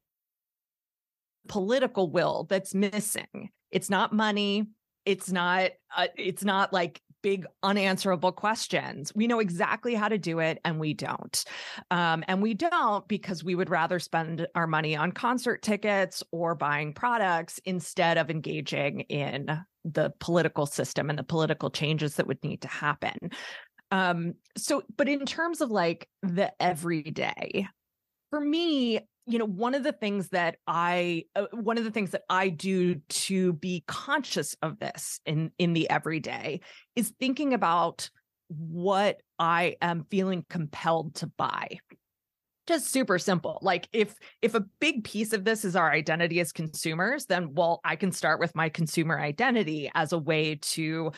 political 1.47 2.09
will 2.11 2.45
that's 2.49 2.73
missing. 2.73 3.49
It's 3.71 3.89
not 3.89 4.13
money. 4.13 4.67
It's 5.05 5.31
not. 5.31 5.71
Uh, 5.95 6.07
it's 6.17 6.43
not 6.43 6.73
like 6.73 7.01
big 7.21 7.45
unanswerable 7.63 8.31
questions. 8.31 9.11
We 9.15 9.27
know 9.27 9.39
exactly 9.39 9.95
how 9.95 10.07
to 10.07 10.17
do 10.17 10.39
it, 10.39 10.59
and 10.63 10.79
we 10.79 10.93
don't. 10.93 11.43
Um, 11.91 12.23
and 12.27 12.41
we 12.41 12.53
don't 12.53 13.07
because 13.07 13.43
we 13.43 13.55
would 13.55 13.69
rather 13.69 13.99
spend 13.99 14.47
our 14.55 14.67
money 14.67 14.95
on 14.95 15.11
concert 15.11 15.61
tickets 15.61 16.23
or 16.31 16.55
buying 16.55 16.93
products 16.93 17.59
instead 17.65 18.17
of 18.17 18.29
engaging 18.29 19.01
in 19.01 19.59
the 19.83 20.13
political 20.19 20.65
system 20.65 21.09
and 21.09 21.17
the 21.17 21.23
political 21.23 21.69
changes 21.69 22.15
that 22.15 22.27
would 22.27 22.43
need 22.43 22.61
to 22.61 22.67
happen. 22.67 23.31
Um, 23.91 24.33
so, 24.57 24.83
but 24.97 25.07
in 25.07 25.25
terms 25.25 25.61
of 25.61 25.71
like 25.71 26.09
the 26.21 26.51
everyday, 26.61 27.67
for 28.29 28.39
me, 28.39 28.99
you 29.27 29.37
know 29.37 29.45
one 29.45 29.75
of 29.75 29.83
the 29.83 29.91
things 29.91 30.29
that 30.29 30.55
i 30.67 31.23
uh, 31.35 31.45
one 31.51 31.77
of 31.77 31.83
the 31.83 31.91
things 31.91 32.11
that 32.11 32.23
i 32.29 32.49
do 32.49 32.95
to 33.09 33.53
be 33.53 33.83
conscious 33.87 34.55
of 34.61 34.79
this 34.79 35.19
in 35.25 35.51
in 35.57 35.73
the 35.73 35.89
everyday 35.89 36.61
is 36.95 37.13
thinking 37.19 37.53
about 37.53 38.09
what 38.47 39.21
i 39.37 39.75
am 39.81 40.05
feeling 40.09 40.45
compelled 40.49 41.15
to 41.15 41.27
buy. 41.27 41.67
Just 42.65 42.91
super 42.91 43.17
simple. 43.17 43.59
Like 43.61 43.87
if 43.93 44.15
if 44.41 44.53
a 44.53 44.65
big 44.79 45.03
piece 45.03 45.31
of 45.31 45.45
this 45.45 45.63
is 45.63 45.75
our 45.75 45.91
identity 45.91 46.39
as 46.39 46.51
consumers 46.51 47.25
then 47.25 47.53
well 47.53 47.79
i 47.83 47.95
can 47.95 48.11
start 48.11 48.39
with 48.39 48.55
my 48.55 48.69
consumer 48.69 49.19
identity 49.19 49.89
as 49.95 50.11
a 50.11 50.17
way 50.17 50.55
to 50.55 51.11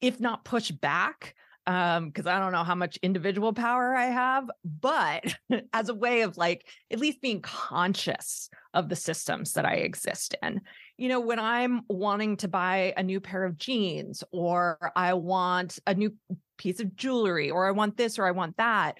if 0.00 0.20
not 0.20 0.44
push 0.44 0.70
back 0.70 1.34
um 1.66 2.08
because 2.08 2.26
i 2.26 2.38
don't 2.38 2.52
know 2.52 2.64
how 2.64 2.74
much 2.74 2.98
individual 3.02 3.52
power 3.52 3.94
i 3.94 4.06
have 4.06 4.50
but 4.64 5.34
as 5.72 5.88
a 5.88 5.94
way 5.94 6.22
of 6.22 6.36
like 6.36 6.66
at 6.90 6.98
least 6.98 7.20
being 7.20 7.40
conscious 7.40 8.48
of 8.74 8.88
the 8.88 8.96
systems 8.96 9.52
that 9.52 9.64
i 9.64 9.74
exist 9.74 10.34
in. 10.42 10.60
You 10.98 11.08
know 11.08 11.20
when 11.20 11.38
i'm 11.38 11.82
wanting 11.88 12.36
to 12.38 12.48
buy 12.48 12.94
a 12.96 13.02
new 13.02 13.20
pair 13.20 13.44
of 13.44 13.58
jeans 13.58 14.24
or 14.32 14.92
i 14.96 15.14
want 15.14 15.78
a 15.86 15.94
new 15.94 16.14
piece 16.58 16.80
of 16.80 16.96
jewelry 16.96 17.50
or 17.50 17.66
i 17.66 17.70
want 17.70 17.96
this 17.96 18.18
or 18.18 18.26
i 18.26 18.32
want 18.32 18.56
that 18.56 18.98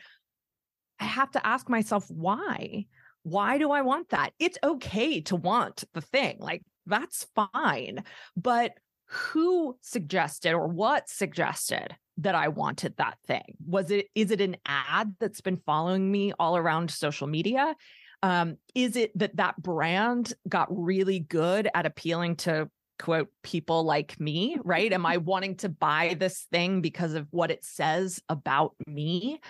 i 1.01 1.05
have 1.05 1.31
to 1.33 1.47
ask 1.47 1.69
myself 1.69 2.09
why? 2.11 2.87
Why 3.25 3.59
do 3.59 3.71
i 3.71 3.83
want 3.83 4.11
that? 4.11 4.33
It's 4.39 4.59
okay 4.63 5.21
to 5.23 5.37
want 5.37 5.85
the 5.95 6.01
thing 6.01 6.37
like 6.39 6.63
that's 6.87 7.27
fine 7.35 8.03
but 8.37 8.73
who 9.07 9.77
suggested 9.83 10.53
or 10.55 10.67
what 10.67 11.09
suggested 11.09 11.95
that 12.19 12.35
I 12.35 12.49
wanted 12.49 12.97
that 12.97 13.19
thing? 13.27 13.57
Was 13.67 13.91
it 13.91 14.09
is 14.15 14.31
it 14.31 14.41
an 14.41 14.57
ad 14.67 15.15
that's 15.21 15.41
been 15.41 15.57
following 15.57 16.11
me 16.11 16.33
all 16.39 16.57
around 16.57 16.91
social 16.91 17.27
media? 17.27 17.75
Um, 18.23 18.57
is 18.75 18.97
it 18.97 19.17
that 19.19 19.37
that 19.37 19.61
brand 19.61 20.33
got 20.49 20.69
really 20.71 21.19
good 21.19 21.69
at 21.75 21.87
appealing 21.87 22.37
to 22.37 22.71
quote 22.99 23.29
people 23.43 23.83
like 23.83 24.19
me, 24.21 24.57
right? 24.63 24.93
Am 24.93 25.05
I 25.05 25.17
wanting 25.19 25.57
to 25.57 25.69
buy 25.69 26.17
this 26.19 26.47
thing 26.53 26.81
because 26.81 27.15
of 27.15 27.27
what 27.31 27.51
it 27.51 27.65
says 27.65 28.21
about 28.29 28.75
me? 28.87 29.41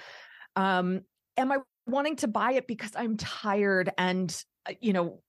Um, 0.56 1.02
am 1.36 1.52
I 1.52 1.58
wanting 1.86 2.16
to 2.16 2.28
buy 2.28 2.52
it 2.52 2.66
because 2.66 2.92
I'm 2.96 3.16
tired 3.16 3.90
and 3.98 4.34
uh, 4.66 4.74
you 4.80 4.92
know 4.92 5.20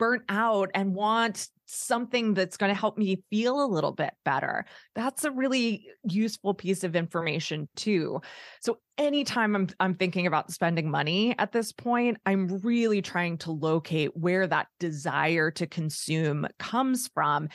burnt 0.00 0.22
out 0.30 0.70
and 0.72 0.94
want 0.94 1.46
something 1.66 2.32
that's 2.32 2.56
going 2.56 2.72
to 2.72 2.80
help 2.80 2.96
me 2.96 3.22
feel 3.28 3.62
a 3.62 3.68
little 3.68 3.92
bit 3.92 4.14
better. 4.24 4.64
That's 4.94 5.24
a 5.24 5.30
really 5.30 5.88
useful 6.04 6.54
piece 6.54 6.84
of 6.84 6.96
information 6.96 7.68
too. 7.76 8.22
So 8.62 8.78
anytime 8.96 9.54
I'm 9.54 9.68
I'm 9.78 9.94
thinking 9.94 10.26
about 10.26 10.50
spending 10.50 10.90
money 10.90 11.34
at 11.38 11.52
this 11.52 11.70
point, 11.70 12.16
I'm 12.24 12.48
really 12.62 13.02
trying 13.02 13.36
to 13.38 13.52
locate 13.52 14.16
where 14.16 14.46
that 14.46 14.68
desire 14.80 15.50
to 15.52 15.66
consume 15.66 16.46
comes 16.58 17.08
from. 17.12 17.50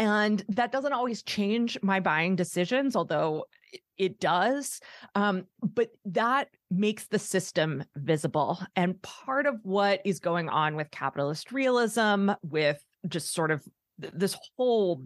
And 0.00 0.44
that 0.48 0.72
doesn't 0.72 0.92
always 0.92 1.22
change 1.22 1.78
my 1.82 2.00
buying 2.00 2.34
decisions, 2.34 2.96
although 2.96 3.44
eh, 3.72 3.78
it 3.98 4.20
does. 4.20 4.80
Um, 5.14 5.46
but 5.62 5.90
that 6.06 6.48
makes 6.70 7.06
the 7.06 7.18
system 7.18 7.84
visible. 7.96 8.58
And 8.74 9.00
part 9.02 9.46
of 9.46 9.60
what 9.62 10.00
is 10.04 10.20
going 10.20 10.48
on 10.48 10.76
with 10.76 10.90
capitalist 10.90 11.52
realism, 11.52 12.30
with 12.42 12.82
just 13.08 13.32
sort 13.32 13.50
of 13.50 13.62
this 13.98 14.36
whole 14.56 15.04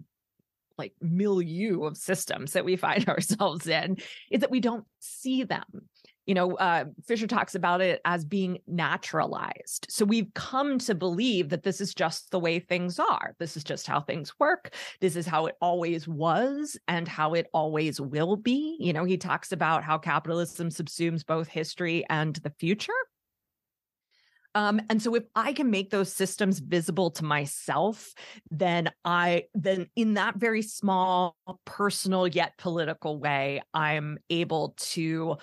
like 0.77 0.93
milieu 1.01 1.83
of 1.83 1.97
systems 1.97 2.53
that 2.53 2.65
we 2.65 2.75
find 2.75 3.07
ourselves 3.09 3.67
in 3.67 3.97
is 4.31 4.41
that 4.41 4.51
we 4.51 4.59
don't 4.59 4.85
see 4.99 5.43
them 5.43 5.63
you 6.31 6.35
know 6.35 6.53
uh, 6.55 6.85
fisher 7.05 7.27
talks 7.27 7.55
about 7.55 7.81
it 7.81 7.99
as 8.05 8.23
being 8.23 8.59
naturalized. 8.65 9.85
So 9.89 10.05
we've 10.05 10.33
come 10.33 10.79
to 10.79 10.95
believe 10.95 11.49
that 11.49 11.63
this 11.63 11.81
is 11.81 11.93
just 11.93 12.31
the 12.31 12.39
way 12.39 12.57
things 12.57 12.99
are. 12.99 13.35
This 13.37 13.57
is 13.57 13.65
just 13.65 13.85
how 13.85 13.99
things 13.99 14.39
work. 14.39 14.73
This 15.01 15.17
is 15.17 15.27
how 15.27 15.47
it 15.47 15.57
always 15.59 16.07
was 16.07 16.77
and 16.87 17.05
how 17.05 17.33
it 17.33 17.47
always 17.53 17.99
will 17.99 18.37
be. 18.37 18.77
You 18.79 18.93
know 18.93 19.03
he 19.03 19.17
talks 19.17 19.51
about 19.51 19.83
how 19.83 19.97
capitalism 19.97 20.69
subsumes 20.69 21.25
both 21.25 21.49
history 21.49 22.05
and 22.09 22.33
the 22.37 22.53
future. 22.57 22.93
Um, 24.55 24.79
and 24.89 25.01
so 25.01 25.13
if 25.15 25.23
I 25.35 25.51
can 25.51 25.69
make 25.69 25.89
those 25.89 26.13
systems 26.13 26.59
visible 26.59 27.11
to 27.11 27.25
myself, 27.25 28.13
then 28.49 28.89
I 29.03 29.47
then 29.53 29.87
in 29.97 30.13
that 30.13 30.37
very 30.37 30.61
small, 30.61 31.35
personal 31.65 32.25
yet 32.25 32.57
political 32.57 33.19
way, 33.19 33.61
I'm 33.73 34.17
able 34.29 34.75
to 34.93 35.37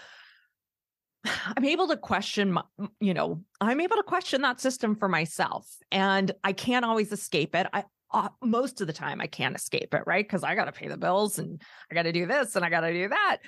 I'm 1.56 1.64
able 1.64 1.88
to 1.88 1.96
question, 1.96 2.52
my, 2.52 2.62
you 3.00 3.14
know, 3.14 3.42
I'm 3.60 3.80
able 3.80 3.96
to 3.96 4.02
question 4.02 4.42
that 4.42 4.60
system 4.60 4.96
for 4.96 5.08
myself. 5.08 5.66
And 5.90 6.30
I 6.44 6.52
can't 6.52 6.84
always 6.84 7.12
escape 7.12 7.54
it. 7.54 7.66
I, 7.72 7.84
uh, 8.12 8.28
most 8.42 8.80
of 8.80 8.86
the 8.86 8.92
time 8.92 9.20
I 9.20 9.26
can't 9.26 9.56
escape 9.56 9.92
it, 9.94 10.02
right? 10.06 10.24
Because 10.24 10.42
I 10.42 10.54
got 10.54 10.64
to 10.64 10.72
pay 10.72 10.88
the 10.88 10.96
bills 10.96 11.38
and 11.38 11.60
I 11.90 11.94
got 11.94 12.04
to 12.04 12.12
do 12.12 12.26
this 12.26 12.56
and 12.56 12.64
I 12.64 12.70
got 12.70 12.80
to 12.80 12.92
do 12.92 13.08
that. 13.08 13.38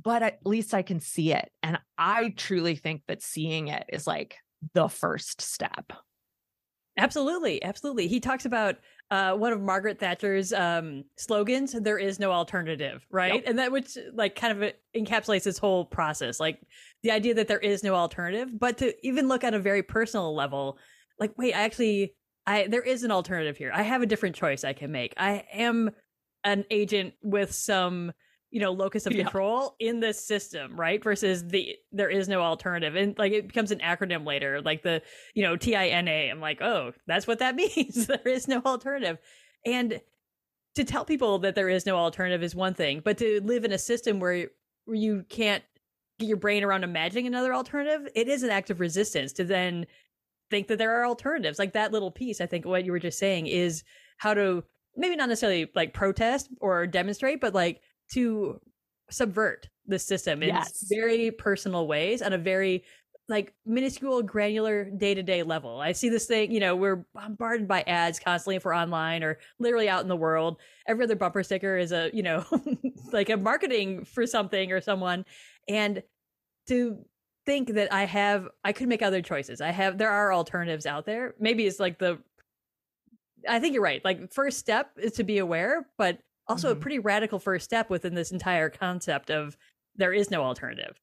But 0.00 0.22
at 0.22 0.38
least 0.44 0.72
I 0.72 0.82
can 0.82 1.00
see 1.00 1.32
it. 1.32 1.50
And 1.62 1.78
I 1.98 2.32
truly 2.36 2.76
think 2.76 3.02
that 3.08 3.22
seeing 3.22 3.68
it 3.68 3.84
is 3.88 4.06
like 4.06 4.36
the 4.74 4.88
first 4.88 5.40
step. 5.40 5.92
Absolutely. 6.96 7.62
Absolutely. 7.62 8.06
He 8.06 8.20
talks 8.20 8.44
about 8.44 8.76
uh, 9.10 9.34
one 9.34 9.52
of 9.52 9.60
Margaret 9.60 9.98
Thatcher's 9.98 10.52
um, 10.52 11.04
slogans, 11.16 11.72
there 11.72 11.98
is 11.98 12.20
no 12.20 12.30
alternative, 12.30 13.04
right? 13.10 13.34
Yep. 13.34 13.44
And 13.46 13.58
that 13.58 13.72
which 13.72 13.98
like 14.14 14.36
kind 14.36 14.62
of 14.62 14.72
encapsulates 14.96 15.42
this 15.42 15.58
whole 15.58 15.84
process, 15.84 16.38
like 16.38 16.60
the 17.02 17.10
idea 17.10 17.34
that 17.34 17.48
there 17.48 17.58
is 17.58 17.82
no 17.82 17.94
alternative, 17.94 18.56
but 18.58 18.78
to 18.78 18.94
even 19.06 19.26
look 19.26 19.42
at 19.42 19.52
a 19.52 19.58
very 19.58 19.82
personal 19.82 20.34
level, 20.34 20.78
like, 21.18 21.36
wait, 21.36 21.54
I 21.54 21.62
actually 21.62 22.14
I 22.46 22.68
there 22.68 22.82
is 22.82 23.02
an 23.02 23.10
alternative 23.10 23.56
here. 23.56 23.72
I 23.74 23.82
have 23.82 24.02
a 24.02 24.06
different 24.06 24.36
choice 24.36 24.62
I 24.62 24.72
can 24.74 24.92
make. 24.92 25.14
I 25.16 25.44
am 25.52 25.90
an 26.44 26.64
agent 26.70 27.14
with 27.22 27.52
some 27.52 28.12
you 28.50 28.60
know 28.60 28.72
locus 28.72 29.06
of 29.06 29.12
control 29.12 29.76
yeah. 29.78 29.90
in 29.90 30.00
this 30.00 30.24
system 30.24 30.78
right 30.78 31.02
versus 31.02 31.46
the 31.48 31.76
there 31.92 32.10
is 32.10 32.28
no 32.28 32.40
alternative 32.40 32.96
and 32.96 33.16
like 33.18 33.32
it 33.32 33.46
becomes 33.46 33.70
an 33.70 33.78
acronym 33.78 34.26
later 34.26 34.60
like 34.62 34.82
the 34.82 35.00
you 35.34 35.42
know 35.42 35.56
tina 35.56 36.00
i'm 36.30 36.40
like 36.40 36.60
oh 36.60 36.92
that's 37.06 37.26
what 37.26 37.38
that 37.38 37.54
means 37.76 38.06
there 38.06 38.26
is 38.26 38.48
no 38.48 38.60
alternative 38.66 39.18
and 39.64 40.00
to 40.74 40.84
tell 40.84 41.04
people 41.04 41.38
that 41.38 41.54
there 41.54 41.68
is 41.68 41.86
no 41.86 41.96
alternative 41.96 42.42
is 42.42 42.54
one 42.54 42.74
thing 42.74 43.00
but 43.04 43.18
to 43.18 43.40
live 43.44 43.64
in 43.64 43.72
a 43.72 43.78
system 43.78 44.20
where, 44.20 44.48
where 44.84 44.96
you 44.96 45.24
can't 45.28 45.64
get 46.18 46.26
your 46.26 46.36
brain 46.36 46.64
around 46.64 46.84
imagining 46.84 47.26
another 47.26 47.54
alternative 47.54 48.08
it 48.14 48.28
is 48.28 48.42
an 48.42 48.50
act 48.50 48.70
of 48.70 48.80
resistance 48.80 49.32
to 49.32 49.44
then 49.44 49.86
think 50.50 50.66
that 50.68 50.78
there 50.78 51.00
are 51.00 51.06
alternatives. 51.06 51.58
Like 51.58 51.72
that 51.72 51.92
little 51.92 52.10
piece, 52.10 52.40
I 52.40 52.46
think 52.46 52.66
what 52.66 52.84
you 52.84 52.92
were 52.92 52.98
just 52.98 53.18
saying 53.18 53.46
is 53.46 53.84
how 54.18 54.34
to 54.34 54.64
maybe 54.96 55.16
not 55.16 55.28
necessarily 55.28 55.70
like 55.74 55.94
protest 55.94 56.50
or 56.60 56.86
demonstrate, 56.86 57.40
but 57.40 57.54
like 57.54 57.80
to 58.12 58.60
subvert 59.10 59.68
the 59.86 59.98
system 59.98 60.42
in 60.42 60.50
yes. 60.50 60.84
very 60.88 61.30
personal 61.30 61.86
ways 61.86 62.22
on 62.22 62.32
a 62.32 62.38
very 62.38 62.84
like 63.28 63.54
minuscule 63.64 64.22
granular 64.22 64.84
day-to-day 64.84 65.42
level 65.42 65.80
i 65.80 65.92
see 65.92 66.08
this 66.08 66.26
thing 66.26 66.50
you 66.50 66.60
know 66.60 66.76
we're 66.76 67.04
bombarded 67.14 67.66
by 67.66 67.82
ads 67.82 68.18
constantly 68.18 68.56
if 68.56 68.64
we're 68.64 68.74
online 68.74 69.22
or 69.22 69.38
literally 69.58 69.88
out 69.88 70.02
in 70.02 70.08
the 70.08 70.16
world 70.16 70.60
every 70.86 71.04
other 71.04 71.16
bumper 71.16 71.42
sticker 71.42 71.76
is 71.76 71.92
a 71.92 72.10
you 72.12 72.22
know 72.22 72.44
like 73.12 73.30
a 73.30 73.36
marketing 73.36 74.04
for 74.04 74.26
something 74.26 74.70
or 74.70 74.80
someone 74.80 75.24
and 75.68 76.02
to 76.66 77.04
think 77.46 77.74
that 77.74 77.92
I 77.92 78.04
have 78.04 78.48
I 78.64 78.72
could 78.72 78.88
make 78.88 79.02
other 79.02 79.22
choices. 79.22 79.60
I 79.60 79.70
have 79.70 79.98
there 79.98 80.10
are 80.10 80.32
alternatives 80.32 80.86
out 80.86 81.06
there. 81.06 81.34
Maybe 81.40 81.66
it's 81.66 81.80
like 81.80 81.98
the 81.98 82.18
I 83.48 83.58
think 83.58 83.74
you're 83.74 83.82
right. 83.82 84.04
Like 84.04 84.32
first 84.32 84.58
step 84.58 84.90
is 84.96 85.12
to 85.14 85.24
be 85.24 85.38
aware, 85.38 85.86
but 85.96 86.18
also 86.50 86.70
mm-hmm. 86.70 86.78
a 86.78 86.80
pretty 86.80 86.98
radical 86.98 87.38
first 87.38 87.64
step 87.64 87.90
within 87.90 88.14
this 88.14 88.32
entire 88.32 88.68
concept 88.70 89.30
of 89.30 89.56
there 89.96 90.12
is 90.12 90.30
no 90.30 90.42
alternative. 90.42 91.00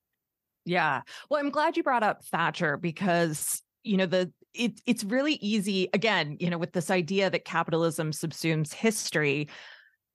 Yeah. 0.66 1.02
Well, 1.30 1.40
I'm 1.40 1.50
glad 1.50 1.78
you 1.78 1.84
brought 1.84 2.04
up 2.04 2.24
Thatcher 2.26 2.78
because 2.78 3.62
you 3.84 3.98
know 3.98 4.06
the 4.06 4.32
it, 4.54 4.82
it's 4.86 5.04
really 5.04 5.34
easy 5.36 5.90
again, 5.94 6.38
you 6.40 6.50
know, 6.50 6.58
with 6.58 6.74
this 6.74 6.90
idea 6.90 7.30
that 7.30 7.46
capitalism 7.46 8.12
subsumes 8.12 8.74
history 8.74 9.48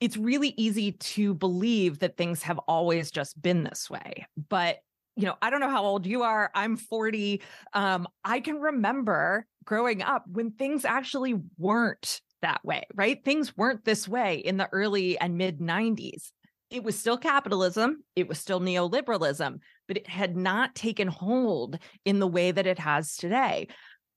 it's 0.03 0.17
really 0.17 0.53
easy 0.57 0.91
to 0.91 1.33
believe 1.33 2.01
that 2.01 2.17
things 2.17 2.43
have 2.43 2.59
always 2.67 3.13
just 3.13 3.41
been 3.41 3.63
this 3.63 3.89
way. 3.89 4.27
But 4.49 4.79
you 5.15 5.27
know, 5.27 5.37
I 5.41 5.49
don't 5.49 5.61
know 5.61 5.71
how 5.71 5.85
old 5.85 6.07
you 6.07 6.23
are. 6.23 6.51
I'm 6.57 6.77
40. 6.77 7.41
Um, 7.73 8.09
I 8.25 8.41
can 8.41 8.57
remember 8.57 9.47
growing 9.65 10.03
up 10.03 10.25
when 10.27 10.51
things 10.51 10.85
actually 10.85 11.35
weren't 11.57 12.21
that 12.43 12.65
way, 12.65 12.85
right? 12.95 13.25
Things 13.25 13.57
weren't 13.57 13.85
this 13.85 14.07
way 14.07 14.37
in 14.37 14.57
the 14.57 14.69
early 14.73 15.19
and 15.19 15.37
mid 15.37 15.59
90s. 15.59 16.31
It 16.71 16.85
was 16.85 16.99
still 16.99 17.19
capitalism, 17.19 18.03
it 18.17 18.29
was 18.29 18.39
still 18.39 18.61
neoliberalism, 18.61 19.59
but 19.89 19.97
it 19.97 20.09
had 20.09 20.37
not 20.37 20.75
taken 20.75 21.09
hold 21.09 21.79
in 22.05 22.19
the 22.19 22.27
way 22.27 22.51
that 22.51 22.67
it 22.67 22.79
has 22.79 23.17
today. 23.17 23.69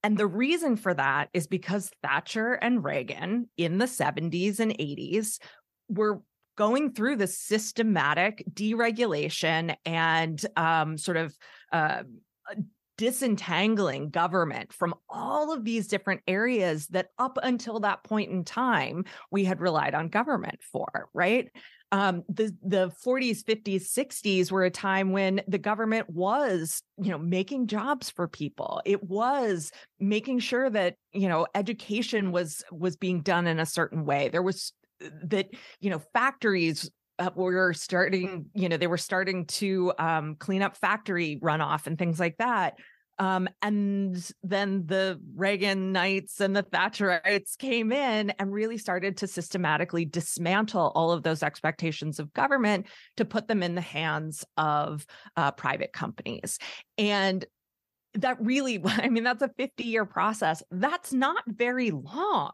And 0.03 0.17
the 0.17 0.27
reason 0.27 0.75
for 0.77 0.93
that 0.93 1.29
is 1.33 1.47
because 1.47 1.89
Thatcher 2.03 2.53
and 2.53 2.83
Reagan 2.83 3.49
in 3.57 3.79
the 3.79 3.85
70s 3.87 4.59
and 4.59 4.71
80s 4.77 5.39
were 5.89 6.21
going 6.57 6.93
through 6.93 7.17
the 7.17 7.27
systematic 7.27 8.43
deregulation 8.53 9.75
and 9.85 10.43
um, 10.55 10.97
sort 10.97 11.17
of 11.17 11.35
uh, 11.71 12.03
disentangling 12.97 14.09
government 14.09 14.71
from 14.71 14.93
all 15.09 15.51
of 15.51 15.65
these 15.65 15.87
different 15.87 16.21
areas 16.27 16.87
that 16.87 17.09
up 17.17 17.37
until 17.43 17.79
that 17.79 18.03
point 18.03 18.31
in 18.31 18.43
time 18.43 19.05
we 19.31 19.43
had 19.43 19.59
relied 19.59 19.93
on 19.93 20.07
government 20.07 20.59
for 20.61 21.09
right? 21.13 21.49
Um, 21.91 22.23
the 22.27 22.55
the 22.63 22.91
40s 23.05 23.43
50s 23.43 23.83
60s 23.83 24.51
were 24.51 24.63
a 24.63 24.71
time 24.71 25.11
when 25.11 25.41
the 25.47 25.57
government 25.57 26.09
was 26.09 26.81
you 27.01 27.11
know 27.11 27.17
making 27.17 27.67
jobs 27.67 28.09
for 28.09 28.27
people. 28.27 28.81
It 28.85 29.03
was 29.03 29.71
making 29.99 30.39
sure 30.39 30.69
that 30.69 30.95
you 31.13 31.29
know 31.29 31.47
education 31.55 32.31
was 32.31 32.63
was 32.71 32.97
being 32.97 33.21
done 33.21 33.47
in 33.47 33.59
a 33.59 33.65
certain 33.65 34.05
way. 34.05 34.29
There 34.29 34.41
was 34.41 34.73
that 35.23 35.49
you 35.79 35.89
know 35.89 36.01
factories 36.13 36.89
uh, 37.19 37.29
were 37.35 37.73
starting 37.73 38.45
you 38.53 38.69
know 38.69 38.77
they 38.77 38.87
were 38.87 38.97
starting 38.97 39.45
to 39.45 39.93
um, 39.97 40.35
clean 40.35 40.61
up 40.61 40.77
factory 40.77 41.39
runoff 41.41 41.87
and 41.87 41.97
things 41.97 42.19
like 42.19 42.37
that 42.37 42.75
um, 43.17 43.47
and 43.61 44.31
then 44.43 44.85
the 44.85 45.19
Reaganites 45.37 46.41
and 46.41 46.55
the 46.55 46.63
Thatcherites 46.63 47.57
came 47.57 47.91
in 47.91 48.31
and 48.31 48.51
really 48.51 48.77
started 48.77 49.17
to 49.17 49.27
systematically 49.27 50.05
dismantle 50.05 50.91
all 50.95 51.11
of 51.11 51.23
those 51.23 51.41
expectations 51.41 52.19
of 52.19 52.33
government 52.33 52.87
to 53.17 53.25
put 53.25 53.47
them 53.47 53.63
in 53.63 53.75
the 53.75 53.81
hands 53.81 54.43
of 54.57 55.05
uh, 55.37 55.51
private 55.51 55.93
companies. 55.93 56.59
And 56.97 57.45
that 58.15 58.37
really, 58.41 58.81
I 58.85 59.07
mean, 59.07 59.23
that's 59.23 59.41
a 59.41 59.51
50 59.57 59.83
year 59.83 60.05
process. 60.05 60.61
That's 60.71 61.13
not 61.13 61.43
very 61.47 61.91
long 61.91 62.51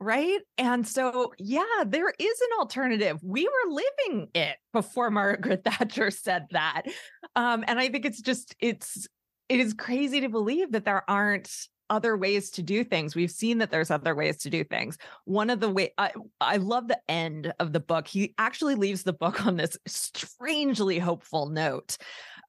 right? 0.00 0.40
And 0.58 0.86
so, 0.86 1.32
yeah, 1.38 1.84
there 1.86 2.12
is 2.18 2.40
an 2.40 2.58
alternative. 2.58 3.18
We 3.22 3.46
were 3.46 3.72
living 3.72 4.28
it 4.34 4.56
before 4.72 5.10
Margaret 5.10 5.64
Thatcher 5.64 6.10
said 6.10 6.46
that. 6.50 6.82
Um, 7.36 7.64
and 7.66 7.78
I 7.78 7.88
think 7.88 8.04
it's 8.04 8.20
just, 8.20 8.54
it's, 8.60 9.06
it 9.48 9.60
is 9.60 9.74
crazy 9.74 10.20
to 10.20 10.28
believe 10.28 10.72
that 10.72 10.84
there 10.84 11.08
aren't 11.08 11.50
other 11.90 12.16
ways 12.16 12.50
to 12.50 12.62
do 12.62 12.82
things. 12.82 13.14
We've 13.14 13.30
seen 13.30 13.58
that 13.58 13.70
there's 13.70 13.90
other 13.90 14.14
ways 14.14 14.38
to 14.38 14.50
do 14.50 14.64
things. 14.64 14.96
One 15.24 15.50
of 15.50 15.60
the 15.60 15.68
way 15.68 15.92
I, 15.98 16.12
I 16.40 16.56
love 16.56 16.88
the 16.88 16.98
end 17.08 17.52
of 17.60 17.72
the 17.72 17.80
book. 17.80 18.08
He 18.08 18.34
actually 18.38 18.74
leaves 18.74 19.02
the 19.02 19.12
book 19.12 19.44
on 19.46 19.56
this 19.56 19.76
strangely 19.86 20.98
hopeful 20.98 21.50
note. 21.50 21.98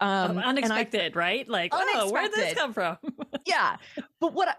Um, 0.02 0.38
unexpected, 0.38 1.16
I, 1.16 1.20
right? 1.20 1.50
Like, 1.50 1.74
unexpected. 1.74 2.10
oh, 2.10 2.12
where 2.12 2.24
did 2.24 2.34
this 2.34 2.54
come 2.54 2.74
from? 2.74 2.98
yeah, 3.46 3.78
but 4.26 4.34
what 4.34 4.58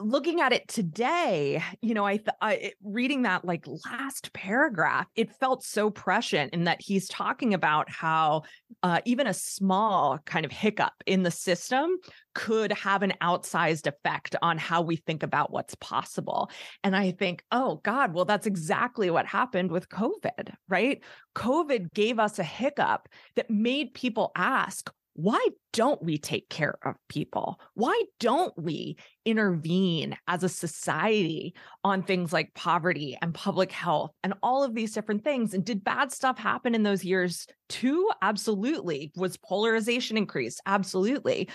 looking 0.00 0.42
at 0.42 0.52
it 0.52 0.68
today, 0.68 1.62
you 1.80 1.94
know, 1.94 2.06
I, 2.06 2.20
I 2.42 2.72
reading 2.82 3.22
that 3.22 3.42
like 3.42 3.64
last 3.86 4.34
paragraph, 4.34 5.06
it 5.14 5.32
felt 5.32 5.64
so 5.64 5.88
prescient 5.88 6.52
in 6.52 6.64
that 6.64 6.82
he's 6.82 7.08
talking 7.08 7.54
about 7.54 7.90
how 7.90 8.42
uh, 8.82 9.00
even 9.06 9.26
a 9.26 9.32
small 9.32 10.18
kind 10.26 10.44
of 10.44 10.52
hiccup 10.52 10.92
in 11.06 11.22
the 11.22 11.30
system 11.30 11.96
could 12.34 12.70
have 12.72 13.02
an 13.02 13.14
outsized 13.22 13.86
effect 13.86 14.36
on 14.42 14.58
how 14.58 14.82
we 14.82 14.96
think 14.96 15.22
about 15.22 15.50
what's 15.50 15.74
possible. 15.76 16.50
And 16.84 16.94
I 16.94 17.12
think, 17.12 17.42
oh 17.50 17.80
God, 17.84 18.12
well, 18.12 18.26
that's 18.26 18.46
exactly 18.46 19.10
what 19.10 19.24
happened 19.24 19.70
with 19.70 19.88
COVID, 19.88 20.54
right? 20.68 21.02
COVID 21.34 21.94
gave 21.94 22.18
us 22.18 22.38
a 22.38 22.44
hiccup 22.44 23.08
that 23.36 23.48
made 23.48 23.94
people 23.94 24.32
ask, 24.36 24.92
why 25.20 25.44
don't 25.72 26.00
we 26.00 26.16
take 26.16 26.48
care 26.48 26.78
of 26.84 26.94
people? 27.08 27.58
Why 27.74 28.04
don't 28.20 28.56
we 28.56 28.98
intervene 29.24 30.16
as 30.28 30.44
a 30.44 30.48
society 30.48 31.56
on 31.82 32.04
things 32.04 32.32
like 32.32 32.54
poverty 32.54 33.18
and 33.20 33.34
public 33.34 33.72
health 33.72 34.12
and 34.22 34.34
all 34.44 34.62
of 34.62 34.76
these 34.76 34.92
different 34.92 35.24
things? 35.24 35.54
And 35.54 35.64
did 35.64 35.82
bad 35.82 36.12
stuff 36.12 36.38
happen 36.38 36.72
in 36.72 36.84
those 36.84 37.04
years 37.04 37.48
too? 37.68 38.08
Absolutely. 38.22 39.10
Was 39.16 39.36
polarization 39.36 40.16
increased? 40.16 40.60
Absolutely. 40.66 41.48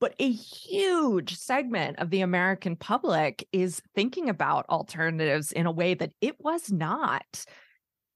But 0.00 0.16
a 0.18 0.32
huge 0.32 1.36
segment 1.36 2.00
of 2.00 2.10
the 2.10 2.22
American 2.22 2.74
public 2.74 3.46
is 3.52 3.80
thinking 3.94 4.28
about 4.28 4.66
alternatives 4.68 5.52
in 5.52 5.66
a 5.66 5.72
way 5.72 5.94
that 5.94 6.10
it 6.20 6.34
was 6.40 6.72
not 6.72 7.44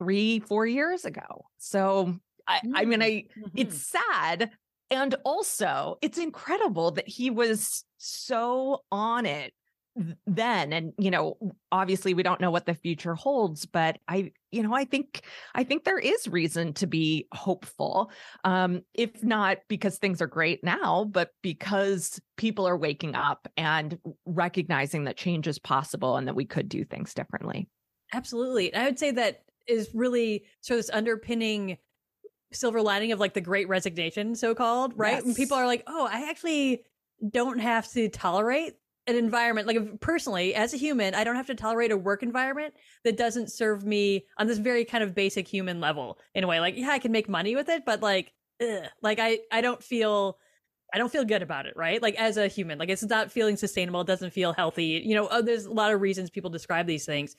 three, 0.00 0.40
four 0.40 0.66
years 0.66 1.04
ago. 1.04 1.44
So 1.58 2.16
I, 2.46 2.60
I 2.74 2.84
mean, 2.86 3.02
I 3.02 3.08
mm-hmm. 3.08 3.48
it's 3.54 3.86
sad. 3.86 4.50
And 4.90 5.14
also, 5.24 5.98
it's 6.02 6.18
incredible 6.18 6.92
that 6.92 7.08
he 7.08 7.30
was 7.30 7.84
so 7.98 8.82
on 8.92 9.26
it 9.26 9.52
then 10.26 10.72
and 10.72 10.92
you 10.98 11.08
know 11.08 11.38
obviously 11.70 12.14
we 12.14 12.24
don't 12.24 12.40
know 12.40 12.50
what 12.50 12.66
the 12.66 12.74
future 12.74 13.14
holds 13.14 13.64
but 13.64 13.96
i 14.08 14.32
you 14.54 14.62
know, 14.62 14.72
I 14.72 14.84
think 14.84 15.22
I 15.54 15.64
think 15.64 15.82
there 15.82 15.98
is 15.98 16.28
reason 16.28 16.72
to 16.74 16.86
be 16.86 17.26
hopeful. 17.32 18.12
Um, 18.44 18.82
if 18.94 19.22
not 19.22 19.58
because 19.68 19.98
things 19.98 20.22
are 20.22 20.28
great 20.28 20.62
now, 20.62 21.04
but 21.10 21.30
because 21.42 22.20
people 22.36 22.66
are 22.68 22.76
waking 22.76 23.16
up 23.16 23.48
and 23.56 23.98
recognizing 24.24 25.04
that 25.04 25.16
change 25.16 25.48
is 25.48 25.58
possible 25.58 26.16
and 26.16 26.28
that 26.28 26.36
we 26.36 26.44
could 26.44 26.68
do 26.68 26.84
things 26.84 27.14
differently. 27.14 27.68
Absolutely. 28.12 28.72
I 28.72 28.84
would 28.84 28.98
say 28.98 29.10
that 29.10 29.42
is 29.66 29.90
really 29.92 30.44
sort 30.60 30.78
of 30.78 30.86
this 30.86 30.94
underpinning 30.94 31.78
silver 32.54 32.80
lining 32.82 33.12
of 33.12 33.20
like 33.20 33.34
the 33.34 33.40
great 33.40 33.68
resignation, 33.68 34.34
so 34.34 34.54
called, 34.54 34.92
right? 34.96 35.14
Yes. 35.14 35.24
When 35.24 35.34
people 35.34 35.56
are 35.56 35.66
like, 35.66 35.82
oh, 35.86 36.08
I 36.10 36.28
actually 36.30 36.84
don't 37.30 37.58
have 37.58 37.90
to 37.92 38.08
tolerate 38.08 38.74
an 39.06 39.16
environment 39.16 39.66
like 39.66 40.00
personally 40.00 40.54
as 40.54 40.72
a 40.72 40.76
human 40.76 41.14
i 41.14 41.24
don't 41.24 41.36
have 41.36 41.46
to 41.46 41.54
tolerate 41.54 41.90
a 41.90 41.96
work 41.96 42.22
environment 42.22 42.74
that 43.04 43.16
doesn't 43.16 43.52
serve 43.52 43.84
me 43.84 44.24
on 44.38 44.46
this 44.46 44.58
very 44.58 44.84
kind 44.84 45.04
of 45.04 45.14
basic 45.14 45.46
human 45.46 45.78
level 45.78 46.18
in 46.34 46.42
a 46.42 46.46
way 46.46 46.58
like 46.58 46.76
yeah 46.76 46.90
i 46.90 46.98
can 46.98 47.12
make 47.12 47.28
money 47.28 47.54
with 47.54 47.68
it 47.68 47.84
but 47.84 48.00
like 48.00 48.32
ugh, 48.62 48.84
like 49.02 49.18
i 49.18 49.38
i 49.52 49.60
don't 49.60 49.82
feel 49.82 50.38
i 50.92 50.98
don't 50.98 51.12
feel 51.12 51.24
good 51.24 51.42
about 51.42 51.66
it 51.66 51.76
right 51.76 52.00
like 52.00 52.14
as 52.14 52.38
a 52.38 52.48
human 52.48 52.78
like 52.78 52.88
it's 52.88 53.04
not 53.04 53.30
feeling 53.30 53.56
sustainable 53.56 54.00
it 54.00 54.06
doesn't 54.06 54.32
feel 54.32 54.54
healthy 54.54 55.02
you 55.04 55.14
know 55.14 55.28
oh, 55.30 55.42
there's 55.42 55.66
a 55.66 55.72
lot 55.72 55.92
of 55.92 56.00
reasons 56.00 56.30
people 56.30 56.50
describe 56.50 56.86
these 56.86 57.04
things 57.04 57.36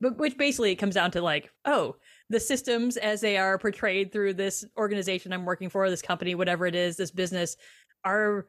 but 0.00 0.16
which 0.18 0.38
basically 0.38 0.70
it 0.70 0.76
comes 0.76 0.94
down 0.94 1.10
to 1.10 1.20
like 1.20 1.50
oh 1.64 1.96
the 2.30 2.40
systems 2.40 2.96
as 2.96 3.20
they 3.20 3.38
are 3.38 3.58
portrayed 3.58 4.12
through 4.12 4.34
this 4.34 4.64
organization 4.76 5.32
i'm 5.32 5.44
working 5.44 5.68
for 5.68 5.88
this 5.88 6.02
company 6.02 6.34
whatever 6.34 6.66
it 6.66 6.74
is 6.74 6.96
this 6.96 7.10
business 7.10 7.56
are 8.04 8.46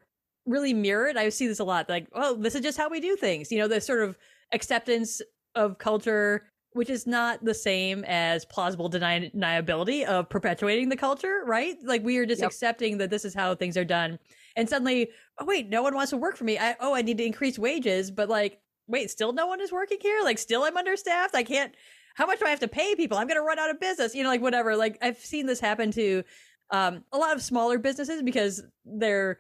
really 0.50 0.74
mirrored. 0.74 1.16
I 1.18 1.30
see 1.30 1.48
this 1.48 1.60
a 1.60 1.64
lot. 1.64 1.88
Like, 1.88 2.08
oh, 2.14 2.36
this 2.36 2.56
is 2.56 2.62
just 2.62 2.78
how 2.78 2.90
we 2.90 3.00
do 3.00 3.16
things. 3.16 3.52
You 3.52 3.60
know, 3.60 3.68
the 3.68 3.80
sort 3.80 4.02
of 4.02 4.18
acceptance 4.52 5.22
of 5.56 5.78
culture, 5.78 6.52
which 6.74 6.90
is 6.90 7.08
not 7.08 7.44
the 7.46 7.54
same 7.54 8.04
as 8.06 8.46
plausible 8.46 8.90
deni- 8.90 9.34
deniability 9.34 10.06
of 10.06 10.30
perpetuating 10.30 10.90
the 10.90 10.98
culture, 10.98 11.44
right? 11.46 11.78
Like 11.84 12.04
we 12.04 12.18
are 12.18 12.26
just 12.26 12.42
yep. 12.42 12.50
accepting 12.50 12.98
that 12.98 13.10
this 13.10 13.26
is 13.26 13.34
how 13.34 13.56
things 13.56 13.78
are 13.78 13.86
done. 13.86 14.20
And 14.56 14.68
suddenly, 14.68 15.10
oh 15.38 15.46
wait, 15.46 15.70
no 15.70 15.84
one 15.84 15.96
wants 15.96 16.10
to 16.10 16.18
work 16.18 16.36
for 16.36 16.44
me. 16.44 16.58
I 16.58 16.76
oh, 16.80 16.94
I 16.94 17.02
need 17.02 17.18
to 17.20 17.26
increase 17.26 17.60
wages, 17.60 18.12
but 18.12 18.30
like, 18.30 18.60
wait, 18.88 19.12
still 19.12 19.32
no 19.32 19.48
one 19.48 19.62
is 19.62 19.72
working 19.72 20.00
here? 20.02 20.22
Like 20.24 20.40
still 20.40 20.64
I'm 20.64 20.78
understaffed. 20.78 21.36
I 21.36 21.44
can't 21.44 21.74
how 22.20 22.26
much 22.26 22.40
do 22.40 22.46
I 22.46 22.50
have 22.50 22.60
to 22.60 22.68
pay 22.68 22.96
people? 22.96 23.18
I'm 23.18 23.30
gonna 23.30 23.42
run 23.42 23.58
out 23.58 23.70
of 23.70 23.80
business. 23.80 24.14
You 24.14 24.24
know, 24.24 24.30
like 24.30 24.42
whatever. 24.42 24.76
Like 24.76 24.98
I've 25.02 25.18
seen 25.18 25.46
this 25.46 25.62
happen 25.62 25.90
to 25.92 26.24
um, 26.70 27.06
a 27.14 27.18
lot 27.18 27.34
of 27.34 27.42
smaller 27.42 27.80
businesses 27.80 28.22
because 28.22 28.62
they're 28.84 29.40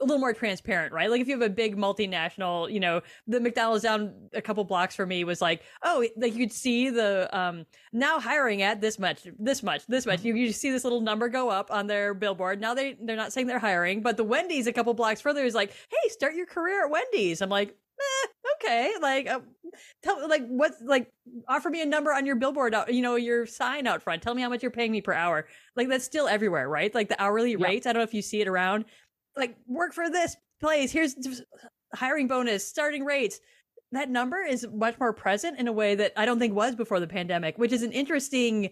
a 0.00 0.04
little 0.04 0.20
more 0.20 0.32
transparent, 0.32 0.92
right? 0.92 1.10
Like 1.10 1.20
if 1.20 1.26
you 1.26 1.34
have 1.34 1.42
a 1.42 1.52
big 1.52 1.76
multinational, 1.76 2.72
you 2.72 2.78
know, 2.78 3.02
the 3.26 3.40
McDonald's 3.40 3.82
down 3.82 4.14
a 4.32 4.40
couple 4.40 4.62
blocks 4.62 4.94
for 4.94 5.04
me 5.04 5.24
was 5.24 5.42
like, 5.42 5.62
oh, 5.82 6.06
like 6.16 6.34
you 6.34 6.46
could 6.46 6.52
see 6.52 6.88
the 6.88 7.28
um 7.36 7.66
now 7.92 8.20
hiring 8.20 8.62
at 8.62 8.80
this 8.80 8.96
much, 8.96 9.26
this 9.36 9.64
much, 9.64 9.84
this 9.88 10.06
much. 10.06 10.22
You, 10.22 10.36
you 10.36 10.52
see 10.52 10.70
this 10.70 10.84
little 10.84 11.00
number 11.00 11.28
go 11.28 11.50
up 11.50 11.72
on 11.72 11.88
their 11.88 12.14
billboard. 12.14 12.60
Now 12.60 12.74
they 12.74 12.96
they're 13.02 13.16
not 13.16 13.32
saying 13.32 13.48
they're 13.48 13.58
hiring, 13.58 14.02
but 14.02 14.16
the 14.16 14.24
Wendy's 14.24 14.68
a 14.68 14.72
couple 14.72 14.94
blocks 14.94 15.20
further 15.20 15.44
is 15.44 15.56
like, 15.56 15.70
hey, 15.70 16.08
start 16.10 16.36
your 16.36 16.46
career 16.46 16.84
at 16.84 16.92
Wendy's. 16.92 17.42
I'm 17.42 17.50
like, 17.50 17.76
okay, 18.62 18.92
like 19.00 19.28
uh, 19.28 19.40
tell 20.02 20.28
like 20.28 20.46
what's 20.46 20.80
like 20.82 21.10
offer 21.48 21.70
me 21.70 21.82
a 21.82 21.86
number 21.86 22.12
on 22.12 22.26
your 22.26 22.36
billboard, 22.36 22.74
out, 22.74 22.92
you 22.92 23.02
know, 23.02 23.16
your 23.16 23.46
sign 23.46 23.86
out 23.86 24.02
front. 24.02 24.22
Tell 24.22 24.34
me 24.34 24.42
how 24.42 24.48
much 24.48 24.62
you're 24.62 24.70
paying 24.70 24.92
me 24.92 25.00
per 25.00 25.12
hour. 25.12 25.46
Like 25.76 25.88
that's 25.88 26.04
still 26.04 26.28
everywhere, 26.28 26.68
right? 26.68 26.94
Like 26.94 27.08
the 27.08 27.20
hourly 27.20 27.52
yep. 27.52 27.60
rates. 27.60 27.86
I 27.86 27.92
don't 27.92 28.00
know 28.00 28.04
if 28.04 28.14
you 28.14 28.22
see 28.22 28.40
it 28.40 28.48
around 28.48 28.84
like 29.36 29.56
work 29.66 29.92
for 29.92 30.10
this 30.10 30.36
place. 30.60 30.92
Here's 30.92 31.14
hiring 31.94 32.28
bonus, 32.28 32.66
starting 32.66 33.04
rates. 33.04 33.40
That 33.92 34.10
number 34.10 34.42
is 34.42 34.66
much 34.72 34.98
more 35.00 35.12
present 35.12 35.58
in 35.58 35.66
a 35.66 35.72
way 35.72 35.96
that 35.96 36.12
I 36.16 36.24
don't 36.24 36.38
think 36.38 36.54
was 36.54 36.76
before 36.76 37.00
the 37.00 37.08
pandemic, 37.08 37.58
which 37.58 37.72
is 37.72 37.82
an 37.82 37.92
interesting 37.92 38.70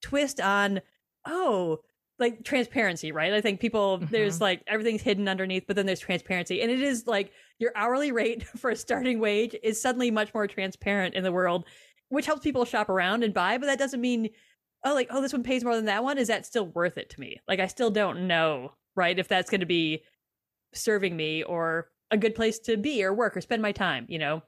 twist 0.00 0.40
on 0.40 0.80
oh, 1.26 1.80
like 2.18 2.44
transparency, 2.44 3.12
right? 3.12 3.32
I 3.32 3.40
think 3.40 3.60
people 3.60 3.98
mm-hmm. 3.98 4.06
there's 4.10 4.40
like 4.40 4.62
everything's 4.66 5.02
hidden 5.02 5.28
underneath, 5.28 5.64
but 5.66 5.76
then 5.76 5.86
there's 5.86 6.00
transparency. 6.00 6.62
And 6.62 6.70
it 6.70 6.80
is 6.80 7.06
like 7.06 7.32
your 7.58 7.72
hourly 7.74 8.12
rate 8.12 8.42
for 8.56 8.70
a 8.70 8.76
starting 8.76 9.18
wage 9.18 9.56
is 9.62 9.80
suddenly 9.80 10.10
much 10.10 10.32
more 10.34 10.46
transparent 10.46 11.14
in 11.14 11.24
the 11.24 11.32
world, 11.32 11.66
which 12.08 12.26
helps 12.26 12.42
people 12.42 12.64
shop 12.64 12.88
around 12.88 13.24
and 13.24 13.34
buy, 13.34 13.58
but 13.58 13.66
that 13.66 13.78
doesn't 13.78 14.00
mean 14.00 14.30
oh 14.84 14.94
like 14.94 15.08
oh 15.10 15.22
this 15.22 15.32
one 15.32 15.42
pays 15.42 15.64
more 15.64 15.74
than 15.74 15.86
that 15.86 16.04
one 16.04 16.18
is 16.18 16.28
that 16.28 16.44
still 16.44 16.66
worth 16.66 16.98
it 16.98 17.08
to 17.08 17.18
me 17.18 17.40
like 17.48 17.58
i 17.58 17.66
still 17.66 17.90
don't 17.90 18.26
know 18.26 18.70
right? 18.96 19.18
If 19.18 19.28
that's 19.28 19.50
going 19.50 19.60
to 19.60 19.66
be 19.66 20.02
serving 20.74 21.16
me 21.16 21.44
or 21.44 21.88
a 22.10 22.16
good 22.16 22.34
place 22.34 22.58
to 22.60 22.76
be 22.76 23.04
or 23.04 23.14
work 23.14 23.36
or 23.36 23.40
spend 23.40 23.62
my 23.62 23.72
time, 23.72 24.06
you 24.08 24.18
know? 24.18 24.42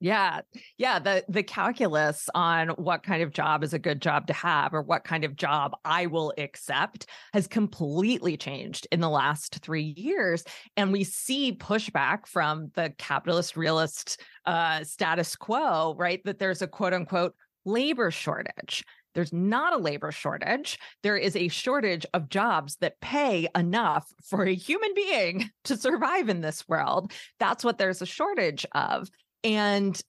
Yeah. 0.00 0.40
Yeah. 0.76 0.98
The 0.98 1.24
the 1.28 1.42
calculus 1.42 2.28
on 2.34 2.68
what 2.70 3.02
kind 3.02 3.22
of 3.22 3.32
job 3.32 3.64
is 3.64 3.72
a 3.72 3.78
good 3.78 4.02
job 4.02 4.26
to 4.26 4.32
have 4.32 4.74
or 4.74 4.82
what 4.82 5.04
kind 5.04 5.24
of 5.24 5.36
job 5.36 5.72
I 5.84 6.06
will 6.06 6.34
accept 6.36 7.06
has 7.32 7.46
completely 7.46 8.36
changed 8.36 8.86
in 8.92 9.00
the 9.00 9.08
last 9.08 9.60
three 9.62 9.94
years. 9.96 10.44
And 10.76 10.92
we 10.92 11.04
see 11.04 11.56
pushback 11.56 12.26
from 12.26 12.70
the 12.74 12.92
capitalist 12.98 13.56
realist 13.56 14.20
uh, 14.44 14.84
status 14.84 15.36
quo, 15.36 15.94
right? 15.96 16.20
That 16.24 16.38
there's 16.38 16.60
a 16.60 16.66
quote 16.66 16.92
unquote 16.92 17.34
labor 17.64 18.10
shortage. 18.10 18.84
There's 19.14 19.32
not 19.32 19.72
a 19.72 19.78
labor 19.78 20.10
shortage. 20.10 20.78
There 21.02 21.16
is 21.16 21.36
a 21.36 21.48
shortage 21.48 22.04
of 22.12 22.28
jobs 22.28 22.76
that 22.80 23.00
pay 23.00 23.48
enough 23.56 24.06
for 24.24 24.44
a 24.44 24.54
human 24.54 24.92
being 24.94 25.50
to 25.64 25.76
survive 25.76 26.28
in 26.28 26.40
this 26.40 26.68
world. 26.68 27.12
That's 27.38 27.64
what 27.64 27.78
there's 27.78 28.02
a 28.02 28.06
shortage 28.06 28.66
of. 28.72 29.08
And 29.44 30.00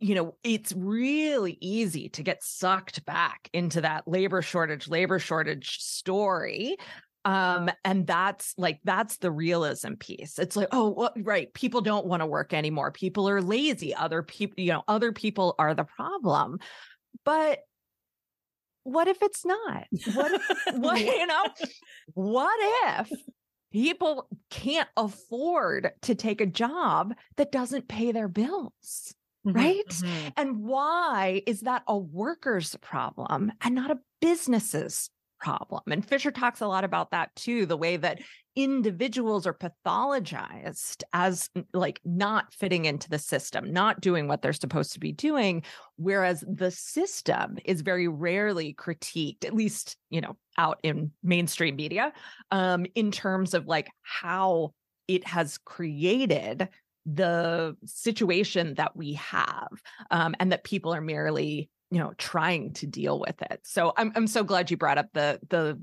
you 0.00 0.16
know, 0.16 0.34
it's 0.42 0.72
really 0.72 1.56
easy 1.60 2.08
to 2.08 2.24
get 2.24 2.42
sucked 2.42 3.04
back 3.04 3.48
into 3.52 3.82
that 3.82 4.08
labor 4.08 4.42
shortage, 4.42 4.88
labor 4.88 5.20
shortage 5.20 5.78
story 5.78 6.76
um 7.24 7.70
and 7.84 8.04
that's 8.04 8.52
like 8.58 8.80
that's 8.84 9.18
the 9.18 9.30
realism 9.30 9.94
piece. 9.94 10.38
It's 10.38 10.56
like 10.56 10.68
oh 10.72 10.90
well, 10.90 11.12
right 11.18 11.52
people 11.54 11.80
don't 11.80 12.06
want 12.06 12.20
to 12.20 12.26
work 12.26 12.52
anymore. 12.52 12.90
People 12.90 13.28
are 13.28 13.40
lazy. 13.40 13.94
Other 13.94 14.22
people 14.22 14.60
you 14.62 14.72
know 14.72 14.82
other 14.88 15.12
people 15.12 15.54
are 15.58 15.74
the 15.74 15.84
problem. 15.84 16.58
But 17.24 17.60
what 18.84 19.06
if 19.06 19.22
it's 19.22 19.44
not? 19.44 19.84
What 20.14 20.32
if, 20.32 20.42
what, 20.74 21.00
you 21.00 21.26
know, 21.26 21.44
what 22.14 22.58
if 22.88 23.10
people 23.72 24.28
can't 24.50 24.88
afford 24.96 25.90
to 26.02 26.14
take 26.14 26.40
a 26.40 26.46
job 26.46 27.14
that 27.36 27.52
doesn't 27.52 27.88
pay 27.88 28.12
their 28.12 28.28
bills? 28.28 29.14
Mm-hmm, 29.46 29.56
right? 29.56 29.88
Mm-hmm. 29.88 30.28
And 30.36 30.62
why 30.62 31.42
is 31.46 31.62
that 31.62 31.82
a 31.88 31.98
worker's 31.98 32.76
problem 32.76 33.52
and 33.60 33.74
not 33.74 33.90
a 33.90 33.98
business's 34.20 35.10
problem. 35.42 35.82
And 35.90 36.06
Fisher 36.06 36.30
talks 36.30 36.60
a 36.60 36.68
lot 36.68 36.84
about 36.84 37.10
that 37.10 37.34
too 37.34 37.66
the 37.66 37.76
way 37.76 37.96
that 37.96 38.20
individuals 38.54 39.46
are 39.46 39.54
pathologized 39.54 41.02
as 41.12 41.48
like 41.72 42.00
not 42.04 42.52
fitting 42.52 42.84
into 42.84 43.08
the 43.08 43.18
system, 43.18 43.72
not 43.72 44.00
doing 44.00 44.28
what 44.28 44.42
they're 44.42 44.52
supposed 44.52 44.92
to 44.92 45.00
be 45.00 45.12
doing. 45.12 45.62
Whereas 45.96 46.44
the 46.46 46.70
system 46.70 47.58
is 47.64 47.80
very 47.80 48.08
rarely 48.08 48.74
critiqued, 48.74 49.44
at 49.44 49.54
least, 49.54 49.96
you 50.10 50.20
know, 50.20 50.36
out 50.58 50.78
in 50.82 51.12
mainstream 51.22 51.76
media, 51.76 52.12
um, 52.50 52.86
in 52.94 53.10
terms 53.10 53.54
of 53.54 53.66
like 53.66 53.88
how 54.02 54.72
it 55.08 55.26
has 55.26 55.58
created 55.58 56.68
the 57.06 57.76
situation 57.84 58.74
that 58.74 58.96
we 58.96 59.14
have 59.14 59.68
um, 60.10 60.34
and 60.38 60.52
that 60.52 60.64
people 60.64 60.94
are 60.94 61.00
merely 61.00 61.68
you 61.90 61.98
know 61.98 62.12
trying 62.16 62.72
to 62.72 62.86
deal 62.86 63.20
with 63.20 63.42
it 63.42 63.60
so 63.64 63.92
i'm 63.98 64.12
i'm 64.14 64.26
so 64.26 64.42
glad 64.42 64.70
you 64.70 64.78
brought 64.78 64.96
up 64.96 65.08
the 65.12 65.38
the 65.50 65.78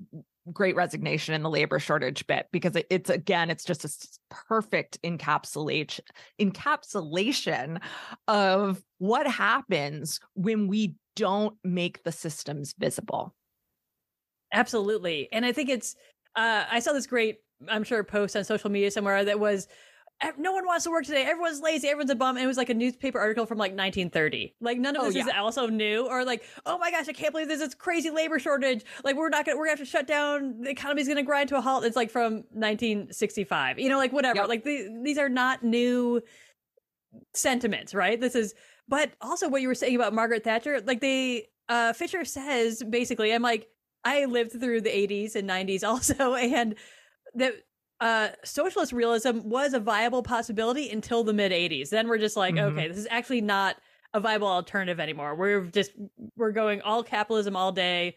great 0.54 0.76
resignation 0.76 1.34
and 1.34 1.44
the 1.44 1.50
labor 1.50 1.80
shortage 1.80 2.26
bit 2.28 2.48
because 2.52 2.76
it, 2.76 2.88
it's 2.90 3.10
again 3.10 3.50
it's 3.50 3.64
just 3.64 3.86
a 3.86 3.90
perfect 4.30 5.02
encapsulation 5.04 6.02
encapsulation 6.40 7.80
of 8.28 8.82
what 8.98 9.28
happens 9.28 10.20
when 10.34 10.68
we 10.68 10.96
don't 11.16 11.56
make 11.64 12.04
the 12.04 12.12
systems 12.12 12.74
visible. 12.78 13.36
Absolutely. 14.54 15.30
And 15.32 15.46
i 15.46 15.52
think 15.52 15.70
it's 15.70 15.96
uh 16.36 16.66
i 16.72 16.80
saw 16.80 16.94
this 16.94 17.08
great 17.08 17.38
i'm 17.68 17.84
sure 17.84 18.04
post 18.04 18.36
on 18.36 18.44
social 18.44 18.70
media 18.70 18.92
somewhere 18.92 19.24
that 19.26 19.40
was 19.40 19.68
no 20.38 20.52
one 20.52 20.66
wants 20.66 20.84
to 20.84 20.92
work 20.92 21.06
today. 21.06 21.24
Everyone's 21.24 21.62
lazy. 21.62 21.88
Everyone's 21.88 22.12
a 22.12 22.16
bum. 22.16 22.36
And 22.36 22.44
it 22.44 22.48
was 22.48 22.58
like 22.58 22.70
a 22.70 22.74
newspaper 22.74 23.20
article 23.20 23.46
from 23.46 23.58
like 23.58 23.72
1930. 23.72 24.56
Like 24.60 24.78
none 24.78 24.96
of 24.96 25.04
oh, 25.04 25.06
this 25.06 25.16
yeah. 25.16 25.24
is 25.24 25.32
also 25.38 25.68
new 25.68 26.08
or 26.08 26.26
like, 26.26 26.44
oh 26.66 26.78
my 26.78 26.92
gosh, 26.92 27.08
I 27.08 27.14
can't 27.14 27.32
believe 27.32 27.48
there's 27.48 27.62
this 27.62 27.74
crazy 27.74 28.10
labor 28.10 28.38
shortage. 28.40 28.84
Like 29.04 29.16
we're 29.16 29.30
not 29.30 29.46
gonna, 29.46 29.58
we're 29.58 29.66
gonna 29.66 29.78
have 29.78 29.80
to 29.80 29.86
shut 29.86 30.08
down. 30.08 30.62
The 30.62 30.70
economy's 30.70 31.08
gonna 31.08 31.24
grind 31.24 31.50
to 31.50 31.58
a 31.58 31.62
halt. 31.62 31.86
It's 31.86 31.96
like 31.96 32.12
from 32.12 32.44
1965. 32.52 33.80
You 33.80 33.90
know, 33.90 33.98
like 33.98 34.12
whatever. 34.12 34.40
Yep. 34.42 34.50
Like 34.50 34.64
the, 34.64 34.90
these 35.04 35.18
are 35.18 35.30
not 35.30 35.64
new 35.64 36.22
sentiments, 37.34 37.94
right? 37.94 38.20
This 38.20 38.36
is, 38.36 38.54
but 38.88 39.12
also 39.22 39.48
what 39.48 39.62
you 39.62 39.68
were 39.68 39.76
saying 39.76 39.96
about 39.96 40.14
Margaret 40.14 40.44
Thatcher, 40.44 40.82
like 40.82 41.00
they, 41.00 41.48
uh, 41.70 41.94
Fisher 41.94 42.26
says 42.26 42.84
basically, 42.84 43.34
I'm 43.34 43.42
like, 43.42 43.68
I 44.04 44.26
lived 44.26 44.52
through 44.52 44.82
the 44.82 44.90
80s 44.90 45.36
and 45.36 45.50
90s 45.50 45.84
also, 45.88 46.34
and 46.36 46.76
that 47.36 47.54
uh, 48.02 48.30
socialist 48.44 48.94
realism 48.94 49.40
was 49.44 49.74
a 49.74 49.80
viable 49.80 50.24
possibility 50.24 50.90
until 50.90 51.24
the 51.24 51.34
mid 51.34 51.52
80s. 51.52 51.90
Then 51.90 52.08
we're 52.08 52.18
just 52.18 52.38
like, 52.38 52.56
mm-hmm. 52.56 52.78
okay, 52.78 52.88
this 52.88 52.98
is 52.98 53.08
actually 53.10 53.42
not 53.42 53.78
a 54.14 54.20
viable 54.20 54.48
alternative 54.48 55.00
anymore. 55.00 55.36
We're 55.36 55.66
just 55.66 55.92
we're 56.36 56.52
going 56.52 56.82
all 56.82 57.04
capitalism 57.04 57.56
all 57.56 57.72
day. 57.72 58.16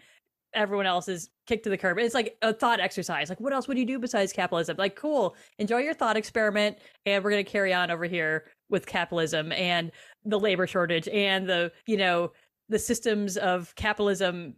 Everyone 0.54 0.86
else 0.86 1.08
is 1.08 1.30
kicked 1.46 1.64
to 1.64 1.70
the 1.70 1.78
curb. 1.78 1.98
It's 1.98 2.14
like 2.14 2.36
a 2.42 2.52
thought 2.52 2.78
exercise. 2.78 3.28
Like, 3.28 3.40
what 3.40 3.52
else 3.52 3.68
would 3.68 3.78
you 3.78 3.86
do 3.86 3.98
besides 3.98 4.32
capitalism? 4.32 4.76
Like, 4.78 4.96
cool, 4.96 5.34
enjoy 5.58 5.78
your 5.78 5.94
thought 5.94 6.16
experiment, 6.16 6.78
and 7.06 7.24
we're 7.24 7.30
gonna 7.30 7.44
carry 7.44 7.72
on 7.72 7.90
over 7.90 8.04
here 8.04 8.44
with 8.68 8.86
capitalism 8.86 9.52
and 9.52 9.90
the 10.24 10.38
labor 10.38 10.66
shortage 10.66 11.08
and 11.08 11.48
the 11.48 11.72
you 11.86 11.96
know 11.96 12.32
the 12.68 12.78
systems 12.78 13.36
of 13.36 13.74
capitalism 13.74 14.54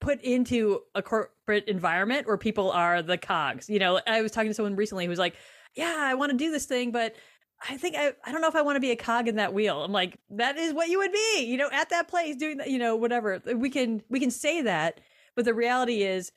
put 0.00 0.20
into 0.22 0.80
a 0.94 1.02
corporate 1.50 1.68
environment 1.68 2.26
where 2.26 2.36
people 2.36 2.70
are 2.70 3.02
the 3.02 3.18
cogs. 3.18 3.68
You 3.68 3.78
know, 3.78 4.00
I 4.06 4.22
was 4.22 4.32
talking 4.32 4.50
to 4.50 4.54
someone 4.54 4.76
recently 4.76 5.04
who 5.04 5.10
was 5.10 5.18
like, 5.18 5.34
"Yeah, 5.74 5.96
I 5.98 6.14
want 6.14 6.30
to 6.32 6.38
do 6.38 6.50
this 6.50 6.66
thing, 6.66 6.92
but 6.92 7.14
I 7.68 7.76
think 7.76 7.96
I 7.96 8.12
I 8.24 8.32
don't 8.32 8.40
know 8.40 8.48
if 8.48 8.56
I 8.56 8.62
want 8.62 8.76
to 8.76 8.80
be 8.80 8.92
a 8.92 8.96
cog 8.96 9.28
in 9.28 9.36
that 9.36 9.52
wheel." 9.52 9.82
I'm 9.82 9.92
like, 9.92 10.18
"That 10.30 10.56
is 10.56 10.72
what 10.72 10.88
you 10.88 10.98
would 10.98 11.12
be, 11.12 11.44
you 11.46 11.56
know, 11.56 11.68
at 11.72 11.90
that 11.90 12.08
place 12.08 12.36
doing 12.36 12.58
that, 12.58 12.70
you 12.70 12.78
know, 12.78 12.96
whatever." 12.96 13.42
We 13.54 13.70
can 13.70 14.02
we 14.08 14.20
can 14.20 14.30
say 14.30 14.62
that, 14.62 15.00
but 15.34 15.44
the 15.44 15.54
reality 15.54 16.02
is 16.02 16.30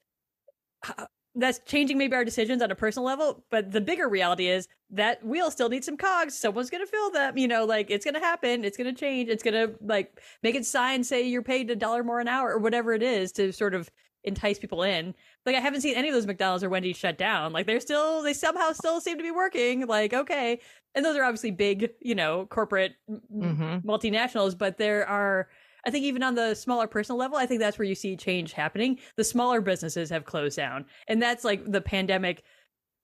uh, 0.97 1.05
that's 1.35 1.59
changing 1.65 1.97
maybe 1.97 2.15
our 2.15 2.25
decisions 2.25 2.61
on 2.61 2.69
a 2.69 2.75
personal 2.75 3.05
level 3.05 3.43
but 3.49 3.71
the 3.71 3.81
bigger 3.81 4.07
reality 4.07 4.47
is 4.47 4.67
that 4.91 5.25
wheel 5.25 5.49
still 5.49 5.67
needs 5.67 5.85
some 5.85 5.97
cogs 5.97 6.37
someone's 6.37 6.69
gonna 6.69 6.85
fill 6.85 7.09
them 7.09 7.35
you 7.37 7.47
know 7.47 7.65
like 7.65 7.89
it's 7.89 8.05
gonna 8.05 8.19
happen 8.19 8.63
it's 8.63 8.77
gonna 8.77 8.93
change 8.93 9.29
it's 9.29 9.41
gonna 9.41 9.69
like 9.81 10.21
make 10.43 10.53
it 10.53 10.63
sign 10.63 11.03
say 11.03 11.23
you're 11.23 11.41
paid 11.41 11.71
a 11.71 11.75
dollar 11.75 12.03
more 12.03 12.19
an 12.19 12.27
hour 12.27 12.51
or 12.51 12.59
whatever 12.59 12.93
it 12.93 13.01
is 13.01 13.31
to 13.31 13.51
sort 13.51 13.73
of 13.73 13.89
entice 14.23 14.59
people 14.59 14.83
in 14.83 15.13
like 15.45 15.55
i 15.55 15.59
haven't 15.59 15.81
seen 15.81 15.95
any 15.95 16.07
of 16.07 16.13
those 16.13 16.27
mcdonald's 16.27 16.63
or 16.63 16.69
wendy's 16.69 16.97
shut 16.97 17.17
down 17.17 17.51
like 17.51 17.65
they're 17.67 17.79
still 17.79 18.21
they 18.23 18.33
somehow 18.33 18.71
still 18.71 19.01
seem 19.01 19.17
to 19.17 19.23
be 19.23 19.31
working 19.31 19.85
like 19.87 20.13
okay 20.13 20.59
and 20.95 21.03
those 21.03 21.15
are 21.15 21.23
obviously 21.23 21.51
big 21.51 21.89
you 22.01 22.15
know 22.15 22.45
corporate 22.47 22.93
mm-hmm. 23.09 23.87
multinationals 23.87 24.57
but 24.57 24.77
there 24.77 25.07
are 25.07 25.47
I 25.85 25.91
think 25.91 26.05
even 26.05 26.23
on 26.23 26.35
the 26.35 26.55
smaller 26.55 26.87
personal 26.87 27.19
level, 27.19 27.37
I 27.37 27.45
think 27.45 27.59
that's 27.59 27.77
where 27.77 27.85
you 27.85 27.93
see 27.93 28.15
change 28.15 28.53
happening. 28.53 28.99
The 29.17 29.23
smaller 29.25 29.59
businesses 29.59 30.09
have 30.11 30.23
closed 30.23 30.55
down. 30.55 30.85
And 31.09 31.21
that's 31.21 31.43
like 31.43 31.69
the 31.69 31.81
pandemic 31.81 32.41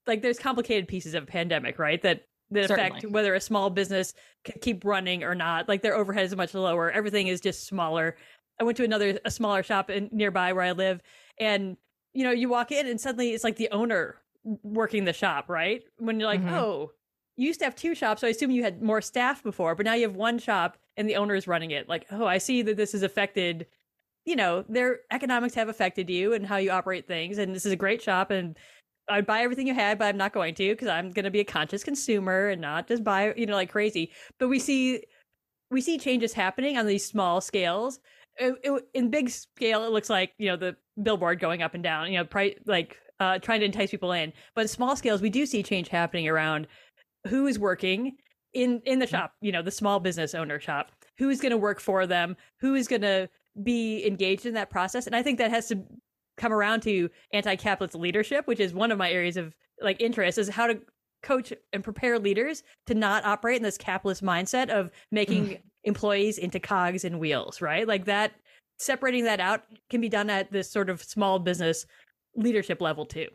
like 0.07 0.21
there's 0.21 0.39
complicated 0.39 0.87
pieces 0.87 1.13
of 1.13 1.23
a 1.23 1.27
pandemic, 1.27 1.79
right? 1.79 2.01
That 2.01 2.25
that 2.51 2.67
Certainly. 2.67 2.89
affect 2.89 3.11
whether 3.11 3.35
a 3.35 3.41
small 3.41 3.69
business 3.69 4.13
can 4.43 4.55
keep 4.59 4.83
running 4.83 5.23
or 5.23 5.35
not. 5.35 5.69
Like 5.69 5.83
their 5.83 5.95
overhead 5.95 6.25
is 6.25 6.35
much 6.35 6.55
lower. 6.55 6.89
Everything 6.89 7.27
is 7.27 7.39
just 7.39 7.67
smaller. 7.67 8.17
I 8.59 8.63
went 8.63 8.77
to 8.77 8.83
another 8.83 9.19
a 9.25 9.31
smaller 9.31 9.63
shop 9.63 9.89
in, 9.89 10.09
nearby 10.11 10.53
where 10.53 10.63
I 10.63 10.71
live, 10.71 11.01
and 11.39 11.77
you 12.13 12.23
know 12.23 12.31
you 12.31 12.49
walk 12.49 12.71
in 12.71 12.87
and 12.87 12.99
suddenly 12.99 13.31
it's 13.31 13.43
like 13.43 13.55
the 13.55 13.69
owner 13.71 14.17
working 14.63 15.05
the 15.05 15.13
shop, 15.13 15.49
right? 15.49 15.83
When 15.97 16.19
you're 16.19 16.29
like, 16.29 16.41
mm-hmm. 16.41 16.53
oh, 16.53 16.91
you 17.37 17.47
used 17.47 17.59
to 17.59 17.65
have 17.65 17.75
two 17.75 17.95
shops, 17.95 18.21
so 18.21 18.27
I 18.27 18.31
assume 18.31 18.51
you 18.51 18.63
had 18.63 18.81
more 18.81 19.01
staff 19.01 19.43
before, 19.43 19.75
but 19.75 19.85
now 19.85 19.93
you 19.93 20.03
have 20.03 20.15
one 20.15 20.39
shop 20.39 20.77
and 20.97 21.07
the 21.07 21.15
owner 21.15 21.35
is 21.35 21.47
running 21.47 21.71
it. 21.71 21.87
Like, 21.87 22.05
oh, 22.11 22.25
I 22.25 22.37
see 22.37 22.61
that 22.63 22.75
this 22.75 22.91
has 22.91 23.03
affected, 23.03 23.65
you 24.25 24.35
know, 24.35 24.65
their 24.67 24.99
economics 25.11 25.55
have 25.55 25.69
affected 25.69 26.09
you 26.09 26.33
and 26.33 26.45
how 26.45 26.57
you 26.57 26.71
operate 26.71 27.07
things. 27.07 27.37
And 27.37 27.55
this 27.55 27.65
is 27.65 27.71
a 27.71 27.77
great 27.77 28.01
shop. 28.01 28.31
And 28.31 28.57
I'd 29.07 29.25
buy 29.25 29.41
everything 29.41 29.67
you 29.67 29.73
had, 29.73 29.97
but 29.97 30.05
I'm 30.05 30.17
not 30.17 30.33
going 30.33 30.53
to 30.55 30.69
because 30.71 30.89
I'm 30.89 31.11
going 31.11 31.23
to 31.23 31.31
be 31.31 31.39
a 31.39 31.45
conscious 31.45 31.83
consumer 31.83 32.49
and 32.49 32.59
not 32.59 32.89
just 32.89 33.03
buy, 33.03 33.33
you 33.35 33.45
know, 33.45 33.55
like 33.55 33.71
crazy. 33.71 34.11
But 34.37 34.49
we 34.49 34.59
see, 34.59 35.03
we 35.71 35.79
see 35.79 35.97
changes 35.97 36.33
happening 36.33 36.77
on 36.77 36.85
these 36.85 37.05
small 37.05 37.39
scales. 37.39 38.01
It, 38.39 38.55
it, 38.63 38.83
in 38.93 39.09
big 39.09 39.29
scale, 39.29 39.83
it 39.83 39.91
looks 39.91 40.09
like 40.09 40.33
you 40.37 40.47
know 40.47 40.57
the 40.57 40.75
billboard 41.01 41.39
going 41.39 41.61
up 41.61 41.73
and 41.73 41.83
down, 41.83 42.11
you 42.11 42.17
know, 42.17 42.25
price 42.25 42.55
like 42.65 42.97
uh, 43.19 43.39
trying 43.39 43.59
to 43.59 43.65
entice 43.65 43.91
people 43.91 44.11
in. 44.13 44.31
But 44.55 44.69
small 44.69 44.95
scales, 44.95 45.21
we 45.21 45.29
do 45.29 45.45
see 45.45 45.61
change 45.61 45.89
happening 45.89 46.27
around 46.27 46.67
who 47.27 47.47
is 47.47 47.59
working 47.59 48.15
in 48.53 48.81
in 48.85 48.99
the 48.99 49.05
mm-hmm. 49.05 49.15
shop 49.15 49.33
you 49.41 49.51
know 49.51 49.61
the 49.61 49.71
small 49.71 49.99
business 49.99 50.33
owner 50.33 50.59
shop 50.59 50.91
who 51.17 51.29
is 51.29 51.39
going 51.41 51.51
to 51.51 51.57
work 51.57 51.79
for 51.79 52.07
them 52.07 52.35
who 52.59 52.75
is 52.75 52.87
going 52.87 53.01
to 53.01 53.29
be 53.63 54.05
engaged 54.05 54.45
in 54.45 54.53
that 54.53 54.69
process 54.69 55.05
and 55.05 55.15
i 55.15 55.21
think 55.21 55.37
that 55.37 55.51
has 55.51 55.67
to 55.67 55.83
come 56.37 56.53
around 56.53 56.81
to 56.81 57.09
anti-capitalist 57.33 57.95
leadership 57.95 58.47
which 58.47 58.59
is 58.59 58.73
one 58.73 58.91
of 58.91 58.97
my 58.97 59.11
areas 59.11 59.37
of 59.37 59.53
like 59.81 60.01
interest 60.01 60.37
is 60.37 60.49
how 60.49 60.65
to 60.65 60.79
coach 61.21 61.53
and 61.73 61.83
prepare 61.83 62.19
leaders 62.19 62.63
to 62.87 62.93
not 62.93 63.25
operate 63.25 63.57
in 63.57 63.63
this 63.63 63.77
capitalist 63.77 64.23
mindset 64.23 64.69
of 64.69 64.89
making 65.11 65.45
mm. 65.45 65.61
employees 65.83 66.37
into 66.37 66.59
cogs 66.59 67.03
and 67.03 67.19
wheels 67.19 67.61
right 67.61 67.87
like 67.87 68.05
that 68.05 68.33
separating 68.77 69.25
that 69.25 69.39
out 69.39 69.63
can 69.89 69.99
be 69.99 70.09
done 70.09 70.29
at 70.29 70.51
this 70.51 70.71
sort 70.71 70.89
of 70.89 71.03
small 71.03 71.39
business 71.39 71.85
leadership 72.35 72.81
level 72.81 73.05
too 73.05 73.27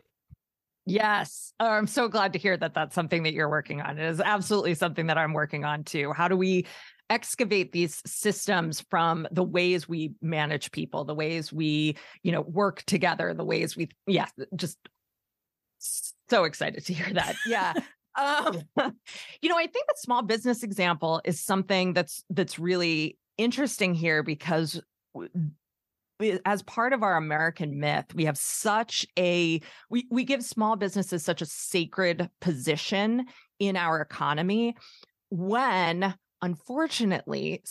Yes. 0.87 1.51
Oh, 1.59 1.67
I'm 1.67 1.87
so 1.87 2.07
glad 2.07 2.33
to 2.33 2.39
hear 2.39 2.55
that 2.57 2.75
that's 2.75 2.93
something 2.93 3.23
that 3.23 3.33
you're 3.33 3.49
working 3.49 3.81
on. 3.81 3.97
It 3.97 4.07
is 4.07 4.21
absolutely 4.21 4.75
something 4.75 5.07
that 5.07 5.17
I'm 5.17 5.33
working 5.33 5.65
on 5.65 5.83
too. 5.83 6.13
How 6.13 6.27
do 6.27 6.37
we 6.37 6.67
excavate 7.09 7.71
these 7.71 8.01
systems 8.05 8.81
from 8.89 9.27
the 9.31 9.43
ways 9.43 9.89
we 9.89 10.13
manage 10.21 10.71
people, 10.71 11.03
the 11.03 11.15
ways 11.15 11.51
we, 11.51 11.97
you 12.23 12.31
know, 12.31 12.41
work 12.41 12.83
together, 12.83 13.33
the 13.33 13.43
ways 13.43 13.75
we, 13.75 13.89
yeah, 14.07 14.27
just 14.55 14.77
so 16.29 16.43
excited 16.43 16.85
to 16.85 16.93
hear 16.93 17.13
that. 17.13 17.35
Yeah. 17.45 17.73
um, 18.15 18.61
you 19.41 19.49
know, 19.49 19.57
I 19.57 19.67
think 19.67 19.87
the 19.87 19.95
small 19.97 20.21
business 20.21 20.63
example 20.63 21.21
is 21.25 21.41
something 21.41 21.93
that's 21.93 22.23
that's 22.29 22.57
really 22.59 23.17
interesting 23.37 23.93
here 23.93 24.23
because 24.23 24.81
as 26.45 26.63
part 26.63 26.93
of 26.93 27.03
our 27.03 27.17
American 27.17 27.79
myth, 27.79 28.05
we 28.15 28.25
have 28.25 28.37
such 28.37 29.05
a 29.17 29.61
we 29.89 30.07
we 30.09 30.23
give 30.23 30.43
small 30.43 30.75
businesses 30.75 31.23
such 31.23 31.41
a 31.41 31.45
sacred 31.45 32.29
position 32.41 33.25
in 33.59 33.75
our 33.75 34.01
economy 34.01 34.75
when 35.29 36.13
unfortunately 36.41 37.61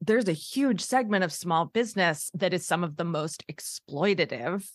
there's 0.00 0.28
a 0.28 0.32
huge 0.32 0.80
segment 0.80 1.24
of 1.24 1.32
small 1.32 1.66
business 1.66 2.30
that 2.34 2.52
is 2.52 2.66
some 2.66 2.84
of 2.84 2.96
the 2.96 3.04
most 3.04 3.44
exploitative 3.50 4.68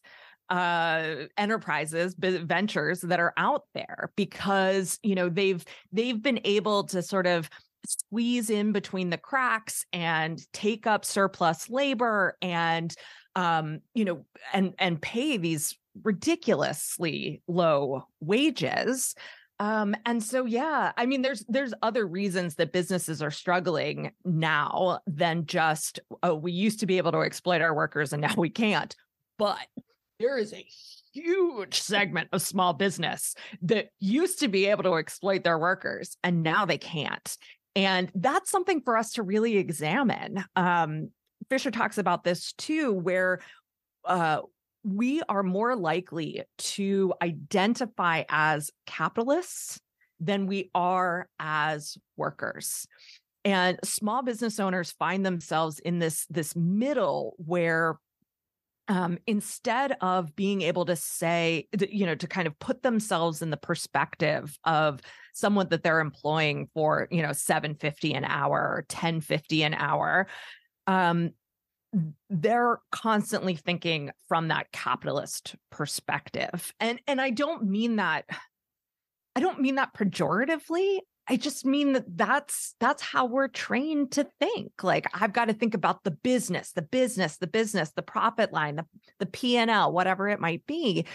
uh 0.50 1.16
enterprises 1.38 2.16
ventures 2.18 3.02
that 3.02 3.20
are 3.20 3.34
out 3.38 3.64
there 3.74 4.12
because 4.16 5.00
you 5.04 5.16
know 5.16 5.30
they've 5.30 5.64
they've 5.92 6.22
been 6.22 6.40
able 6.44 6.84
to 6.84 7.02
sort 7.02 7.28
of 7.28 7.50
squeeze 7.86 8.50
in 8.50 8.72
between 8.72 9.10
the 9.10 9.18
cracks 9.18 9.86
and 9.94 10.42
take 10.54 10.88
up 10.88 11.06
surplus 11.06 11.70
labor 11.70 12.38
and 12.42 12.96
um 13.36 13.80
you 13.94 14.06
know 14.06 14.26
and 14.54 14.74
and 14.80 15.02
pay 15.02 15.38
these 15.38 15.78
ridiculously 16.04 17.42
low 17.48 18.04
wages. 18.20 19.16
Um 19.60 19.96
and 20.06 20.22
so 20.24 20.46
yeah 20.46 20.92
i 20.98 21.06
mean 21.06 21.22
there's 21.22 21.46
there's 21.48 21.74
other 21.84 22.08
reasons 22.08 22.56
that 22.56 22.74
businesses 22.74 23.22
are 23.22 23.32
struggling 23.32 24.12
now 24.26 25.00
than 25.06 25.46
just 25.46 26.00
oh 26.24 26.34
we 26.36 26.52
used 26.52 26.80
to 26.80 26.88
be 26.88 26.98
able 26.98 27.12
to 27.12 27.20
exploit 27.20 27.62
our 27.62 27.74
workers 27.74 28.14
and 28.14 28.22
now 28.22 28.34
we 28.36 28.50
can't. 28.50 28.96
But 29.38 29.60
there 30.24 30.38
is 30.38 30.54
a 30.54 30.66
huge 31.14 31.80
segment 31.82 32.30
of 32.32 32.42
small 32.42 32.74
business 32.74 33.36
that 33.62 33.90
used 34.00 34.40
to 34.40 34.48
be 34.48 34.66
able 34.66 34.84
to 34.84 34.96
exploit 34.96 35.44
their 35.44 35.60
workers 35.60 36.18
and 36.24 36.42
now 36.42 36.66
they 36.66 36.78
can't 36.78 37.38
and 37.76 38.12
that's 38.16 38.52
something 38.52 38.82
for 38.82 38.98
us 38.98 39.14
to 39.14 39.24
really 39.24 39.58
examine. 39.58 40.44
Um, 40.56 41.10
Fisher 41.50 41.72
talks 41.72 41.98
about 41.98 42.24
this 42.24 42.54
too, 42.54 42.94
where 42.94 43.40
uh, 44.06 44.42
we 44.84 45.22
are 45.28 45.44
more 45.44 45.76
likely 45.76 46.44
to 46.58 47.14
identify 47.22 48.24
as 48.30 48.70
capitalists 48.86 49.80
than 50.20 50.48
we 50.48 50.70
are 50.76 51.28
as 51.40 51.98
workers. 52.16 52.88
And 53.46 53.78
small 53.84 54.22
business 54.22 54.60
owners 54.60 54.92
find 54.94 55.26
themselves 55.26 55.80
in 55.80 56.00
this, 56.00 56.26
this 56.30 56.56
middle 56.56 57.36
where 57.38 57.98
um, 58.88 59.18
instead 59.28 59.96
of 60.02 60.36
being 60.36 60.62
able 60.62 60.86
to 60.86 60.96
say, 60.96 61.68
you 61.90 62.06
know, 62.06 62.16
to 62.16 62.28
kind 62.28 62.48
of 62.48 62.58
put 62.60 62.84
themselves 62.84 63.42
in 63.42 63.50
the 63.50 63.58
perspective 63.58 64.58
of 64.66 65.00
someone 65.34 65.70
that 65.70 65.84
they're 65.84 66.02
employing 66.02 66.68
for, 66.74 67.08
you 67.10 67.22
know, 67.22 67.32
750 67.32 68.14
an 68.14 68.26
hour 68.26 68.60
or 68.60 68.86
1050 68.90 69.64
an 69.64 69.74
hour, 69.74 70.28
um, 70.88 71.32
they're 72.30 72.80
constantly 72.92 73.56
thinking 73.56 74.12
from 74.28 74.50
that 74.50 74.72
capitalist 74.72 75.56
perspective. 75.70 76.74
And 76.80 77.00
and 77.08 77.22
I 77.22 77.30
don't 77.30 77.64
mean 77.64 77.98
that 77.98 78.26
I 79.36 79.40
don't 79.40 79.62
mean 79.62 79.76
that 79.76 79.94
pejoratively. 79.94 81.00
I 81.28 81.38
just 81.38 81.66
mean 81.66 81.94
that 81.94 82.18
that's 82.18 82.76
that's 82.80 83.02
how 83.02 83.26
we're 83.26 83.48
trained 83.48 84.12
to 84.14 84.28
think. 84.40 84.72
Like 84.84 85.08
I've 85.14 85.34
got 85.34 85.46
to 85.46 85.54
think 85.54 85.74
about 85.74 86.04
the 86.04 86.12
business, 86.12 86.74
the 86.74 86.82
business, 86.82 87.38
the 87.38 87.48
business, 87.48 87.92
the 87.96 88.02
profit 88.02 88.52
line, 88.52 88.76
the 88.76 88.86
the 89.20 89.26
P&L, 89.26 89.92
whatever 89.92 90.28
it 90.28 90.42
might 90.42 90.66
be, 90.66 91.06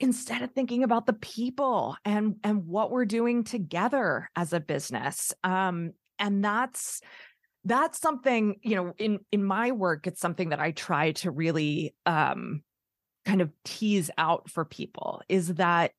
instead 0.00 0.42
of 0.42 0.50
thinking 0.50 0.82
about 0.82 1.06
the 1.06 1.12
people 1.12 1.96
and 2.04 2.36
and 2.42 2.66
what 2.66 2.90
we're 2.90 3.04
doing 3.04 3.44
together 3.44 4.28
as 4.34 4.52
a 4.52 4.60
business. 4.60 5.32
Um 5.44 5.92
and 6.18 6.44
that's 6.44 7.00
that's 7.64 8.00
something, 8.00 8.56
you 8.62 8.74
know, 8.74 8.94
in 8.98 9.20
in 9.30 9.44
my 9.44 9.70
work 9.70 10.08
it's 10.08 10.20
something 10.20 10.48
that 10.48 10.60
I 10.60 10.72
try 10.72 11.12
to 11.12 11.30
really 11.30 11.94
um 12.04 12.62
kind 13.24 13.40
of 13.40 13.50
tease 13.64 14.10
out 14.18 14.50
for 14.50 14.64
people 14.64 15.20
is 15.28 15.54
that 15.54 15.92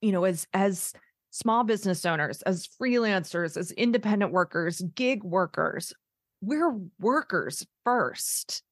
you 0.00 0.12
know 0.12 0.24
as 0.24 0.46
as 0.54 0.92
small 1.30 1.64
business 1.64 2.04
owners, 2.04 2.42
as 2.42 2.68
freelancers, 2.80 3.56
as 3.56 3.70
independent 3.72 4.32
workers, 4.32 4.82
gig 4.94 5.22
workers, 5.24 5.92
we're 6.40 6.76
workers 6.98 7.66
first. 7.84 8.62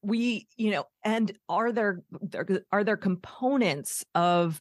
We 0.00 0.46
you 0.56 0.70
know 0.70 0.84
and 1.04 1.32
are 1.48 1.72
there, 1.72 2.02
there 2.22 2.46
are 2.70 2.84
there 2.84 2.96
components 2.96 4.04
of 4.14 4.60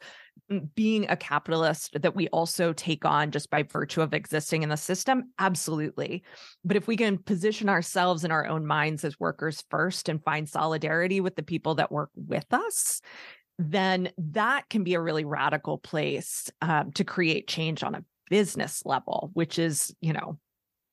mm, 0.52 0.68
being 0.74 1.08
a 1.10 1.16
capitalist 1.16 1.92
that 2.02 2.16
we 2.16 2.28
also 2.30 2.74
take 2.74 3.06
on 3.06 3.30
just 3.30 3.52
by 3.52 3.62
virtue 3.62 4.02
of 4.02 4.16
existing 4.16 4.64
in 4.64 4.70
the 4.70 4.78
system? 4.78 5.32
Absolutely. 5.38 6.24
But 6.66 6.76
if 6.76 6.88
we 6.88 6.98
can 6.98 7.20
position 7.20 7.70
ourselves 7.70 8.24
in 8.24 8.32
our 8.32 8.48
own 8.48 8.66
minds 8.66 9.06
as 9.06 9.20
workers 9.20 9.64
first 9.70 10.10
and 10.10 10.24
find 10.24 10.50
solidarity 10.50 11.22
with 11.22 11.36
the 11.36 11.44
people 11.44 11.76
that 11.76 11.92
work 11.92 12.10
with 12.16 12.52
us 12.52 13.00
then 13.60 14.10
that 14.18 14.70
can 14.70 14.84
be 14.84 14.94
a 14.94 15.02
really 15.02 15.26
radical 15.26 15.78
place 15.78 16.50
um, 16.62 16.92
to 16.92 17.04
create 17.04 17.48
change 17.48 17.84
on 17.84 17.96
a 17.96 18.04
business 18.30 18.84
level 18.86 19.32
which 19.34 19.58
is 19.58 19.96
you 20.02 20.14
know 20.14 20.38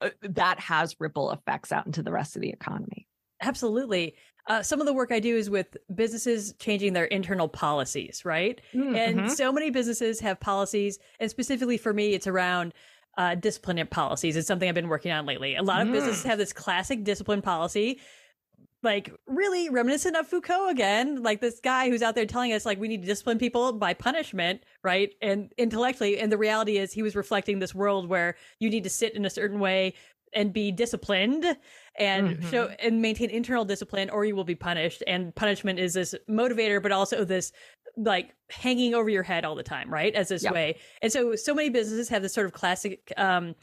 uh, 0.01 0.11
that 0.23 0.61
has 0.61 0.97
ripple 1.01 1.31
effects 1.33 1.73
out 1.73 1.87
into 1.87 2.03
the 2.03 2.13
rest 2.13 2.37
of 2.37 2.43
the 2.43 2.51
economy 2.51 3.07
Absolutely. 3.45 4.15
Uh, 4.47 4.63
some 4.63 4.81
of 4.81 4.87
the 4.87 4.93
work 4.93 5.11
I 5.11 5.21
do 5.21 5.37
is 5.37 5.49
with 5.49 5.77
businesses 5.95 6.55
changing 6.59 6.93
their 6.93 7.07
internal 7.07 7.49
policies, 7.49 8.25
right? 8.25 8.61
Mm-hmm. 8.75 8.95
And 8.95 9.33
so 9.33 9.53
many 9.53 9.71
businesses 9.71 10.21
have 10.21 10.39
policies, 10.41 10.99
and 11.19 11.31
specifically 11.31 11.79
for 11.79 11.93
me, 11.93 12.13
it's 12.15 12.27
around 12.27 12.75
uh, 13.17 13.37
discipline 13.37 13.87
policies. 13.87 14.37
It's 14.37 14.47
something 14.47 14.69
I've 14.69 14.75
been 14.75 14.89
working 14.89 15.13
on 15.13 15.25
lately. 15.25 15.57
A 15.57 15.63
lot 15.63 15.81
of 15.81 15.89
mm. 15.89 15.93
businesses 15.93 16.25
have 16.25 16.37
this 16.37 16.53
classic 16.53 17.05
discipline 17.05 17.43
policy, 17.43 18.01
like 18.85 19.13
really 19.27 19.69
reminiscent 19.69 20.17
of 20.17 20.29
Foucault 20.29 20.69
again, 20.69 21.23
like 21.23 21.41
this 21.41 21.61
guy 21.61 21.89
who's 21.89 22.03
out 22.03 22.15
there 22.15 22.27
telling 22.27 22.53
us 22.53 22.65
like 22.65 22.79
we 22.79 22.89
need 22.89 23.03
to 23.03 23.07
discipline 23.07 23.39
people 23.39 23.73
by 23.73 23.95
punishment, 23.95 24.63
right? 24.83 25.15
And 25.23 25.53
intellectually, 25.59 26.19
and 26.19 26.31
the 26.31 26.39
reality 26.39 26.77
is 26.77 26.93
he 26.93 27.03
was 27.03 27.17
reflecting 27.17 27.59
this 27.59 27.75
world 27.75 28.09
where 28.09 28.37
you 28.59 28.71
need 28.71 28.85
to 28.85 28.91
sit 28.91 29.15
in 29.15 29.25
a 29.25 29.31
certain 29.31 29.59
way 29.59 29.95
and 30.35 30.53
be 30.53 30.71
disciplined 30.73 31.45
and 31.99 32.31
mm-hmm. 32.31 32.51
show 32.51 32.75
and 32.81 33.01
maintain 33.01 33.31
internal 33.31 33.65
discipline 33.65 34.11
or 34.11 34.25
you 34.25 34.35
will 34.35 34.45
be 34.45 34.55
punished 34.55 35.03
and 35.07 35.35
punishment 35.35 35.79
is 35.79 35.95
this 35.95 36.15
motivator 36.29 36.83
but 36.83 36.93
also 36.93 37.25
this 37.25 37.53
like 37.97 38.35
hanging 38.51 38.95
over 38.95 39.09
your 39.09 39.23
head 39.23 39.45
all 39.45 39.55
the 39.55 39.63
time 39.63 39.93
right 39.93 40.15
as 40.15 40.29
this 40.29 40.43
yep. 40.43 40.53
way 40.53 40.77
and 41.03 41.13
so 41.13 41.37
so 41.37 41.55
many 41.55 41.71
businesses 41.71 42.09
have 42.09 42.23
this 42.23 42.35
sort 42.35 42.47
of 42.47 42.53
classic 42.53 43.13
um 43.17 43.55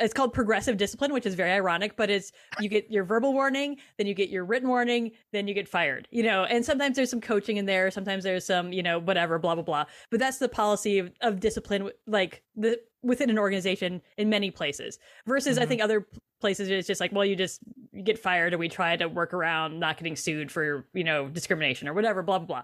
it's 0.00 0.14
called 0.14 0.32
progressive 0.32 0.76
discipline 0.76 1.12
which 1.12 1.26
is 1.26 1.34
very 1.34 1.50
ironic 1.50 1.96
but 1.96 2.10
it's 2.10 2.32
you 2.60 2.68
get 2.68 2.90
your 2.90 3.04
verbal 3.04 3.32
warning 3.32 3.76
then 3.98 4.06
you 4.06 4.14
get 4.14 4.28
your 4.28 4.44
written 4.44 4.68
warning 4.68 5.10
then 5.32 5.46
you 5.46 5.54
get 5.54 5.68
fired 5.68 6.08
you 6.12 6.22
know? 6.22 6.44
And 6.44 6.64
sometimes 6.64 6.96
there's 6.96 7.10
some 7.10 7.20
coaching 7.20 7.56
in 7.56 7.66
there 7.66 7.90
sometimes 7.90 8.24
there's 8.24 8.46
some 8.46 8.72
you 8.72 8.82
know 8.82 8.98
whatever 8.98 9.38
blah 9.38 9.54
blah 9.54 9.64
blah. 9.64 9.84
But 10.10 10.20
that's 10.20 10.38
the 10.38 10.48
policy 10.48 10.98
of, 10.98 11.10
of 11.20 11.40
discipline 11.40 11.90
like 12.06 12.42
the 12.54 12.78
within 13.02 13.30
an 13.30 13.38
organization 13.38 14.00
in 14.18 14.28
many 14.28 14.50
places. 14.50 14.98
Versus 15.26 15.56
mm-hmm. 15.56 15.62
i 15.62 15.66
think 15.66 15.82
other 15.82 16.06
places 16.40 16.68
it's 16.68 16.86
just 16.86 17.00
like 17.00 17.12
well 17.12 17.24
you 17.24 17.36
just 17.36 17.60
get 18.04 18.18
fired 18.18 18.52
and 18.52 18.60
we 18.60 18.68
try 18.68 18.96
to 18.96 19.08
work 19.08 19.32
around 19.32 19.78
not 19.78 19.96
getting 19.96 20.16
sued 20.16 20.50
for 20.50 20.86
you 20.92 21.04
know 21.04 21.28
discrimination 21.28 21.88
or 21.88 21.94
whatever 21.94 22.22
blah 22.22 22.38
blah 22.38 22.46
blah 22.46 22.62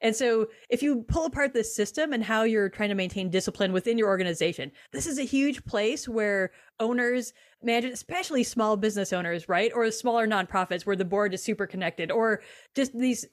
and 0.00 0.14
so 0.14 0.46
if 0.68 0.82
you 0.82 1.02
pull 1.08 1.26
apart 1.26 1.52
this 1.52 1.74
system 1.74 2.12
and 2.12 2.22
how 2.22 2.44
you're 2.44 2.68
trying 2.68 2.90
to 2.90 2.94
maintain 2.94 3.30
discipline 3.30 3.72
within 3.72 3.98
your 3.98 4.08
organization, 4.08 4.70
this 4.92 5.06
is 5.06 5.18
a 5.18 5.24
huge 5.24 5.64
place 5.64 6.08
where 6.08 6.52
owners, 6.78 7.32
manage, 7.62 7.92
especially 7.92 8.44
small 8.44 8.76
business 8.76 9.12
owners, 9.12 9.48
right? 9.48 9.72
Or 9.74 9.90
smaller 9.90 10.26
nonprofits 10.26 10.86
where 10.86 10.96
the 10.96 11.04
board 11.04 11.34
is 11.34 11.42
super 11.42 11.66
connected 11.66 12.10
or 12.12 12.42
just 12.74 12.96
these 12.96 13.26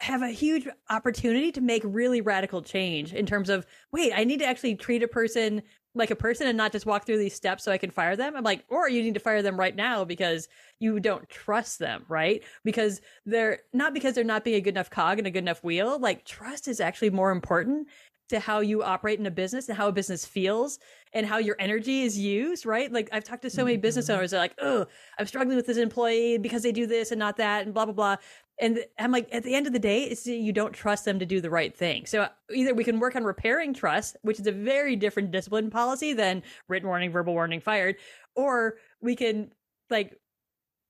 have 0.00 0.22
a 0.22 0.28
huge 0.28 0.66
opportunity 0.90 1.52
to 1.52 1.60
make 1.60 1.82
really 1.84 2.20
radical 2.20 2.60
change 2.60 3.14
in 3.14 3.24
terms 3.24 3.48
of 3.48 3.64
wait, 3.92 4.12
I 4.14 4.24
need 4.24 4.40
to 4.40 4.46
actually 4.46 4.74
treat 4.74 5.02
a 5.02 5.08
person 5.08 5.62
like 5.94 6.10
a 6.10 6.16
person 6.16 6.46
and 6.46 6.56
not 6.56 6.72
just 6.72 6.86
walk 6.86 7.04
through 7.04 7.18
these 7.18 7.34
steps 7.34 7.64
so 7.64 7.72
I 7.72 7.78
can 7.78 7.90
fire 7.90 8.16
them. 8.16 8.34
I'm 8.34 8.44
like, 8.44 8.64
or 8.68 8.88
you 8.88 9.02
need 9.02 9.14
to 9.14 9.20
fire 9.20 9.42
them 9.42 9.58
right 9.58 9.76
now 9.76 10.04
because 10.04 10.48
you 10.78 11.00
don't 11.00 11.28
trust 11.28 11.78
them, 11.78 12.04
right? 12.08 12.42
Because 12.64 13.00
they're 13.26 13.60
not 13.72 13.92
because 13.92 14.14
they're 14.14 14.24
not 14.24 14.44
being 14.44 14.56
a 14.56 14.60
good 14.60 14.74
enough 14.74 14.90
cog 14.90 15.18
and 15.18 15.26
a 15.26 15.30
good 15.30 15.44
enough 15.44 15.62
wheel. 15.62 15.98
Like 15.98 16.24
trust 16.24 16.66
is 16.66 16.80
actually 16.80 17.10
more 17.10 17.30
important 17.30 17.88
to 18.32 18.40
how 18.40 18.60
you 18.60 18.82
operate 18.82 19.18
in 19.18 19.26
a 19.26 19.30
business 19.30 19.68
and 19.68 19.76
how 19.76 19.88
a 19.88 19.92
business 19.92 20.24
feels 20.24 20.78
and 21.12 21.26
how 21.26 21.36
your 21.36 21.54
energy 21.58 22.00
is 22.00 22.18
used, 22.18 22.64
right? 22.64 22.90
Like 22.90 23.10
I've 23.12 23.24
talked 23.24 23.42
to 23.42 23.50
so 23.50 23.62
many 23.62 23.76
business 23.76 24.06
mm-hmm. 24.06 24.14
owners 24.14 24.30
that 24.30 24.38
are 24.38 24.40
like, 24.40 24.54
oh, 24.62 24.86
I'm 25.18 25.26
struggling 25.26 25.56
with 25.56 25.66
this 25.66 25.76
employee 25.76 26.38
because 26.38 26.62
they 26.62 26.72
do 26.72 26.86
this 26.86 27.10
and 27.10 27.18
not 27.18 27.36
that 27.36 27.66
and 27.66 27.74
blah, 27.74 27.84
blah, 27.84 27.92
blah. 27.92 28.16
And 28.60 28.84
I'm 28.98 29.10
like, 29.10 29.28
at 29.32 29.42
the 29.42 29.54
end 29.54 29.66
of 29.66 29.72
the 29.72 29.78
day, 29.78 30.04
it's 30.04 30.26
you 30.26 30.52
don't 30.52 30.72
trust 30.72 31.04
them 31.04 31.18
to 31.18 31.26
do 31.26 31.40
the 31.40 31.50
right 31.50 31.76
thing. 31.76 32.06
So 32.06 32.28
either 32.54 32.74
we 32.74 32.84
can 32.84 33.00
work 33.00 33.16
on 33.16 33.24
repairing 33.24 33.74
trust, 33.74 34.16
which 34.22 34.38
is 34.38 34.46
a 34.46 34.52
very 34.52 34.94
different 34.94 35.30
discipline 35.30 35.70
policy 35.70 36.12
than 36.12 36.42
written 36.68 36.88
warning, 36.88 37.10
verbal 37.10 37.32
warning, 37.32 37.60
fired, 37.60 37.96
or 38.36 38.76
we 39.00 39.16
can 39.16 39.50
like 39.90 40.16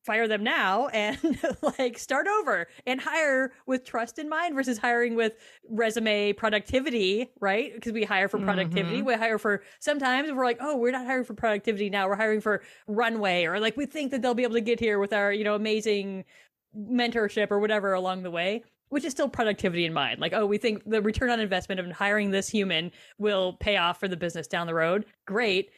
fire 0.05 0.27
them 0.27 0.43
now 0.43 0.89
and 0.93 1.39
like 1.79 1.99
start 1.99 2.27
over 2.27 2.67
and 2.87 3.01
hire 3.01 3.53
with 3.67 3.85
trust 3.85 4.19
in 4.19 4.29
mind 4.29 4.55
versus 4.55 4.79
hiring 4.79 5.15
with 5.15 5.35
resume 5.69 6.33
productivity, 6.33 7.31
right? 7.41 7.73
Because 7.75 7.93
we 7.93 8.05
hire 8.05 8.29
for 8.29 8.39
productivity. 8.39 8.99
Mm-hmm. 8.99 9.07
We 9.07 9.15
hire 9.15 9.39
for 9.39 9.63
sometimes 9.81 10.31
we're 10.33 10.45
like, 10.45 10.59
oh, 10.61 10.77
we're 10.77 10.93
not 10.93 11.07
hiring 11.07 11.25
for 11.25 11.35
productivity 11.35 11.91
now. 11.91 12.09
We're 12.09 12.17
hiring 12.17 12.41
for 12.41 12.63
runway 12.87 13.45
or 13.45 13.61
like 13.61 13.77
we 13.77 13.87
think 13.87 14.11
that 14.11 14.23
they'll 14.23 14.35
be 14.35 14.43
able 14.43 14.55
to 14.55 14.61
get 14.61 14.81
here 14.81 14.99
with 14.99 15.13
our, 15.13 15.33
you 15.33 15.45
know, 15.45 15.55
amazing 15.55 16.25
mentorship 16.77 17.51
or 17.51 17.59
whatever 17.59 17.93
along 17.95 18.23
the 18.23 18.31
way. 18.31 18.65
Which 18.89 19.07
is 19.07 19.13
still 19.13 19.31
productivity 19.31 19.87
in 19.87 19.95
mind. 19.95 20.21
Like, 20.21 20.35
oh, 20.35 20.45
we 20.45 20.59
think 20.59 20.83
the 20.85 21.01
return 21.01 21.31
on 21.31 21.41
investment 21.41 21.81
of 21.81 21.91
hiring 21.91 22.31
this 22.31 22.47
human 22.47 22.93
will 23.17 23.55
pay 23.55 23.79
off 23.79 23.99
for 23.99 24.07
the 24.07 24.19
business 24.19 24.47
down 24.47 24.67
the 24.67 24.75
road. 24.75 25.07
Great. 25.27 25.71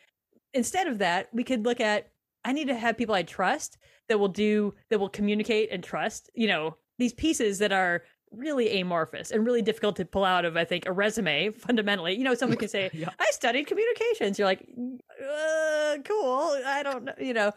Instead 0.52 0.88
of 0.88 0.98
that, 0.98 1.28
we 1.32 1.44
could 1.44 1.64
look 1.64 1.80
at 1.80 2.08
I 2.44 2.52
need 2.52 2.66
to 2.66 2.74
have 2.74 2.98
people 2.98 3.14
I 3.14 3.22
trust 3.22 3.78
that 4.08 4.18
will 4.18 4.28
do 4.28 4.74
that 4.90 4.98
will 4.98 5.08
communicate 5.08 5.70
and 5.72 5.82
trust 5.82 6.30
you 6.34 6.46
know 6.46 6.76
these 6.98 7.12
pieces 7.12 7.58
that 7.58 7.72
are 7.72 8.02
really 8.30 8.80
amorphous 8.80 9.30
and 9.30 9.46
really 9.46 9.62
difficult 9.62 9.96
to 9.96 10.04
pull 10.04 10.24
out 10.24 10.44
of 10.44 10.56
i 10.56 10.64
think 10.64 10.86
a 10.86 10.92
resume 10.92 11.50
fundamentally 11.50 12.14
you 12.14 12.24
know 12.24 12.34
someone 12.34 12.58
can 12.58 12.68
say 12.68 12.90
yeah. 12.92 13.10
i 13.20 13.30
studied 13.30 13.66
communications 13.66 14.38
you're 14.38 14.46
like 14.46 14.66
uh, 15.22 15.96
cool 16.04 16.60
i 16.66 16.82
don't 16.82 17.04
know 17.04 17.14
you 17.18 17.32
know 17.32 17.52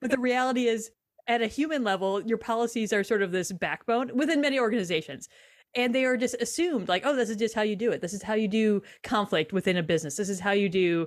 but 0.00 0.10
the 0.10 0.18
reality 0.18 0.66
is 0.66 0.90
at 1.26 1.42
a 1.42 1.46
human 1.46 1.84
level 1.84 2.20
your 2.22 2.38
policies 2.38 2.92
are 2.92 3.04
sort 3.04 3.22
of 3.22 3.32
this 3.32 3.52
backbone 3.52 4.10
within 4.14 4.40
many 4.40 4.58
organizations 4.58 5.28
and 5.76 5.94
they 5.94 6.04
are 6.04 6.16
just 6.16 6.34
assumed 6.40 6.88
like 6.88 7.02
oh 7.04 7.16
this 7.16 7.30
is 7.30 7.36
just 7.36 7.54
how 7.54 7.62
you 7.62 7.76
do 7.76 7.90
it 7.92 8.00
this 8.00 8.12
is 8.12 8.22
how 8.22 8.34
you 8.34 8.48
do 8.48 8.82
conflict 9.02 9.52
within 9.52 9.76
a 9.76 9.82
business 9.82 10.16
this 10.16 10.28
is 10.28 10.40
how 10.40 10.52
you 10.52 10.68
do 10.68 11.06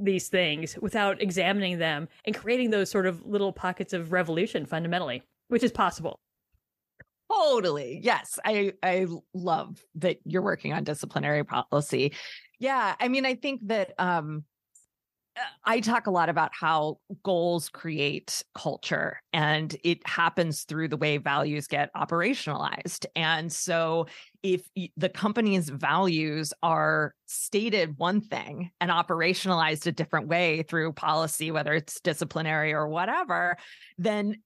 these 0.00 0.28
things 0.28 0.76
without 0.80 1.20
examining 1.20 1.78
them 1.78 2.08
and 2.24 2.34
creating 2.34 2.70
those 2.70 2.90
sort 2.90 3.06
of 3.06 3.24
little 3.24 3.52
pockets 3.52 3.92
of 3.92 4.12
revolution 4.12 4.66
fundamentally, 4.66 5.22
which 5.48 5.62
is 5.62 5.72
possible. 5.72 6.20
Totally. 7.30 8.00
Yes. 8.02 8.38
I 8.44 8.74
I 8.82 9.06
love 9.32 9.82
that 9.96 10.18
you're 10.24 10.42
working 10.42 10.72
on 10.72 10.84
disciplinary 10.84 11.44
policy. 11.44 12.12
Yeah, 12.58 12.94
I 13.00 13.08
mean 13.08 13.26
I 13.26 13.34
think 13.34 13.66
that 13.68 13.92
um 13.98 14.44
I 15.64 15.80
talk 15.80 16.06
a 16.06 16.10
lot 16.10 16.28
about 16.28 16.52
how 16.54 16.98
goals 17.22 17.68
create 17.68 18.44
culture 18.54 19.20
and 19.32 19.74
it 19.82 20.06
happens 20.06 20.62
through 20.62 20.88
the 20.88 20.96
way 20.96 21.16
values 21.16 21.66
get 21.66 21.90
operationalized. 21.94 23.06
And 23.16 23.52
so, 23.52 24.06
if 24.42 24.68
the 24.96 25.08
company's 25.08 25.70
values 25.70 26.52
are 26.62 27.14
stated 27.26 27.98
one 27.98 28.20
thing 28.20 28.70
and 28.80 28.90
operationalized 28.90 29.86
a 29.86 29.92
different 29.92 30.28
way 30.28 30.62
through 30.62 30.92
policy, 30.92 31.50
whether 31.50 31.72
it's 31.72 32.00
disciplinary 32.00 32.74
or 32.74 32.86
whatever, 32.86 33.56
then 33.96 34.36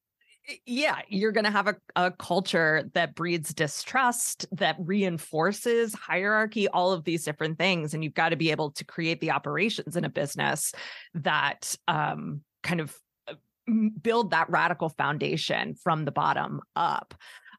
yeah, 0.65 1.01
you're 1.09 1.33
going 1.33 1.45
to 1.45 1.51
have 1.51 1.69
a, 1.69 1.77
a 1.97 2.11
culture 2.11 2.89
that 2.95 3.15
breeds 3.15 3.53
distrust, 3.53 4.47
that 4.53 4.77
reinforces 4.79 5.95
hierarchy, 5.95 6.69
all 6.69 6.93
of 6.93 7.05
these 7.05 7.25
different 7.25 7.59
things. 7.59 7.93
And 7.93 8.03
you've 8.03 8.15
got 8.15 8.31
to 8.31 8.37
be 8.37 8.51
able 8.51 8.71
to 8.73 8.85
create 8.85 9.21
the 9.21 9.31
operations 9.31 9.97
in 9.97 10.05
a 10.05 10.09
business 10.09 10.73
that 11.15 11.75
um, 11.87 12.43
kind 12.63 12.81
of 12.81 12.97
uh, 13.29 13.35
build 14.01 14.31
that 14.31 14.49
radical 14.49 14.89
foundation 14.89 15.75
from 15.75 16.05
the 16.05 16.13
bottom 16.13 16.61
up. 16.75 17.15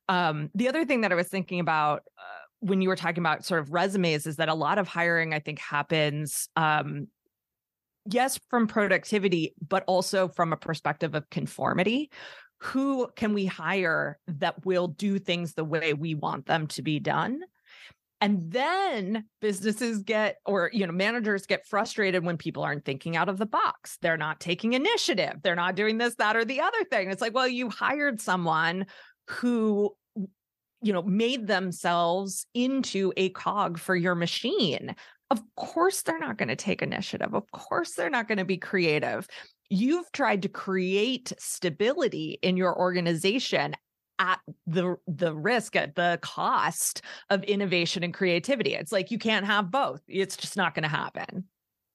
Um, 0.07 0.49
the 0.55 0.67
other 0.67 0.85
thing 0.85 1.01
that 1.01 1.11
I 1.11 1.15
was 1.15 1.27
thinking 1.27 1.59
about 1.59 2.01
uh, 2.17 2.45
when 2.61 2.81
you 2.81 2.89
were 2.89 2.95
talking 2.95 3.21
about 3.21 3.45
sort 3.45 3.61
of 3.61 3.71
resumes 3.71 4.25
is 4.25 4.37
that 4.37 4.49
a 4.49 4.55
lot 4.55 4.79
of 4.79 4.87
hiring, 4.87 5.33
I 5.33 5.39
think, 5.39 5.59
happens 5.59 6.49
um, 6.55 7.07
yes 8.11 8.39
from 8.49 8.65
productivity 8.65 9.53
but 9.67 9.83
also 9.85 10.29
from 10.29 10.53
a 10.53 10.57
perspective 10.57 11.15
of 11.15 11.29
conformity 11.29 12.09
who 12.59 13.07
can 13.15 13.33
we 13.33 13.45
hire 13.45 14.19
that 14.27 14.65
will 14.65 14.87
do 14.87 15.17
things 15.17 15.53
the 15.53 15.63
way 15.63 15.93
we 15.93 16.15
want 16.15 16.45
them 16.45 16.67
to 16.67 16.81
be 16.81 16.99
done? 16.99 17.41
And 18.21 18.51
then 18.51 19.23
businesses 19.39 20.03
get 20.03 20.37
or 20.45 20.69
you 20.73 20.85
know 20.85 20.91
managers 20.91 21.45
get 21.45 21.65
frustrated 21.65 22.25
when 22.25 22.37
people 22.37 22.63
aren't 22.63 22.83
thinking 22.83 23.15
out 23.15 23.29
of 23.29 23.37
the 23.37 23.45
box. 23.45 23.97
They're 24.01 24.17
not 24.17 24.41
taking 24.41 24.73
initiative. 24.73 25.35
They're 25.41 25.55
not 25.55 25.75
doing 25.75 25.97
this 25.97 26.15
that 26.15 26.35
or 26.35 26.43
the 26.43 26.59
other 26.59 26.83
thing. 26.91 27.09
It's 27.09 27.21
like 27.21 27.33
well 27.33 27.47
you 27.47 27.69
hired 27.69 28.19
someone 28.19 28.87
who 29.29 29.95
you 30.81 30.91
know 30.91 31.01
made 31.01 31.47
themselves 31.47 32.45
into 32.53 33.13
a 33.15 33.29
cog 33.29 33.77
for 33.77 33.95
your 33.95 34.15
machine. 34.15 34.95
Of 35.31 35.41
course 35.55 36.01
they're 36.01 36.19
not 36.19 36.37
going 36.37 36.49
to 36.49 36.57
take 36.57 36.81
initiative. 36.81 37.33
Of 37.33 37.49
course 37.51 37.93
they're 37.93 38.09
not 38.09 38.27
going 38.27 38.39
to 38.39 38.45
be 38.45 38.57
creative. 38.57 39.27
You've 39.69 40.11
tried 40.11 40.41
to 40.43 40.49
create 40.49 41.31
stability 41.37 42.39
in 42.41 42.57
your 42.57 42.77
organization 42.77 43.75
at 44.19 44.39
the 44.67 44.97
the 45.07 45.33
risk 45.33 45.75
at 45.75 45.95
the 45.95 46.19
cost 46.21 47.01
of 47.29 47.43
innovation 47.43 48.03
and 48.03 48.13
creativity. 48.13 48.73
It's 48.73 48.91
like 48.91 49.11
you 49.11 49.17
can't 49.17 49.45
have 49.45 49.71
both. 49.71 50.01
It's 50.07 50.35
just 50.35 50.57
not 50.57 50.75
going 50.75 50.83
to 50.83 50.89
happen. 50.89 51.45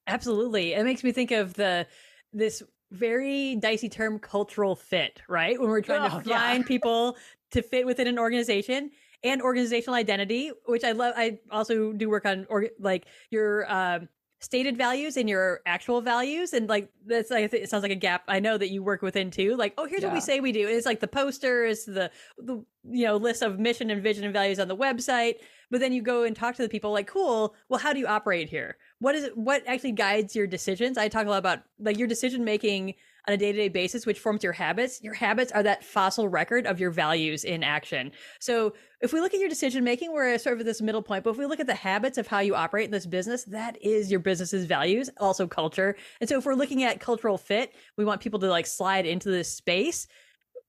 Absolutely. 0.06 0.72
It 0.72 0.84
makes 0.84 1.04
me 1.04 1.12
think 1.12 1.30
of 1.30 1.54
the 1.54 1.86
this 2.32 2.62
very 2.90 3.56
dicey 3.56 3.88
term 3.88 4.18
cultural 4.18 4.74
fit, 4.74 5.20
right? 5.28 5.60
When 5.60 5.68
we're 5.68 5.82
trying 5.82 6.10
oh, 6.10 6.20
to 6.20 6.24
find 6.24 6.62
yeah. 6.62 6.68
people 6.68 7.16
to 7.50 7.62
fit 7.62 7.86
within 7.86 8.06
an 8.06 8.18
organization 8.18 8.90
and 9.22 9.40
organizational 9.42 9.94
identity, 9.94 10.52
which 10.66 10.84
I 10.84 10.92
love. 10.92 11.14
I 11.16 11.38
also 11.50 11.92
do 11.92 12.08
work 12.08 12.26
on 12.26 12.46
or 12.48 12.68
like 12.78 13.06
your 13.30 13.70
um, 13.72 14.08
stated 14.44 14.76
values 14.76 15.16
and 15.16 15.28
your 15.28 15.60
actual 15.66 16.00
values, 16.00 16.52
and 16.52 16.68
like 16.68 16.90
that's 17.06 17.30
like 17.30 17.52
it 17.52 17.70
sounds 17.70 17.82
like 17.82 17.92
a 17.92 17.96
gap. 17.96 18.22
I 18.28 18.40
know 18.40 18.58
that 18.58 18.70
you 18.70 18.82
work 18.82 19.02
within 19.02 19.30
too. 19.30 19.56
Like, 19.56 19.74
oh, 19.78 19.86
here's 19.86 20.02
yeah. 20.02 20.08
what 20.08 20.14
we 20.14 20.20
say 20.20 20.40
we 20.40 20.52
do. 20.52 20.68
it's 20.68 20.86
like 20.86 21.00
the 21.00 21.08
posters 21.08 21.84
the 21.84 22.10
the 22.38 22.64
you 22.84 23.06
know 23.06 23.16
list 23.16 23.42
of 23.42 23.58
mission 23.58 23.90
and 23.90 24.02
vision 24.02 24.24
and 24.24 24.32
values 24.32 24.60
on 24.60 24.68
the 24.68 24.76
website. 24.76 25.36
But 25.70 25.80
then 25.80 25.92
you 25.92 26.02
go 26.02 26.22
and 26.24 26.36
talk 26.36 26.54
to 26.56 26.62
the 26.62 26.68
people. 26.68 26.92
Like, 26.92 27.06
cool. 27.06 27.54
Well, 27.68 27.80
how 27.80 27.92
do 27.92 27.98
you 27.98 28.06
operate 28.06 28.48
here? 28.48 28.76
What 29.00 29.14
is 29.14 29.24
it? 29.24 29.36
What 29.36 29.62
actually 29.66 29.92
guides 29.92 30.36
your 30.36 30.46
decisions? 30.46 30.98
I 30.98 31.08
talk 31.08 31.26
a 31.26 31.30
lot 31.30 31.38
about 31.38 31.60
like 31.80 31.98
your 31.98 32.06
decision 32.06 32.44
making 32.44 32.94
on 33.26 33.34
a 33.34 33.36
day 33.36 33.52
to 33.52 33.58
day 33.58 33.68
basis, 33.68 34.06
which 34.06 34.18
forms 34.18 34.42
your 34.42 34.52
habits. 34.52 35.02
Your 35.02 35.14
habits 35.14 35.52
are 35.52 35.62
that 35.62 35.84
fossil 35.84 36.28
record 36.28 36.66
of 36.66 36.78
your 36.78 36.90
values 36.90 37.44
in 37.44 37.62
action. 37.62 38.12
So 38.40 38.74
if 39.00 39.12
we 39.12 39.20
look 39.20 39.34
at 39.34 39.40
your 39.40 39.48
decision 39.48 39.84
making, 39.84 40.12
we're 40.12 40.38
sort 40.38 40.54
of 40.54 40.60
at 40.60 40.66
this 40.66 40.82
middle 40.82 41.02
point. 41.02 41.24
But 41.24 41.30
if 41.30 41.38
we 41.38 41.46
look 41.46 41.60
at 41.60 41.66
the 41.66 41.74
habits 41.74 42.18
of 42.18 42.26
how 42.26 42.40
you 42.40 42.54
operate 42.54 42.84
in 42.86 42.90
this 42.90 43.06
business, 43.06 43.44
that 43.44 43.76
is 43.82 44.10
your 44.10 44.20
business's 44.20 44.66
values, 44.66 45.10
also 45.18 45.46
culture. 45.46 45.96
And 46.20 46.28
so 46.28 46.38
if 46.38 46.46
we're 46.46 46.54
looking 46.54 46.82
at 46.84 47.00
cultural 47.00 47.38
fit, 47.38 47.74
we 47.96 48.04
want 48.04 48.20
people 48.20 48.40
to 48.40 48.48
like 48.48 48.66
slide 48.66 49.06
into 49.06 49.30
this 49.30 49.48
space 49.48 50.06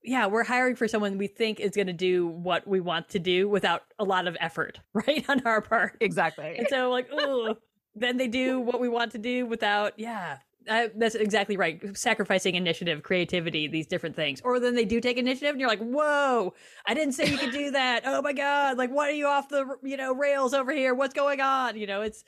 yeah, 0.06 0.26
we're 0.26 0.44
hiring 0.44 0.76
for 0.76 0.86
someone 0.86 1.18
we 1.18 1.26
think 1.26 1.58
is 1.58 1.72
going 1.72 1.88
to 1.88 1.92
do 1.92 2.28
what 2.28 2.66
we 2.66 2.80
want 2.80 3.08
to 3.10 3.18
do 3.18 3.48
without 3.48 3.82
a 3.98 4.04
lot 4.04 4.28
of 4.28 4.36
effort, 4.40 4.80
right, 4.94 5.24
on 5.28 5.42
our 5.44 5.60
part. 5.60 5.96
Exactly. 6.00 6.56
And 6.56 6.68
so, 6.68 6.90
like, 6.90 7.08
oh, 7.12 7.56
then 7.94 8.16
they 8.16 8.28
do 8.28 8.60
what 8.60 8.80
we 8.80 8.88
want 8.88 9.12
to 9.12 9.18
do 9.18 9.46
without, 9.46 9.94
yeah, 9.96 10.38
that's 10.66 11.14
exactly 11.14 11.56
right. 11.56 11.96
Sacrificing 11.96 12.54
initiative, 12.54 13.02
creativity, 13.02 13.68
these 13.68 13.86
different 13.86 14.16
things. 14.16 14.40
Or 14.42 14.60
then 14.60 14.74
they 14.74 14.84
do 14.84 15.00
take 15.00 15.16
initiative 15.16 15.50
and 15.50 15.60
you're 15.60 15.68
like, 15.68 15.80
whoa, 15.80 16.54
I 16.86 16.94
didn't 16.94 17.14
say 17.14 17.30
you 17.30 17.38
could 17.38 17.52
do 17.52 17.70
that. 17.70 18.02
Oh 18.04 18.22
my 18.22 18.32
God. 18.32 18.76
Like, 18.76 18.90
why 18.90 19.08
are 19.08 19.12
you 19.12 19.26
off 19.26 19.48
the, 19.48 19.66
you 19.82 19.96
know, 19.96 20.14
rails 20.14 20.54
over 20.54 20.72
here? 20.72 20.94
What's 20.94 21.14
going 21.14 21.40
on? 21.40 21.76
You 21.76 21.86
know, 21.86 22.02
it's, 22.02 22.24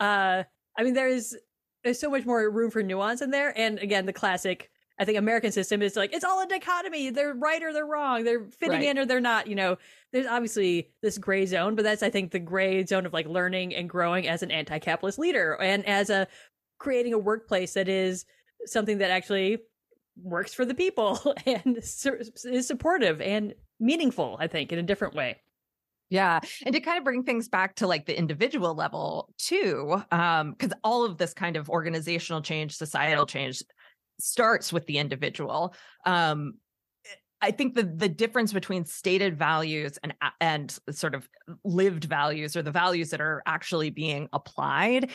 uh, 0.00 0.44
I 0.78 0.82
mean, 0.82 0.94
there's, 0.94 1.34
there's 1.84 1.98
so 1.98 2.10
much 2.10 2.24
more 2.24 2.48
room 2.50 2.70
for 2.70 2.82
nuance 2.82 3.22
in 3.22 3.30
there. 3.30 3.52
And 3.58 3.78
again, 3.78 4.06
the 4.06 4.12
classic, 4.12 4.70
I 4.98 5.06
think 5.06 5.16
American 5.16 5.50
system 5.50 5.80
is 5.80 5.96
like, 5.96 6.12
it's 6.12 6.24
all 6.24 6.42
a 6.42 6.46
dichotomy. 6.46 7.08
They're 7.08 7.32
right 7.32 7.62
or 7.62 7.72
they're 7.72 7.86
wrong. 7.86 8.22
They're 8.22 8.44
fitting 8.50 8.80
right. 8.80 8.84
in 8.84 8.98
or 8.98 9.06
they're 9.06 9.18
not, 9.18 9.46
you 9.46 9.54
know, 9.54 9.78
there's 10.12 10.26
obviously 10.26 10.90
this 11.00 11.16
gray 11.16 11.46
zone, 11.46 11.74
but 11.74 11.84
that's, 11.84 12.02
I 12.02 12.10
think, 12.10 12.32
the 12.32 12.38
gray 12.38 12.84
zone 12.84 13.06
of 13.06 13.14
like 13.14 13.26
learning 13.26 13.74
and 13.74 13.88
growing 13.88 14.28
as 14.28 14.42
an 14.42 14.50
anti-capitalist 14.50 15.18
leader 15.18 15.54
and 15.54 15.86
as 15.86 16.10
a 16.10 16.26
creating 16.80 17.12
a 17.12 17.18
workplace 17.18 17.74
that 17.74 17.88
is 17.88 18.24
something 18.66 18.98
that 18.98 19.10
actually 19.10 19.58
works 20.20 20.52
for 20.52 20.64
the 20.64 20.74
people 20.74 21.20
and 21.46 21.78
is 21.78 22.66
supportive 22.66 23.20
and 23.20 23.54
meaningful, 23.78 24.36
I 24.40 24.48
think, 24.48 24.72
in 24.72 24.80
a 24.80 24.82
different 24.82 25.14
way. 25.14 25.36
Yeah. 26.08 26.40
And 26.66 26.74
to 26.74 26.80
kind 26.80 26.98
of 26.98 27.04
bring 27.04 27.22
things 27.22 27.48
back 27.48 27.76
to 27.76 27.86
like 27.86 28.06
the 28.06 28.18
individual 28.18 28.74
level 28.74 29.32
too, 29.38 30.02
um, 30.10 30.52
because 30.52 30.72
all 30.82 31.04
of 31.04 31.18
this 31.18 31.32
kind 31.32 31.56
of 31.56 31.70
organizational 31.70 32.42
change, 32.42 32.76
societal 32.76 33.26
change 33.26 33.62
starts 34.18 34.72
with 34.72 34.86
the 34.86 34.98
individual. 34.98 35.72
Um, 36.04 36.54
I 37.42 37.52
think 37.52 37.74
the 37.74 37.84
the 37.84 38.08
difference 38.08 38.52
between 38.52 38.84
stated 38.84 39.38
values 39.38 39.98
and 40.02 40.14
and 40.40 40.76
sort 40.90 41.14
of 41.14 41.28
lived 41.64 42.04
values 42.04 42.54
or 42.54 42.62
the 42.62 42.70
values 42.70 43.10
that 43.10 43.20
are 43.20 43.42
actually 43.46 43.90
being 43.90 44.28
applied 44.32 45.10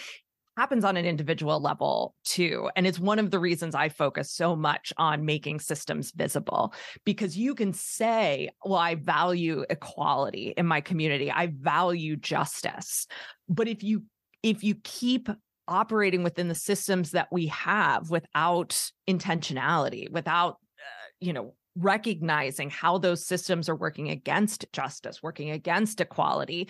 happens 0.57 0.85
on 0.85 0.97
an 0.97 1.05
individual 1.05 1.59
level 1.59 2.15
too. 2.23 2.69
And 2.75 2.87
it's 2.87 2.99
one 2.99 3.19
of 3.19 3.31
the 3.31 3.39
reasons 3.39 3.75
I 3.75 3.89
focus 3.89 4.31
so 4.31 4.55
much 4.55 4.93
on 4.97 5.25
making 5.25 5.59
systems 5.59 6.11
visible 6.11 6.73
because 7.03 7.37
you 7.37 7.55
can 7.55 7.73
say, 7.73 8.49
well, 8.63 8.79
I 8.79 8.95
value 8.95 9.65
equality 9.69 10.53
in 10.55 10.65
my 10.65 10.81
community. 10.81 11.31
I 11.31 11.47
value 11.47 12.15
justice. 12.15 13.07
But 13.49 13.67
if 13.67 13.83
you 13.83 14.03
if 14.43 14.63
you 14.63 14.75
keep 14.83 15.27
operating 15.67 16.23
within 16.23 16.47
the 16.47 16.55
systems 16.55 17.11
that 17.11 17.27
we 17.31 17.47
have 17.47 18.09
without 18.09 18.91
intentionality, 19.09 20.09
without 20.11 20.53
uh, 20.53 21.07
you 21.19 21.33
know 21.33 21.53
recognizing 21.77 22.69
how 22.69 22.97
those 22.97 23.25
systems 23.25 23.67
are 23.67 23.75
working 23.75 24.09
against 24.09 24.65
justice, 24.71 25.21
working 25.21 25.51
against 25.51 25.99
equality, 25.99 26.69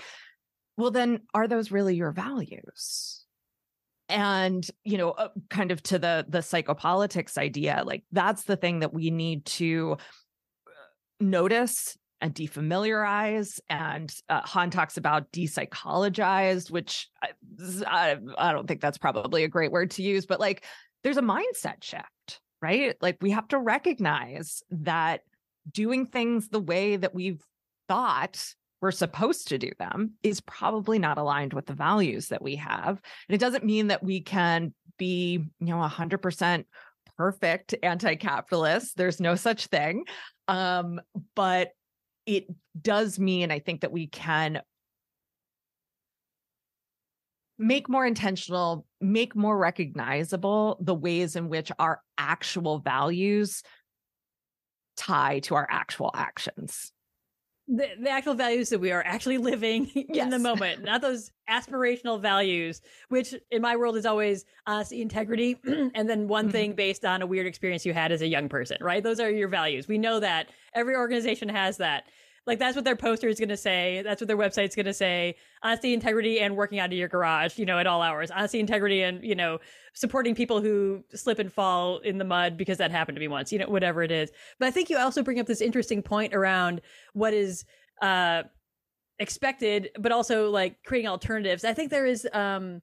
well 0.77 0.89
then 0.89 1.19
are 1.35 1.47
those 1.47 1.71
really 1.71 1.95
your 1.95 2.11
values? 2.11 3.24
And 4.09 4.67
you 4.83 4.97
know 4.97 5.11
uh, 5.11 5.29
kind 5.49 5.71
of 5.71 5.81
to 5.83 5.99
the 5.99 6.25
the 6.29 6.39
psychopolitics 6.39 7.37
idea 7.37 7.83
like 7.85 8.03
that's 8.11 8.43
the 8.43 8.55
thing 8.55 8.79
that 8.79 8.93
we 8.93 9.09
need 9.09 9.45
to 9.45 9.97
uh, 10.67 10.71
notice 11.19 11.97
and 12.21 12.33
defamiliarize 12.33 13.59
and 13.69 14.13
uh, 14.29 14.41
han 14.41 14.69
talks 14.69 14.97
about 14.97 15.31
depsychologized 15.31 16.71
which 16.71 17.09
I, 17.21 17.29
I, 17.87 18.17
I 18.37 18.51
don't 18.53 18.67
think 18.67 18.81
that's 18.81 18.97
probably 18.97 19.43
a 19.43 19.47
great 19.47 19.71
word 19.71 19.91
to 19.91 20.03
use 20.03 20.25
but 20.25 20.39
like 20.39 20.65
there's 21.03 21.17
a 21.17 21.21
mindset 21.21 21.83
shift 21.83 22.41
right? 22.65 22.95
Like 22.99 23.17
we 23.21 23.31
have 23.31 23.47
to 23.49 23.59
recognize 23.59 24.63
that 24.71 25.21
doing 25.71 26.07
things 26.07 26.49
the 26.49 26.59
way 26.59 26.95
that 26.95 27.13
we've 27.13 27.41
thought 27.87 28.43
we're 28.81 28.91
supposed 28.91 29.47
to 29.49 29.57
do 29.57 29.71
them 29.79 30.11
is 30.23 30.41
probably 30.41 30.99
not 30.99 31.17
aligned 31.17 31.53
with 31.53 31.65
the 31.65 31.73
values 31.73 32.27
that 32.27 32.41
we 32.41 32.55
have. 32.57 33.01
And 33.27 33.35
it 33.35 33.39
doesn't 33.39 33.63
mean 33.63 33.87
that 33.87 34.03
we 34.03 34.21
can 34.21 34.73
be, 34.97 35.43
you 35.59 35.67
know, 35.67 35.77
100% 35.77 36.65
perfect 37.17 37.75
anti-capitalist. 37.81 38.97
There's 38.97 39.19
no 39.19 39.35
such 39.35 39.67
thing. 39.67 40.05
Um, 40.47 41.01
but 41.35 41.71
it 42.25 42.47
does 42.79 43.17
mean 43.19 43.51
I 43.51 43.59
think 43.59 43.81
that 43.81 43.91
we 43.91 44.07
can 44.07 44.61
make 47.57 47.87
more 47.87 48.05
intentional, 48.05 48.85
make 48.99 49.35
more 49.35 49.57
recognizable 49.57 50.77
the 50.81 50.95
ways 50.95 51.35
in 51.35 51.47
which 51.47 51.71
our 51.79 52.01
actual 52.17 52.79
values 52.79 53.63
tie 54.97 55.39
to 55.39 55.55
our 55.55 55.67
actual 55.69 56.11
actions 56.13 56.91
the, 57.67 57.87
the 57.99 58.09
actual 58.09 58.35
values 58.35 58.69
that 58.69 58.79
we 58.79 58.91
are 58.91 59.03
actually 59.03 59.37
living 59.37 59.89
yes. 59.93 60.05
in 60.23 60.29
the 60.29 60.39
moment, 60.39 60.83
not 60.83 61.01
those 61.01 61.31
aspirational 61.49 62.21
values, 62.21 62.81
which 63.09 63.33
in 63.51 63.61
my 63.61 63.75
world 63.75 63.97
is 63.97 64.05
always 64.05 64.45
honesty, 64.67 65.01
integrity, 65.01 65.57
and 65.95 66.07
then 66.09 66.27
one 66.27 66.45
mm-hmm. 66.45 66.51
thing 66.51 66.73
based 66.73 67.05
on 67.05 67.21
a 67.21 67.25
weird 67.25 67.47
experience 67.47 67.85
you 67.85 67.93
had 67.93 68.11
as 68.11 68.21
a 68.21 68.27
young 68.27 68.49
person, 68.49 68.77
right? 68.81 69.03
Those 69.03 69.19
are 69.19 69.29
your 69.29 69.47
values. 69.47 69.87
We 69.87 69.97
know 69.97 70.19
that 70.19 70.49
every 70.73 70.95
organization 70.95 71.49
has 71.49 71.77
that. 71.77 72.03
Like 72.47 72.59
that's 72.59 72.75
what 72.75 72.85
their 72.85 72.95
poster 72.95 73.27
is 73.27 73.39
going 73.39 73.49
to 73.49 73.57
say. 73.57 74.01
That's 74.03 74.21
what 74.21 74.27
their 74.27 74.37
website's 74.37 74.75
going 74.75 74.85
to 74.85 74.93
say. 74.93 75.35
Honesty, 75.63 75.93
integrity, 75.93 76.39
and 76.39 76.55
working 76.55 76.79
out 76.79 76.91
of 76.91 76.97
your 76.97 77.07
garage, 77.07 77.57
you 77.57 77.65
know, 77.65 77.79
at 77.79 77.87
all 77.87 78.01
hours. 78.01 78.29
Honesty, 78.29 78.59
integrity, 78.59 79.01
and, 79.01 79.23
you 79.23 79.35
know, 79.35 79.59
supporting 79.93 80.35
people 80.35 80.61
who 80.61 81.03
slip 81.13 81.39
and 81.39 81.51
fall 81.51 81.97
in 81.99 82.17
the 82.17 82.25
mud 82.25 82.55
because 82.57 82.77
that 82.77 82.91
happened 82.91 83.15
to 83.15 83.19
me 83.19 83.27
once, 83.27 83.51
you 83.51 83.57
know, 83.57 83.67
whatever 83.67 84.03
it 84.03 84.11
is. 84.11 84.31
But 84.59 84.67
I 84.67 84.71
think 84.71 84.89
you 84.89 84.97
also 84.97 85.23
bring 85.23 85.39
up 85.39 85.47
this 85.47 85.61
interesting 85.61 86.03
point 86.03 86.35
around 86.35 86.81
what 87.13 87.33
is, 87.33 87.65
uh, 88.01 88.43
expected, 89.17 89.89
but 89.97 90.11
also 90.11 90.49
like 90.49 90.83
creating 90.83 91.09
alternatives. 91.09 91.63
I 91.63 91.73
think 91.73 91.89
there 91.89 92.05
is, 92.05 92.27
um, 92.33 92.81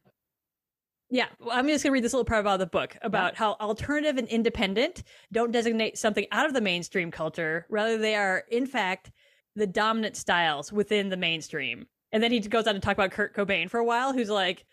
yeah, 1.11 1.27
I'm 1.51 1.69
just 1.69 1.85
gonna 1.85 1.93
read 1.93 2.03
this 2.03 2.15
little 2.15 2.25
part 2.25 2.41
about 2.41 2.59
the 2.59 2.67
book 2.67 2.97
about 3.03 3.35
yeah. 3.35 3.39
how 3.39 3.53
alternative 3.61 4.17
and 4.17 4.27
independent 4.29 5.03
don't 5.31 5.53
designate 5.53 5.99
something 5.99 6.27
out 6.33 6.47
of 6.47 6.55
the 6.55 6.63
mainstream 6.63 7.11
culture. 7.11 7.67
Rather, 7.69 7.99
they 7.99 8.15
are 8.15 8.45
in 8.51 8.67
fact 8.67 9.11
the 9.57 9.67
dominant 9.67 10.17
styles 10.17 10.73
within 10.73 11.09
the 11.09 11.17
mainstream. 11.17 11.87
And 12.13 12.23
then 12.23 12.31
he 12.31 12.41
goes 12.41 12.67
on 12.67 12.75
to 12.75 12.81
talk 12.81 12.95
about 12.95 13.11
Kurt 13.11 13.35
Cobain 13.35 13.71
for 13.71 13.79
a 13.79 13.85
while, 13.85 14.13
who's 14.13 14.29
like, 14.29 14.65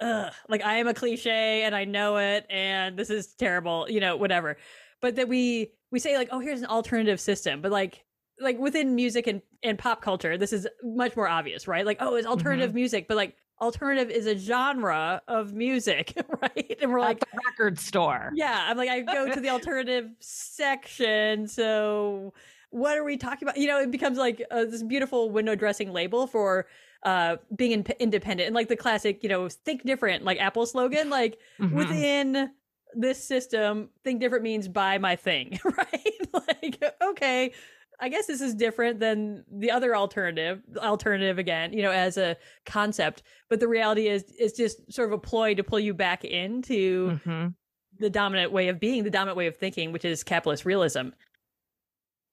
ugh, 0.00 0.32
like 0.48 0.62
I 0.62 0.76
am 0.76 0.88
a 0.88 0.94
cliche 0.94 1.62
and 1.62 1.74
I 1.74 1.84
know 1.84 2.16
it 2.16 2.46
and 2.50 2.96
this 2.96 3.10
is 3.10 3.34
terrible, 3.34 3.86
you 3.88 4.00
know, 4.00 4.16
whatever. 4.16 4.56
But 5.00 5.16
that 5.16 5.28
we 5.28 5.72
we 5.90 5.98
say 5.98 6.16
like, 6.16 6.28
oh, 6.32 6.40
here's 6.40 6.60
an 6.60 6.66
alternative 6.66 7.20
system, 7.20 7.60
but 7.60 7.70
like 7.70 8.04
like 8.40 8.58
within 8.58 8.94
music 8.94 9.26
and, 9.26 9.42
and 9.62 9.78
pop 9.78 10.00
culture, 10.00 10.38
this 10.38 10.52
is 10.52 10.66
much 10.82 11.14
more 11.14 11.28
obvious, 11.28 11.68
right? 11.68 11.84
Like, 11.84 11.98
oh, 12.00 12.16
it's 12.16 12.26
alternative 12.26 12.70
mm-hmm. 12.70 12.76
music, 12.76 13.08
but 13.08 13.16
like 13.16 13.36
alternative 13.60 14.10
is 14.10 14.26
a 14.26 14.36
genre 14.36 15.20
of 15.28 15.52
music, 15.52 16.14
right? 16.42 16.78
And 16.80 16.90
we're 16.90 17.00
like 17.00 17.20
the 17.20 17.26
record 17.46 17.78
store. 17.78 18.32
Yeah. 18.34 18.66
I'm 18.66 18.76
like, 18.76 18.88
I 18.88 19.00
go 19.00 19.32
to 19.32 19.40
the 19.40 19.50
alternative 19.50 20.10
section. 20.20 21.46
So 21.46 22.32
what 22.70 22.96
are 22.96 23.04
we 23.04 23.16
talking 23.16 23.46
about? 23.46 23.56
You 23.56 23.68
know, 23.68 23.80
it 23.80 23.90
becomes 23.90 24.18
like 24.18 24.42
uh, 24.50 24.64
this 24.64 24.82
beautiful 24.82 25.30
window 25.30 25.54
dressing 25.54 25.92
label 25.92 26.26
for 26.26 26.66
uh 27.02 27.36
being 27.56 27.72
in- 27.72 27.86
independent 27.98 28.46
and 28.46 28.54
like 28.54 28.68
the 28.68 28.76
classic, 28.76 29.22
you 29.22 29.28
know, 29.28 29.48
think 29.48 29.84
different, 29.84 30.24
like 30.24 30.38
Apple 30.38 30.66
slogan, 30.66 31.10
like 31.10 31.38
mm-hmm. 31.58 31.74
within 31.74 32.50
this 32.94 33.22
system, 33.22 33.88
think 34.04 34.20
different 34.20 34.44
means 34.44 34.68
buy 34.68 34.98
my 34.98 35.16
thing, 35.16 35.58
right? 35.64 36.20
like, 36.32 36.82
okay, 37.02 37.52
I 38.00 38.08
guess 38.08 38.26
this 38.26 38.40
is 38.40 38.54
different 38.54 38.98
than 38.98 39.44
the 39.50 39.70
other 39.70 39.94
alternative, 39.94 40.62
alternative 40.78 41.38
again, 41.38 41.72
you 41.72 41.82
know, 41.82 41.90
as 41.90 42.16
a 42.16 42.36
concept. 42.64 43.22
But 43.48 43.60
the 43.60 43.68
reality 43.68 44.08
is, 44.08 44.24
it's 44.38 44.56
just 44.56 44.92
sort 44.92 45.08
of 45.08 45.12
a 45.12 45.18
ploy 45.18 45.54
to 45.54 45.62
pull 45.62 45.80
you 45.80 45.92
back 45.92 46.24
into 46.24 47.10
mm-hmm. 47.10 47.48
the 47.98 48.10
dominant 48.10 48.52
way 48.52 48.68
of 48.68 48.80
being, 48.80 49.04
the 49.04 49.10
dominant 49.10 49.36
way 49.36 49.46
of 49.46 49.56
thinking, 49.56 49.92
which 49.92 50.04
is 50.04 50.22
capitalist 50.22 50.64
realism. 50.64 51.08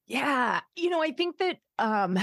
Yeah. 0.07 0.61
You 0.75 0.89
know, 0.89 1.01
I 1.01 1.11
think 1.11 1.37
that 1.37 1.57
um 1.77 2.17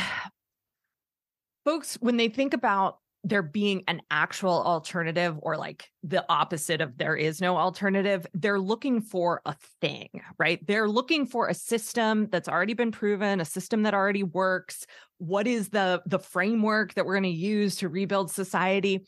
folks, 1.64 1.94
when 2.00 2.16
they 2.16 2.28
think 2.28 2.54
about 2.54 2.98
there 3.26 3.42
being 3.42 3.82
an 3.88 4.02
actual 4.10 4.62
alternative 4.62 5.34
or 5.40 5.56
like 5.56 5.88
the 6.02 6.24
opposite 6.28 6.82
of 6.82 6.98
there 6.98 7.16
is 7.16 7.40
no 7.40 7.56
alternative 7.56 8.26
they're 8.34 8.60
looking 8.60 9.00
for 9.00 9.40
a 9.46 9.56
thing 9.80 10.08
right? 10.38 10.64
They're 10.66 10.88
looking 10.88 11.24
for 11.26 11.48
a 11.48 11.54
system 11.54 12.28
that's 12.30 12.48
already 12.48 12.74
been 12.74 12.92
proven 12.92 13.40
a 13.40 13.44
system 13.46 13.82
that 13.84 13.94
already 13.94 14.22
works. 14.22 14.86
What 15.18 15.46
is 15.46 15.70
the 15.70 16.02
the 16.06 16.18
framework 16.18 16.94
that 16.94 17.06
we're 17.06 17.14
going 17.14 17.22
to 17.24 17.28
use 17.30 17.76
to 17.76 17.88
rebuild 17.88 18.30
society? 18.30 19.06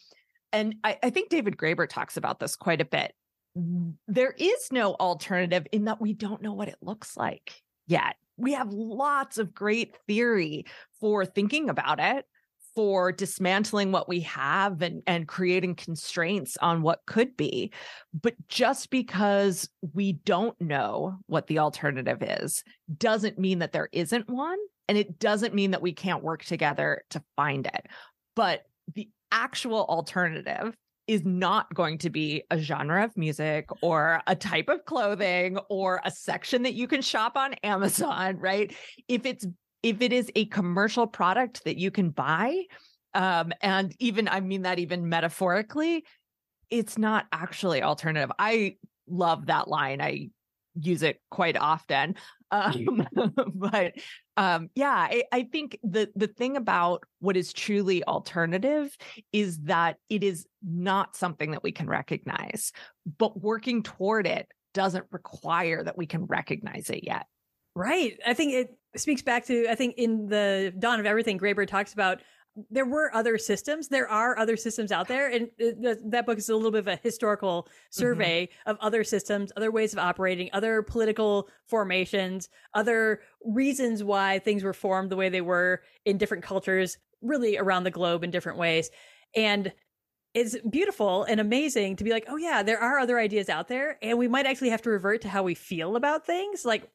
And 0.53 0.77
I, 0.83 0.99
I 1.03 1.11
think 1.11 1.29
david 1.29 1.59
graeber 1.59 1.87
talks 1.87 2.17
about 2.17 2.41
this 2.41 2.57
quite 2.57 2.81
a 2.81 2.87
bit. 2.87 3.13
There 4.09 4.35
is 4.37 4.69
no 4.73 4.95
alternative 4.95 5.67
in 5.73 5.85
that 5.85 6.01
we 6.01 6.15
don't 6.15 6.41
know 6.41 6.55
what 6.55 6.69
it 6.69 6.77
looks 6.81 7.17
like 7.19 7.53
yet 7.87 8.17
we 8.37 8.53
have 8.53 8.73
lots 8.73 9.39
of 9.39 9.55
great 9.55 9.97
theory 10.07 10.67
for 11.01 11.25
thinking 11.25 11.69
about 11.69 12.01
it 12.01 12.25
for 12.77 13.11
dismantling 13.11 13.91
what 13.91 14.07
we 14.07 14.21
have 14.21 14.83
and, 14.83 15.03
and 15.07 15.27
creating 15.27 15.75
constraints 15.75 16.59
on 16.59 16.83
what 16.83 17.01
could 17.07 17.35
be. 17.35 17.73
But 18.13 18.35
just 18.49 18.91
because 18.91 19.69
we 19.95 20.13
don't 20.13 20.61
know 20.61 21.17
what 21.27 21.47
the 21.47 21.59
alternative 21.59 22.23
is 22.23 22.63
doesn't 22.99 23.39
mean 23.39 23.61
that 23.61 23.73
there 23.73 23.89
isn't 23.93 24.29
one. 24.29 24.59
And 24.89 24.99
it 24.99 25.19
doesn't 25.19 25.55
mean 25.55 25.71
that 25.73 25.83
we 25.83 25.95
can't 25.95 26.23
work 26.23 26.45
together 26.45 27.03
to 27.11 27.23
find 27.35 27.67
it. 27.67 27.87
But 28.37 28.67
the 28.95 29.09
actual 29.33 29.85
alternative 29.87 30.77
is 31.07 31.25
not 31.25 31.73
going 31.75 31.99
to 31.99 32.11
be 32.11 32.43
a 32.51 32.59
genre 32.59 33.05
of 33.05 33.17
music 33.17 33.69
or 33.81 34.21
a 34.27 34.35
type 34.35 34.69
of 34.69 34.85
clothing 34.85 35.57
or 35.69 36.01
a 36.05 36.11
section 36.11 36.63
that 36.63 36.75
you 36.75 36.89
can 36.89 37.01
shop 37.01 37.37
on 37.37 37.55
Amazon, 37.63 38.37
right? 38.41 38.75
If 39.09 39.25
it's 39.27 39.47
if 39.83 40.01
it 40.01 40.13
is 40.13 40.31
a 40.35 40.47
commercial 40.47 41.07
product 41.07 41.63
that 41.65 41.77
you 41.77 41.91
can 41.91 42.11
buy, 42.11 42.65
um, 43.15 43.53
and 43.63 43.95
even 44.01 44.29
I 44.29 44.41
mean 44.41 44.63
that 44.63 44.79
even 44.79 45.09
metaphorically, 45.09 46.05
it's 46.71 46.99
not 46.99 47.27
actually 47.33 47.83
alternative. 47.83 48.33
I 48.39 48.77
love 49.09 49.47
that 49.47 49.69
line. 49.69 50.01
I 50.01 50.31
use 50.75 51.03
it 51.03 51.21
quite 51.31 51.57
often. 51.57 52.17
Um, 52.53 53.09
but 53.57 53.95
um, 54.37 54.69
yeah, 54.75 54.93
I, 54.93 55.25
I 55.33 55.43
think 55.45 55.79
the 55.83 56.11
the 56.15 56.27
thing 56.27 56.57
about 56.57 57.05
what 57.21 57.37
is 57.37 57.53
truly 57.53 58.05
alternative 58.05 58.97
is 59.33 59.59
that 59.61 59.97
it 60.11 60.23
is 60.23 60.47
not 60.63 61.17
something 61.17 61.53
that 61.53 61.63
we 61.63 61.73
can 61.73 61.87
recognize, 61.87 62.73
but 63.19 63.41
working 63.41 63.83
toward 63.83 64.27
it 64.27 64.49
doesn't 64.75 65.07
require 65.11 65.83
that 65.83 65.97
we 65.97 66.07
can 66.07 66.27
recognize 66.27 66.91
it 66.91 67.03
yet. 67.03 67.27
Right. 67.75 68.19
I 68.27 68.35
think 68.35 68.53
it 68.53 68.71
speaks 68.97 69.23
back 69.23 69.47
to, 69.47 69.67
I 69.71 69.75
think 69.75 69.97
in 69.97 70.27
the 70.27 70.73
Dawn 70.79 71.01
of 71.01 71.07
Everything, 71.07 71.39
Graeber 71.39 71.67
talks 71.67 71.93
about 71.93 72.21
there 72.71 72.87
were 72.87 73.15
other 73.15 73.39
systems. 73.39 73.89
There 73.89 74.09
are 74.09 74.39
other 74.39 74.57
systems 74.57 74.93
out 74.93 75.09
there. 75.09 75.31
And 75.31 75.49
that 75.59 76.25
book 76.27 76.39
is 76.39 76.49
a 76.49 76.57
little 76.57 76.71
bit 76.71 76.81
of 76.81 76.89
a 76.89 76.97
historical 76.97 77.63
mm-hmm. 77.63 77.71
survey 77.91 78.47
mm-hmm. 78.47 78.71
of 78.71 78.79
other 78.81 79.05
systems, 79.05 79.53
other 79.57 79.71
ways 79.71 79.93
of 79.93 79.99
operating, 79.99 80.51
other 80.53 80.83
political 80.83 81.49
formations, 81.67 82.49
other 82.75 83.21
reasons 83.45 84.03
why 84.03 84.39
things 84.39 84.65
were 84.65 84.73
formed 84.73 85.11
the 85.11 85.17
way 85.17 85.29
they 85.29 85.41
were 85.41 85.83
in 86.05 86.19
different 86.19 86.45
cultures, 86.45 86.99
really 87.21 87.59
around 87.59 87.85
the 87.85 87.91
globe 87.91 88.25
in 88.25 88.31
different 88.31 88.59
ways. 88.59 88.91
And 89.35 89.73
it's 90.33 90.57
beautiful 90.69 91.25
and 91.25 91.41
amazing 91.41 91.97
to 91.97 92.05
be 92.05 92.11
like, 92.11 92.27
oh, 92.29 92.37
yeah, 92.37 92.63
there 92.63 92.79
are 92.79 92.99
other 92.99 93.19
ideas 93.19 93.49
out 93.49 93.69
there. 93.69 93.99
And 94.03 94.19
we 94.19 94.29
might 94.29 94.47
actually 94.47 94.71
have 94.71 94.83
to 94.83 94.91
revert 94.91 95.23
to 95.23 95.29
how 95.29 95.43
we 95.43 95.55
feel 95.55 95.97
about 95.97 96.27
things. 96.27 96.65
Like, 96.65 96.91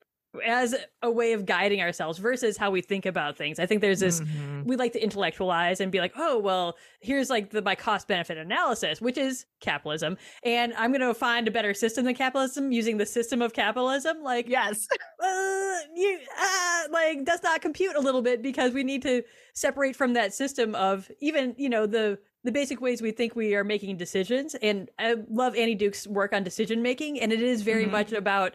as 0.45 0.75
a 1.01 1.11
way 1.11 1.33
of 1.33 1.45
guiding 1.45 1.81
ourselves 1.81 2.17
versus 2.17 2.57
how 2.57 2.71
we 2.71 2.81
think 2.81 3.05
about 3.05 3.37
things. 3.37 3.59
I 3.59 3.65
think 3.65 3.81
there's 3.81 3.99
this 3.99 4.21
mm-hmm. 4.21 4.63
we 4.63 4.75
like 4.75 4.93
to 4.93 5.03
intellectualize 5.03 5.79
and 5.81 5.91
be 5.91 5.99
like, 5.99 6.13
"Oh, 6.15 6.37
well, 6.39 6.77
here's 7.01 7.29
like 7.29 7.49
the 7.49 7.61
my 7.61 7.75
cost 7.75 8.07
benefit 8.07 8.37
analysis, 8.37 9.01
which 9.01 9.17
is 9.17 9.45
capitalism, 9.59 10.17
and 10.43 10.73
I'm 10.77 10.91
going 10.91 11.01
to 11.01 11.13
find 11.13 11.47
a 11.47 11.51
better 11.51 11.73
system 11.73 12.05
than 12.05 12.15
capitalism 12.15 12.71
using 12.71 12.97
the 12.97 13.05
system 13.05 13.41
of 13.41 13.53
capitalism." 13.53 14.23
Like, 14.23 14.47
yes. 14.47 14.87
Uh, 15.21 15.75
you 15.95 16.19
uh, 16.39 16.83
like 16.91 17.25
does 17.25 17.43
not 17.43 17.61
compute 17.61 17.95
a 17.95 17.99
little 17.99 18.21
bit 18.21 18.41
because 18.41 18.73
we 18.73 18.83
need 18.83 19.01
to 19.01 19.23
separate 19.53 19.95
from 19.95 20.13
that 20.13 20.33
system 20.33 20.75
of 20.75 21.11
even, 21.19 21.53
you 21.57 21.69
know, 21.69 21.85
the 21.85 22.17
the 22.43 22.51
basic 22.51 22.81
ways 22.81 23.01
we 23.01 23.11
think 23.11 23.35
we 23.35 23.53
are 23.53 23.63
making 23.63 23.97
decisions. 23.97 24.55
And 24.55 24.89
I 24.97 25.17
love 25.29 25.55
Annie 25.55 25.75
Duke's 25.75 26.07
work 26.07 26.33
on 26.33 26.43
decision 26.43 26.81
making, 26.81 27.19
and 27.19 27.31
it 27.31 27.41
is 27.41 27.61
very 27.61 27.83
mm-hmm. 27.83 27.91
much 27.91 28.11
about 28.13 28.53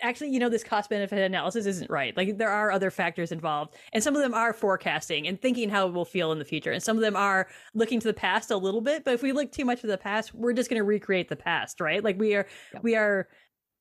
actually, 0.00 0.30
you 0.30 0.38
know, 0.38 0.48
this 0.48 0.64
cost 0.64 0.88
benefit 0.88 1.18
analysis 1.18 1.66
isn't 1.66 1.90
right. 1.90 2.16
Like 2.16 2.38
there 2.38 2.50
are 2.50 2.70
other 2.70 2.90
factors 2.90 3.32
involved, 3.32 3.74
and 3.92 4.02
some 4.02 4.16
of 4.16 4.22
them 4.22 4.34
are 4.34 4.52
forecasting 4.52 5.26
and 5.26 5.40
thinking 5.40 5.68
how 5.68 5.86
it 5.88 5.92
will 5.92 6.04
feel 6.04 6.32
in 6.32 6.38
the 6.38 6.44
future, 6.44 6.72
and 6.72 6.82
some 6.82 6.96
of 6.96 7.02
them 7.02 7.16
are 7.16 7.48
looking 7.74 8.00
to 8.00 8.06
the 8.06 8.14
past 8.14 8.50
a 8.50 8.56
little 8.56 8.80
bit. 8.80 9.04
But 9.04 9.14
if 9.14 9.22
we 9.22 9.32
look 9.32 9.52
too 9.52 9.64
much 9.64 9.80
to 9.82 9.86
the 9.86 9.98
past, 9.98 10.34
we're 10.34 10.52
just 10.52 10.70
going 10.70 10.80
to 10.80 10.84
recreate 10.84 11.28
the 11.28 11.36
past, 11.36 11.80
right? 11.80 12.02
Like 12.02 12.18
we 12.18 12.34
are, 12.34 12.46
we 12.82 12.96
are 12.96 13.28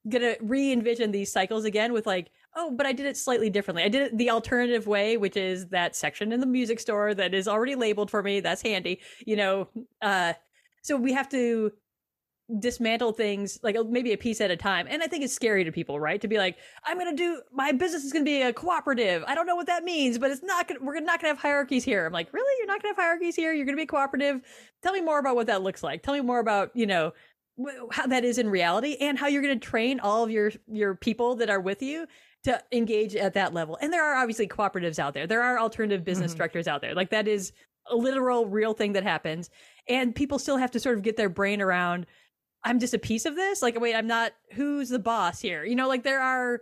going 0.09 0.23
to 0.23 0.35
re-envision 0.41 1.11
these 1.11 1.31
cycles 1.31 1.63
again 1.63 1.93
with 1.93 2.07
like, 2.07 2.31
oh, 2.55 2.71
but 2.71 2.85
I 2.85 2.91
did 2.91 3.05
it 3.05 3.15
slightly 3.15 3.49
differently. 3.49 3.83
I 3.83 3.87
did 3.87 4.01
it 4.01 4.17
the 4.17 4.31
alternative 4.31 4.87
way, 4.87 5.15
which 5.15 5.37
is 5.37 5.67
that 5.67 5.95
section 5.95 6.31
in 6.31 6.39
the 6.39 6.47
music 6.47 6.79
store 6.79 7.13
that 7.13 7.33
is 7.33 7.47
already 7.47 7.75
labeled 7.75 8.09
for 8.09 8.23
me. 8.23 8.39
That's 8.39 8.61
handy, 8.61 8.99
you 9.25 9.35
know. 9.35 9.69
Uh, 10.01 10.33
so 10.81 10.97
we 10.97 11.13
have 11.13 11.29
to 11.29 11.71
dismantle 12.59 13.13
things 13.13 13.59
like 13.63 13.75
maybe 13.89 14.13
a 14.13 14.17
piece 14.17 14.41
at 14.41 14.51
a 14.51 14.57
time. 14.57 14.87
And 14.89 15.01
I 15.01 15.07
think 15.07 15.23
it's 15.23 15.33
scary 15.33 15.63
to 15.63 15.71
people, 15.71 15.99
right? 15.99 16.19
To 16.21 16.27
be 16.27 16.37
like, 16.37 16.57
I'm 16.83 16.97
going 16.97 17.15
to 17.15 17.15
do 17.15 17.41
my 17.51 17.71
business 17.71 18.03
is 18.03 18.11
going 18.11 18.25
to 18.25 18.29
be 18.29 18.41
a 18.41 18.53
cooperative. 18.53 19.23
I 19.27 19.35
don't 19.35 19.45
know 19.45 19.55
what 19.55 19.67
that 19.67 19.83
means, 19.83 20.17
but 20.17 20.31
it's 20.31 20.43
not 20.43 20.67
gonna, 20.67 20.79
we're 20.81 20.99
not 20.99 21.21
going 21.21 21.33
to 21.33 21.35
have 21.35 21.37
hierarchies 21.37 21.83
here. 21.83 22.05
I'm 22.05 22.13
like, 22.13 22.33
really? 22.33 22.53
You're 22.59 22.67
not 22.67 22.81
going 22.81 22.93
to 22.93 22.99
have 22.99 23.03
hierarchies 23.03 23.35
here? 23.35 23.53
You're 23.53 23.65
going 23.65 23.77
to 23.77 23.81
be 23.81 23.87
cooperative? 23.87 24.41
Tell 24.81 24.93
me 24.93 25.01
more 25.01 25.19
about 25.19 25.35
what 25.35 25.47
that 25.47 25.61
looks 25.61 25.83
like. 25.83 26.03
Tell 26.03 26.13
me 26.13 26.21
more 26.21 26.39
about, 26.39 26.71
you 26.73 26.85
know, 26.85 27.13
how 27.91 28.07
that 28.07 28.23
is 28.25 28.37
in 28.37 28.49
reality 28.49 28.97
and 28.99 29.19
how 29.19 29.27
you're 29.27 29.41
going 29.41 29.59
to 29.59 29.65
train 29.65 29.99
all 29.99 30.23
of 30.23 30.31
your 30.31 30.51
your 30.67 30.95
people 30.95 31.35
that 31.35 31.49
are 31.49 31.59
with 31.59 31.81
you 31.81 32.07
to 32.43 32.59
engage 32.71 33.15
at 33.15 33.33
that 33.35 33.53
level. 33.53 33.77
And 33.81 33.93
there 33.93 34.03
are 34.03 34.15
obviously 34.15 34.47
cooperatives 34.47 34.97
out 34.97 35.13
there. 35.13 35.27
There 35.27 35.43
are 35.43 35.59
alternative 35.59 36.03
business 36.03 36.31
mm-hmm. 36.31 36.37
structures 36.37 36.67
out 36.67 36.81
there. 36.81 36.95
Like 36.95 37.11
that 37.11 37.27
is 37.27 37.51
a 37.89 37.95
literal 37.95 38.45
real 38.45 38.73
thing 38.73 38.93
that 38.93 39.03
happens 39.03 39.49
and 39.87 40.15
people 40.15 40.39
still 40.39 40.57
have 40.57 40.71
to 40.71 40.79
sort 40.79 40.97
of 40.97 41.03
get 41.03 41.17
their 41.17 41.29
brain 41.29 41.61
around 41.61 42.05
I'm 42.63 42.79
just 42.79 42.93
a 42.93 42.99
piece 42.99 43.25
of 43.25 43.35
this. 43.35 43.61
Like, 43.61 43.79
wait, 43.79 43.95
I'm 43.95 44.07
not. 44.07 44.33
Who's 44.53 44.89
the 44.89 44.99
boss 44.99 45.41
here? 45.41 45.63
You 45.63 45.75
know, 45.75 45.87
like 45.87 46.03
there 46.03 46.21
are 46.21 46.61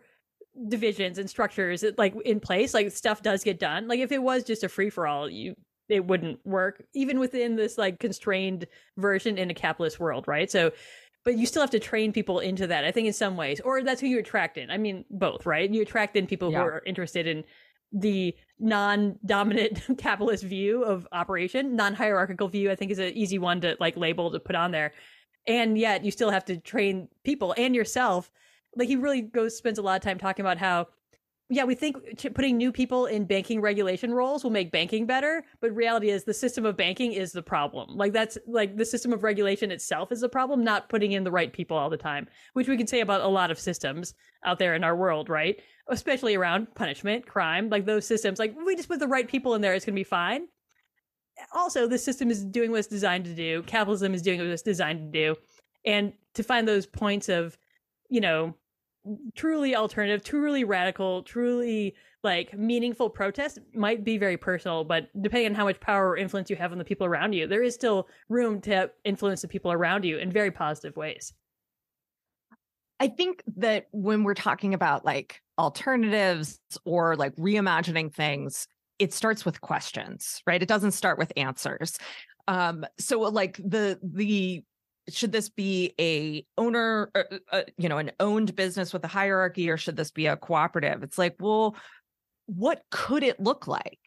divisions 0.68 1.18
and 1.18 1.30
structures 1.30 1.84
like 1.98 2.16
in 2.26 2.40
place. 2.40 2.74
Like 2.74 2.92
stuff 2.92 3.22
does 3.22 3.44
get 3.44 3.60
done. 3.60 3.88
Like 3.88 4.00
if 4.00 4.12
it 4.12 4.22
was 4.22 4.44
just 4.44 4.64
a 4.64 4.70
free 4.70 4.90
for 4.90 5.08
all, 5.08 5.30
you 5.30 5.56
it 5.88 6.06
wouldn't 6.06 6.46
work 6.46 6.84
even 6.94 7.20
within 7.20 7.56
this 7.56 7.78
like 7.78 8.00
constrained 8.00 8.68
version 8.98 9.38
in 9.38 9.50
a 9.50 9.54
capitalist 9.54 10.00
world, 10.00 10.28
right? 10.28 10.50
So. 10.50 10.72
But 11.26 11.38
you 11.38 11.46
still 11.46 11.62
have 11.62 11.70
to 11.72 11.80
train 11.80 12.14
people 12.14 12.40
into 12.40 12.66
that, 12.68 12.86
I 12.86 12.92
think, 12.92 13.06
in 13.06 13.12
some 13.12 13.36
ways, 13.36 13.60
or 13.60 13.84
that's 13.84 14.00
who 14.00 14.08
you 14.08 14.20
attract 14.20 14.58
in. 14.58 14.72
I 14.72 14.78
mean, 14.78 15.04
both, 15.12 15.46
right? 15.46 15.70
You 15.70 15.82
attract 15.82 16.16
in 16.16 16.26
people 16.26 16.50
yeah. 16.50 16.60
who 16.60 16.64
are 16.64 16.82
interested 16.86 17.28
in 17.28 17.44
the 17.92 18.36
non-dominant 18.60 19.82
capitalist 19.98 20.44
view 20.44 20.84
of 20.84 21.08
operation 21.12 21.76
non-hierarchical 21.76 22.48
view 22.48 22.70
i 22.70 22.76
think 22.76 22.92
is 22.92 23.00
an 23.00 23.12
easy 23.14 23.40
one 23.40 23.62
to 23.62 23.76
like 23.80 23.98
label 23.98 24.32
to 24.32 24.40
put 24.40 24.56
on 24.56 24.72
there 24.72 24.92
and 25.50 25.78
yet 25.78 26.06
you 26.06 26.12
still 26.12 26.30
have 26.30 26.46
to 26.46 26.58
train 26.58 27.10
people 27.26 27.54
and 27.58 27.76
yourself. 27.76 28.32
Like 28.76 28.88
he 28.88 28.96
really 28.96 29.22
goes 29.22 29.58
spends 29.58 29.80
a 29.80 29.82
lot 29.82 29.96
of 29.96 30.04
time 30.04 30.20
talking 30.20 30.46
about 30.46 30.60
how 30.60 30.88
yeah 31.50 31.64
we 31.64 31.74
think 31.74 31.98
putting 32.36 32.56
new 32.56 32.72
people 32.72 33.08
in 33.08 33.26
banking 33.26 33.60
regulation 33.60 34.14
roles 34.14 34.44
will 34.44 34.52
make 34.52 34.72
banking 34.72 35.08
better 35.08 35.44
but 35.60 35.76
reality 35.76 36.12
is 36.12 36.24
the 36.24 36.34
system 36.34 36.64
of 36.64 36.78
banking 36.78 37.14
is 37.14 37.32
the 37.32 37.42
problem. 37.42 37.98
Like 37.98 38.14
that's 38.14 38.38
like 38.48 38.78
the 38.78 38.86
system 38.86 39.12
of 39.12 39.24
regulation 39.24 39.72
itself 39.72 40.12
is 40.12 40.22
the 40.22 40.30
problem 40.30 40.64
not 40.64 40.88
putting 40.88 41.14
in 41.14 41.24
the 41.24 41.32
right 41.32 41.52
people 41.52 41.76
all 41.76 41.90
the 41.90 41.98
time 41.98 42.28
which 42.54 42.68
we 42.68 42.78
can 42.78 42.88
say 42.88 43.02
about 43.02 43.22
a 43.22 43.28
lot 43.28 43.50
of 43.50 43.60
systems 43.60 44.14
out 44.46 44.60
there 44.60 44.76
in 44.76 44.84
our 44.84 44.96
world 44.96 45.30
right? 45.30 45.60
Especially 45.88 46.36
around 46.36 46.74
punishment 46.76 47.26
crime 47.26 47.70
like 47.70 47.86
those 47.86 48.06
systems 48.06 48.38
like 48.38 48.56
we 48.64 48.76
just 48.76 48.88
put 48.88 49.00
the 49.00 49.08
right 49.08 49.28
people 49.28 49.56
in 49.56 49.62
there 49.62 49.74
it's 49.74 49.86
going 49.86 49.96
to 49.96 50.00
be 50.00 50.04
fine 50.04 50.48
also 51.54 51.88
the 51.88 51.98
system 51.98 52.30
is 52.30 52.44
doing 52.44 52.72
what 52.72 52.80
it's 52.80 52.88
designed 52.88 53.26
to 53.26 53.34
do 53.34 53.64
capitalism 53.64 54.14
is 54.14 54.22
doing 54.22 54.40
what 54.40 54.48
it's 54.48 54.62
designed 54.62 55.00
to 55.00 55.20
do 55.20 55.36
and 55.86 56.14
to 56.34 56.44
find 56.44 56.68
those 56.68 56.86
points 56.86 57.30
of 57.30 57.58
you 58.10 58.22
know 58.22 58.54
truly 59.36 59.76
alternative, 59.76 60.24
truly 60.24 60.64
radical, 60.64 61.24
truly 61.24 61.96
like 62.24 62.58
meaningful 62.58 63.10
protest 63.10 63.60
might 63.74 64.04
be 64.04 64.18
very 64.18 64.38
personal, 64.38 64.84
but 64.84 65.10
depending 65.22 65.48
on 65.48 65.56
how 65.56 65.64
much 65.64 65.80
power 65.80 66.10
or 66.10 66.18
influence 66.18 66.50
you 66.50 66.56
have 66.56 66.72
on 66.72 66.78
the 66.78 66.84
people 66.84 67.08
around 67.08 67.34
you, 67.34 67.48
there 67.48 67.64
is 67.64 67.74
still 67.74 68.08
room 68.28 68.60
to 68.62 68.92
influence 69.06 69.42
the 69.42 69.48
people 69.48 69.72
around 69.72 70.04
you 70.04 70.18
in 70.18 70.30
very 70.30 70.52
positive 70.52 70.98
ways. 70.98 71.34
I 73.00 73.08
think 73.08 73.42
that 73.56 73.88
when 73.92 74.24
we're 74.26 74.34
talking 74.34 74.74
about 74.74 75.06
like 75.06 75.42
alternatives 75.58 76.60
or 76.84 77.16
like 77.16 77.34
reimagining 77.38 78.14
things, 78.14 78.68
it 79.00 79.14
starts 79.14 79.46
with 79.46 79.62
questions, 79.62 80.42
right? 80.46 80.62
It 80.62 80.68
doesn't 80.68 80.92
start 80.92 81.18
with 81.18 81.34
answers. 81.38 81.98
Um, 82.48 82.86
so 83.00 83.20
like 83.22 83.58
the 83.58 84.00
the 84.04 84.64
should 85.10 85.32
this 85.32 85.50
be 85.50 85.94
a 86.00 86.46
owner 86.58 87.12
uh, 87.16 87.24
uh, 87.52 87.62
you 87.78 87.90
know 87.90 87.98
an 87.98 88.12
owned 88.20 88.56
business 88.56 88.94
with 88.94 89.04
a 89.04 89.08
hierarchy 89.08 89.70
or 89.70 89.78
should 89.78 89.96
this 89.96 90.12
be 90.12 90.28
a 90.28 90.38
cooperative 90.38 91.02
it's 91.02 91.18
like 91.18 91.36
well 91.40 91.76
what 92.46 92.84
could 92.92 93.24
it 93.24 93.40
look 93.40 93.68
like 93.68 94.00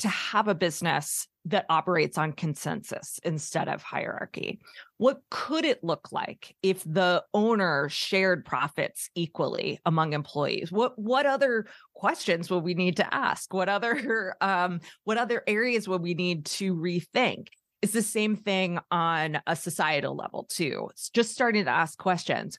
to 0.00 0.08
have 0.08 0.48
a 0.48 0.54
business 0.54 1.26
that 1.46 1.66
operates 1.70 2.18
on 2.18 2.32
consensus 2.32 3.18
instead 3.24 3.68
of 3.68 3.82
hierarchy? 3.82 4.60
What 4.98 5.20
could 5.30 5.64
it 5.64 5.82
look 5.82 6.12
like 6.12 6.54
if 6.62 6.82
the 6.84 7.24
owner 7.32 7.88
shared 7.88 8.44
profits 8.44 9.10
equally 9.14 9.80
among 9.86 10.12
employees? 10.12 10.70
What 10.70 10.98
what 10.98 11.26
other 11.26 11.66
questions 11.94 12.50
would 12.50 12.64
we 12.64 12.74
need 12.74 12.96
to 12.96 13.14
ask? 13.14 13.52
What 13.54 13.68
other 13.68 14.34
um, 14.40 14.80
what 15.04 15.18
other 15.18 15.42
areas 15.46 15.88
would 15.88 16.02
we 16.02 16.14
need 16.14 16.46
to 16.46 16.74
rethink? 16.74 17.48
It's 17.82 17.92
the 17.92 18.02
same 18.02 18.36
thing 18.36 18.78
on 18.90 19.40
a 19.46 19.56
societal 19.56 20.14
level 20.14 20.44
too. 20.44 20.88
It's 20.90 21.08
just 21.10 21.32
starting 21.32 21.64
to 21.64 21.70
ask 21.70 21.98
questions. 21.98 22.58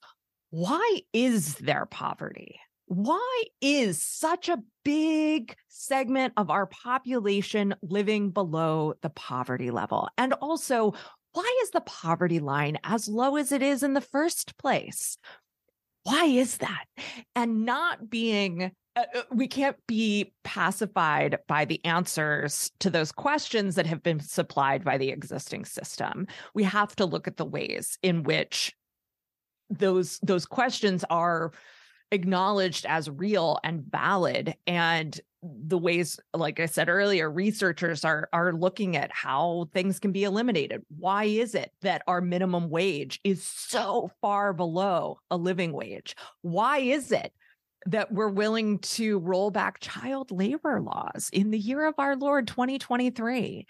Why 0.49 1.01
is 1.13 1.55
there 1.55 1.85
poverty? 1.85 2.59
Why 2.91 3.43
is 3.61 4.01
such 4.01 4.49
a 4.49 4.61
big 4.83 5.55
segment 5.69 6.33
of 6.35 6.49
our 6.49 6.65
population 6.65 7.73
living 7.81 8.31
below 8.31 8.95
the 9.01 9.09
poverty 9.09 9.71
level? 9.71 10.09
And 10.17 10.33
also, 10.33 10.93
why 11.31 11.59
is 11.63 11.69
the 11.69 11.79
poverty 11.79 12.39
line 12.39 12.77
as 12.83 13.07
low 13.07 13.37
as 13.37 13.53
it 13.53 13.61
is 13.61 13.81
in 13.81 13.93
the 13.93 14.01
first 14.01 14.57
place? 14.57 15.17
Why 16.03 16.25
is 16.25 16.57
that? 16.57 16.83
And 17.33 17.63
not 17.63 18.09
being 18.09 18.73
uh, 18.97 19.03
uh 19.15 19.21
we 19.31 19.47
can't 19.47 19.77
be 19.87 20.33
pacified 20.43 21.37
by 21.47 21.63
the 21.63 21.79
answers 21.85 22.71
to 22.81 22.89
those 22.89 23.13
questions 23.13 23.75
that 23.75 23.85
have 23.85 24.03
been 24.03 24.19
supplied 24.19 24.83
by 24.83 24.97
the 24.97 25.11
existing 25.11 25.63
system. 25.63 26.27
We 26.53 26.63
have 26.63 26.93
to 26.97 27.05
look 27.05 27.25
at 27.25 27.37
the 27.37 27.45
ways 27.45 27.97
in 28.03 28.23
which 28.23 28.75
those 29.69 30.19
those 30.23 30.45
questions 30.45 31.05
are 31.09 31.53
acknowledged 32.11 32.85
as 32.85 33.09
real 33.09 33.59
and 33.63 33.83
valid 33.89 34.55
and 34.67 35.19
the 35.43 35.77
ways 35.77 36.19
like 36.35 36.59
i 36.59 36.67
said 36.67 36.87
earlier 36.87 37.31
researchers 37.31 38.05
are 38.05 38.29
are 38.31 38.53
looking 38.53 38.95
at 38.95 39.11
how 39.11 39.67
things 39.73 39.99
can 39.99 40.11
be 40.11 40.23
eliminated. 40.23 40.83
Why 40.95 41.23
is 41.23 41.55
it 41.55 41.71
that 41.81 42.03
our 42.07 42.21
minimum 42.21 42.69
wage 42.69 43.19
is 43.23 43.43
so 43.43 44.11
far 44.21 44.53
below 44.53 45.19
a 45.31 45.37
living 45.37 45.73
wage? 45.73 46.15
Why 46.41 46.79
is 46.79 47.11
it 47.11 47.33
that 47.87 48.11
we're 48.11 48.29
willing 48.29 48.77
to 48.79 49.17
roll 49.19 49.49
back 49.49 49.79
child 49.79 50.29
labor 50.31 50.79
laws 50.79 51.29
in 51.33 51.49
the 51.49 51.57
year 51.57 51.87
of 51.87 51.95
our 51.97 52.15
lord 52.15 52.47
2023 52.47 53.65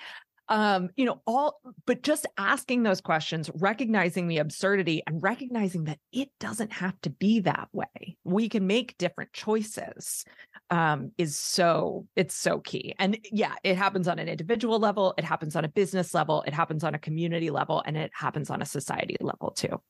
um 0.52 0.90
you 0.98 1.06
know 1.06 1.22
all 1.26 1.62
but 1.86 2.04
just 2.04 2.28
asking 2.38 2.84
those 2.84 3.00
questions 3.00 3.50
recognizing 3.56 4.28
the 4.28 4.38
absurdity 4.38 5.02
and 5.08 5.24
recognizing 5.24 5.86
that 5.86 5.98
it 6.12 6.30
doesn't 6.40 6.72
have 6.74 7.00
to 7.02 7.10
be 7.10 7.40
that 7.40 7.70
way. 7.72 8.18
We 8.26 8.50
can 8.50 8.68
make 8.68 8.98
different 8.98 9.32
choices 9.34 10.26
um 10.70 11.12
is 11.18 11.38
so 11.40 12.06
it's 12.16 12.36
so 12.36 12.60
key. 12.60 12.94
And 13.00 13.18
yeah 13.32 13.56
it 13.64 13.78
happens 13.78 14.08
on 14.10 14.20
an 14.20 14.28
individual 14.28 14.78
level 14.78 15.14
it 15.18 15.24
happens 15.24 15.56
on 15.56 15.64
a 15.64 15.70
business 15.70 16.14
level 16.14 16.44
it 16.46 16.54
happens 16.54 16.84
on 16.84 16.94
a 16.94 17.00
community 17.00 17.50
level 17.50 17.82
and 17.86 17.96
it 17.96 18.12
happens 18.14 18.50
on 18.50 18.62
a 18.62 18.66
society 18.66 19.16
level 19.22 19.52
too. 19.52 19.82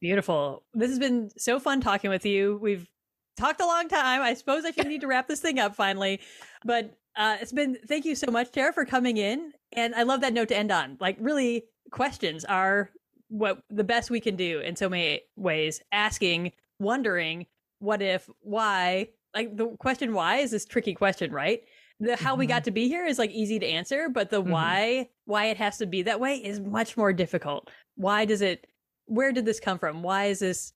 Beautiful. 0.00 0.64
This 0.72 0.90
has 0.90 0.98
been 0.98 1.30
so 1.36 1.60
fun 1.60 1.80
talking 1.80 2.10
with 2.10 2.26
you. 2.26 2.58
We've 2.60 2.88
talked 3.36 3.60
a 3.60 3.66
long 3.66 3.88
time. 3.88 4.22
I 4.22 4.34
suppose 4.34 4.64
i 4.64 4.70
should 4.70 4.86
need 4.86 5.00
to 5.00 5.08
wrap 5.08 5.26
this 5.26 5.40
thing 5.40 5.58
up 5.58 5.74
finally 5.74 6.20
but 6.64 6.96
uh, 7.16 7.36
it's 7.40 7.52
been 7.52 7.76
thank 7.86 8.04
you 8.04 8.14
so 8.14 8.30
much, 8.30 8.50
Tara, 8.50 8.72
for 8.72 8.84
coming 8.84 9.16
in. 9.16 9.52
And 9.72 9.94
I 9.94 10.02
love 10.02 10.20
that 10.20 10.32
note 10.32 10.48
to 10.48 10.56
end 10.56 10.70
on. 10.70 10.96
Like, 11.00 11.16
really, 11.20 11.64
questions 11.90 12.44
are 12.44 12.90
what 13.28 13.62
the 13.70 13.84
best 13.84 14.10
we 14.10 14.20
can 14.20 14.36
do 14.36 14.60
in 14.60 14.76
so 14.76 14.88
many 14.88 15.22
ways. 15.36 15.82
Asking, 15.92 16.52
wondering, 16.78 17.46
what 17.78 18.02
if, 18.02 18.28
why? 18.40 19.08
Like 19.34 19.56
the 19.56 19.68
question 19.78 20.12
why 20.12 20.36
is 20.36 20.50
this 20.50 20.66
tricky 20.66 20.94
question, 20.94 21.32
right? 21.32 21.62
The 22.00 22.16
how 22.16 22.32
mm-hmm. 22.32 22.40
we 22.40 22.46
got 22.46 22.64
to 22.64 22.70
be 22.70 22.88
here 22.88 23.06
is 23.06 23.18
like 23.18 23.30
easy 23.30 23.58
to 23.58 23.66
answer, 23.66 24.08
but 24.08 24.30
the 24.30 24.42
mm-hmm. 24.42 24.52
why, 24.52 25.08
why 25.24 25.46
it 25.46 25.56
has 25.56 25.78
to 25.78 25.86
be 25.86 26.02
that 26.02 26.20
way 26.20 26.36
is 26.36 26.60
much 26.60 26.96
more 26.96 27.12
difficult. 27.12 27.70
Why 27.96 28.24
does 28.24 28.42
it? 28.42 28.66
Where 29.06 29.32
did 29.32 29.44
this 29.46 29.60
come 29.60 29.78
from? 29.78 30.02
Why 30.02 30.26
is 30.26 30.40
this? 30.40 30.72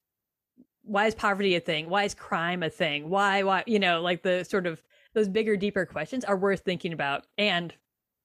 Why 0.83 1.07
is 1.07 1.15
poverty 1.15 1.57
a 1.57 1.61
thing? 1.61 1.91
Why 1.91 2.05
is 2.05 2.15
crime 2.15 2.63
a 2.63 2.71
thing? 2.71 3.11
Why? 3.11 3.43
Why? 3.43 3.65
You 3.67 3.79
know, 3.79 4.01
like 4.01 4.23
the 4.23 4.45
sort 4.45 4.67
of 4.67 4.83
those 5.17 5.29
bigger, 5.29 5.57
deeper 5.57 5.87
questions 5.87 6.25
are 6.25 6.37
worth 6.37 6.61
thinking 6.61 6.93
about. 6.93 7.27
And 7.39 7.73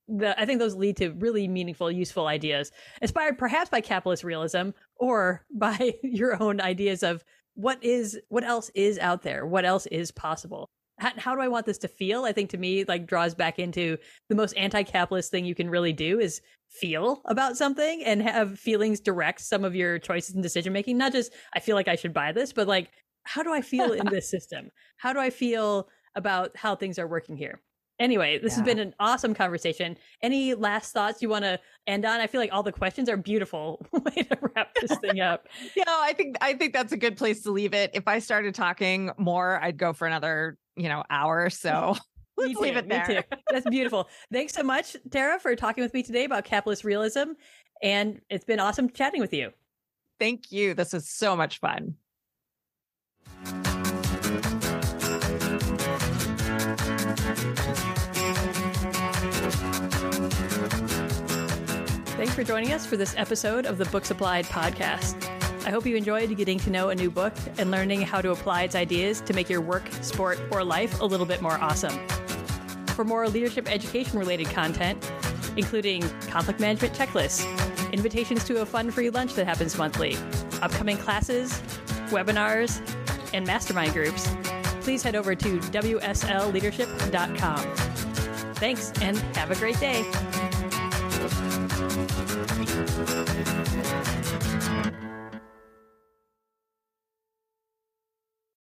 the, 0.10 0.40
I 0.40 0.46
think 0.46 0.60
those 0.60 0.76
lead 0.76 0.98
to 0.98 1.12
really 1.12 1.48
meaningful, 1.48 1.90
useful 1.90 2.28
ideas, 2.28 2.70
inspired 3.02 3.38
perhaps 3.38 3.70
by 3.70 3.80
capitalist 3.80 4.26
realism 4.26 4.72
or 4.98 5.46
by 5.52 5.94
your 6.04 6.42
own 6.44 6.62
ideas 6.62 7.02
of 7.02 7.24
what 7.56 7.84
is, 7.84 8.20
what 8.28 8.44
else 8.44 8.70
is 8.76 9.00
out 9.00 9.24
there, 9.24 9.46
what 9.46 9.66
else 9.66 9.86
is 9.88 10.12
possible. 10.12 10.70
How, 11.00 11.12
how 11.16 11.34
do 11.34 11.42
I 11.42 11.48
want 11.48 11.66
this 11.66 11.78
to 11.80 11.88
feel? 11.88 12.26
I 12.26 12.34
think 12.34 12.50
to 12.50 12.58
me, 12.58 12.84
like 12.84 13.08
draws 13.08 13.34
back 13.34 13.58
into 13.58 13.98
the 14.28 14.36
most 14.36 14.54
anti-capitalist 14.58 15.32
thing 15.32 15.46
you 15.46 15.56
can 15.56 15.70
really 15.70 15.94
do 15.94 16.20
is 16.20 16.42
feel 16.68 17.22
about 17.26 17.56
something 17.56 18.04
and 18.04 18.22
have 18.22 18.60
feelings 18.60 19.00
direct 19.00 19.40
some 19.40 19.64
of 19.64 19.76
your 19.76 19.98
choices 19.98 20.36
and 20.36 20.44
decision 20.44 20.74
making. 20.74 20.98
Not 20.98 21.14
just 21.14 21.32
I 21.54 21.62
feel 21.62 21.76
like 21.76 21.88
I 21.88 21.96
should 21.96 22.14
buy 22.14 22.34
this, 22.34 22.52
but 22.52 22.68
like 22.68 22.92
how 23.24 23.44
do 23.44 23.54
I 23.54 23.62
feel 23.62 23.94
in 23.94 24.06
this 24.12 24.30
system? 24.30 24.70
How 24.98 25.14
do 25.14 25.20
I 25.20 25.30
feel 25.30 25.88
about 26.16 26.56
how 26.56 26.76
things 26.76 27.00
are 27.00 27.08
working 27.08 27.38
here. 27.38 27.62
Anyway, 28.02 28.40
this 28.40 28.54
yeah. 28.54 28.58
has 28.58 28.66
been 28.66 28.80
an 28.80 28.96
awesome 29.00 29.36
conversation. 29.36 29.96
Any 30.24 30.56
last 30.56 30.92
thoughts 30.92 31.22
you 31.22 31.30
want 31.30 31.46
to 31.46 31.60
end 31.86 32.04
on? 32.04 32.20
I 32.20 32.26
feel 32.26 32.42
like 32.42 32.52
all 32.52 32.64
the 32.64 32.72
questions 32.72 33.08
are 33.08 33.16
beautiful 33.16 33.86
way 33.92 34.24
to 34.24 34.38
wrap 34.56 34.74
this 34.74 34.98
thing 34.98 35.20
up. 35.20 35.48
yeah, 35.76 35.84
I 35.88 36.14
think 36.14 36.36
I 36.42 36.54
think 36.54 36.74
that's 36.74 36.94
a 36.94 36.98
good 36.98 37.16
place 37.16 37.44
to 37.44 37.52
leave 37.52 37.76
it. 37.76 37.92
If 37.94 38.08
I 38.08 38.18
started 38.18 38.56
talking 38.56 39.12
more, 39.20 39.60
I'd 39.62 39.78
go 39.78 39.94
for 39.94 40.08
another, 40.08 40.58
you 40.76 40.90
know, 40.90 41.04
hour. 41.12 41.46
or 41.46 41.50
So 41.52 41.96
let's 42.38 42.60
leave 42.60 42.76
it 42.76 42.90
there. 42.90 43.24
That's 43.52 43.70
beautiful. 43.70 44.10
Thanks 44.34 44.54
so 44.54 44.64
much, 44.64 44.96
Tara, 45.12 45.40
for 45.40 45.56
talking 45.56 45.84
with 45.84 45.94
me 45.94 46.02
today 46.02 46.24
about 46.24 46.44
capitalist 46.44 46.84
realism. 46.84 47.34
And 47.84 48.20
it's 48.32 48.46
been 48.46 48.60
awesome 48.60 48.90
chatting 48.90 49.22
with 49.22 49.34
you. 49.34 49.52
Thank 50.20 50.52
you. 50.52 50.74
This 50.74 50.96
is 50.96 51.08
so 51.08 51.36
much 51.36 51.60
fun. 51.60 51.96
Thanks 62.22 62.36
for 62.36 62.44
joining 62.44 62.72
us 62.72 62.86
for 62.86 62.98
this 62.98 63.16
episode 63.18 63.66
of 63.66 63.80
the 63.80 63.86
Books 63.86 64.12
Applied 64.12 64.46
podcast. 64.46 65.16
I 65.66 65.72
hope 65.72 65.88
you 65.88 65.96
enjoyed 65.96 66.38
getting 66.38 66.60
to 66.60 66.70
know 66.70 66.90
a 66.90 66.96
new 66.96 67.10
book 67.10 67.34
and 67.58 67.72
learning 67.72 68.04
how 68.04 68.22
to 68.22 68.30
apply 68.30 68.62
its 68.62 68.76
ideas 68.76 69.22
to 69.22 69.34
make 69.34 69.50
your 69.50 69.60
work, 69.60 69.92
sport, 70.04 70.40
or 70.52 70.64
life 70.64 71.02
a 71.02 71.06
little 71.06 71.26
bit 71.26 71.42
more 71.42 71.54
awesome. 71.54 71.98
For 72.90 73.04
more 73.04 73.28
leadership 73.28 73.68
education 73.68 74.20
related 74.20 74.52
content, 74.52 75.04
including 75.58 76.04
conflict 76.28 76.60
management 76.60 76.94
checklists, 76.94 77.44
invitations 77.92 78.44
to 78.44 78.62
a 78.62 78.68
fun 78.68 78.92
free 78.92 79.10
lunch 79.10 79.34
that 79.34 79.48
happens 79.48 79.76
monthly, 79.76 80.16
upcoming 80.62 80.98
classes, 80.98 81.54
webinars, 82.12 82.88
and 83.34 83.48
mastermind 83.48 83.94
groups, 83.94 84.30
please 84.82 85.02
head 85.02 85.16
over 85.16 85.34
to 85.34 85.58
WSLleadership.com. 85.58 87.76
Thanks 88.58 88.92
and 89.02 89.18
have 89.36 89.50
a 89.50 89.56
great 89.56 89.80
day. 89.80 90.04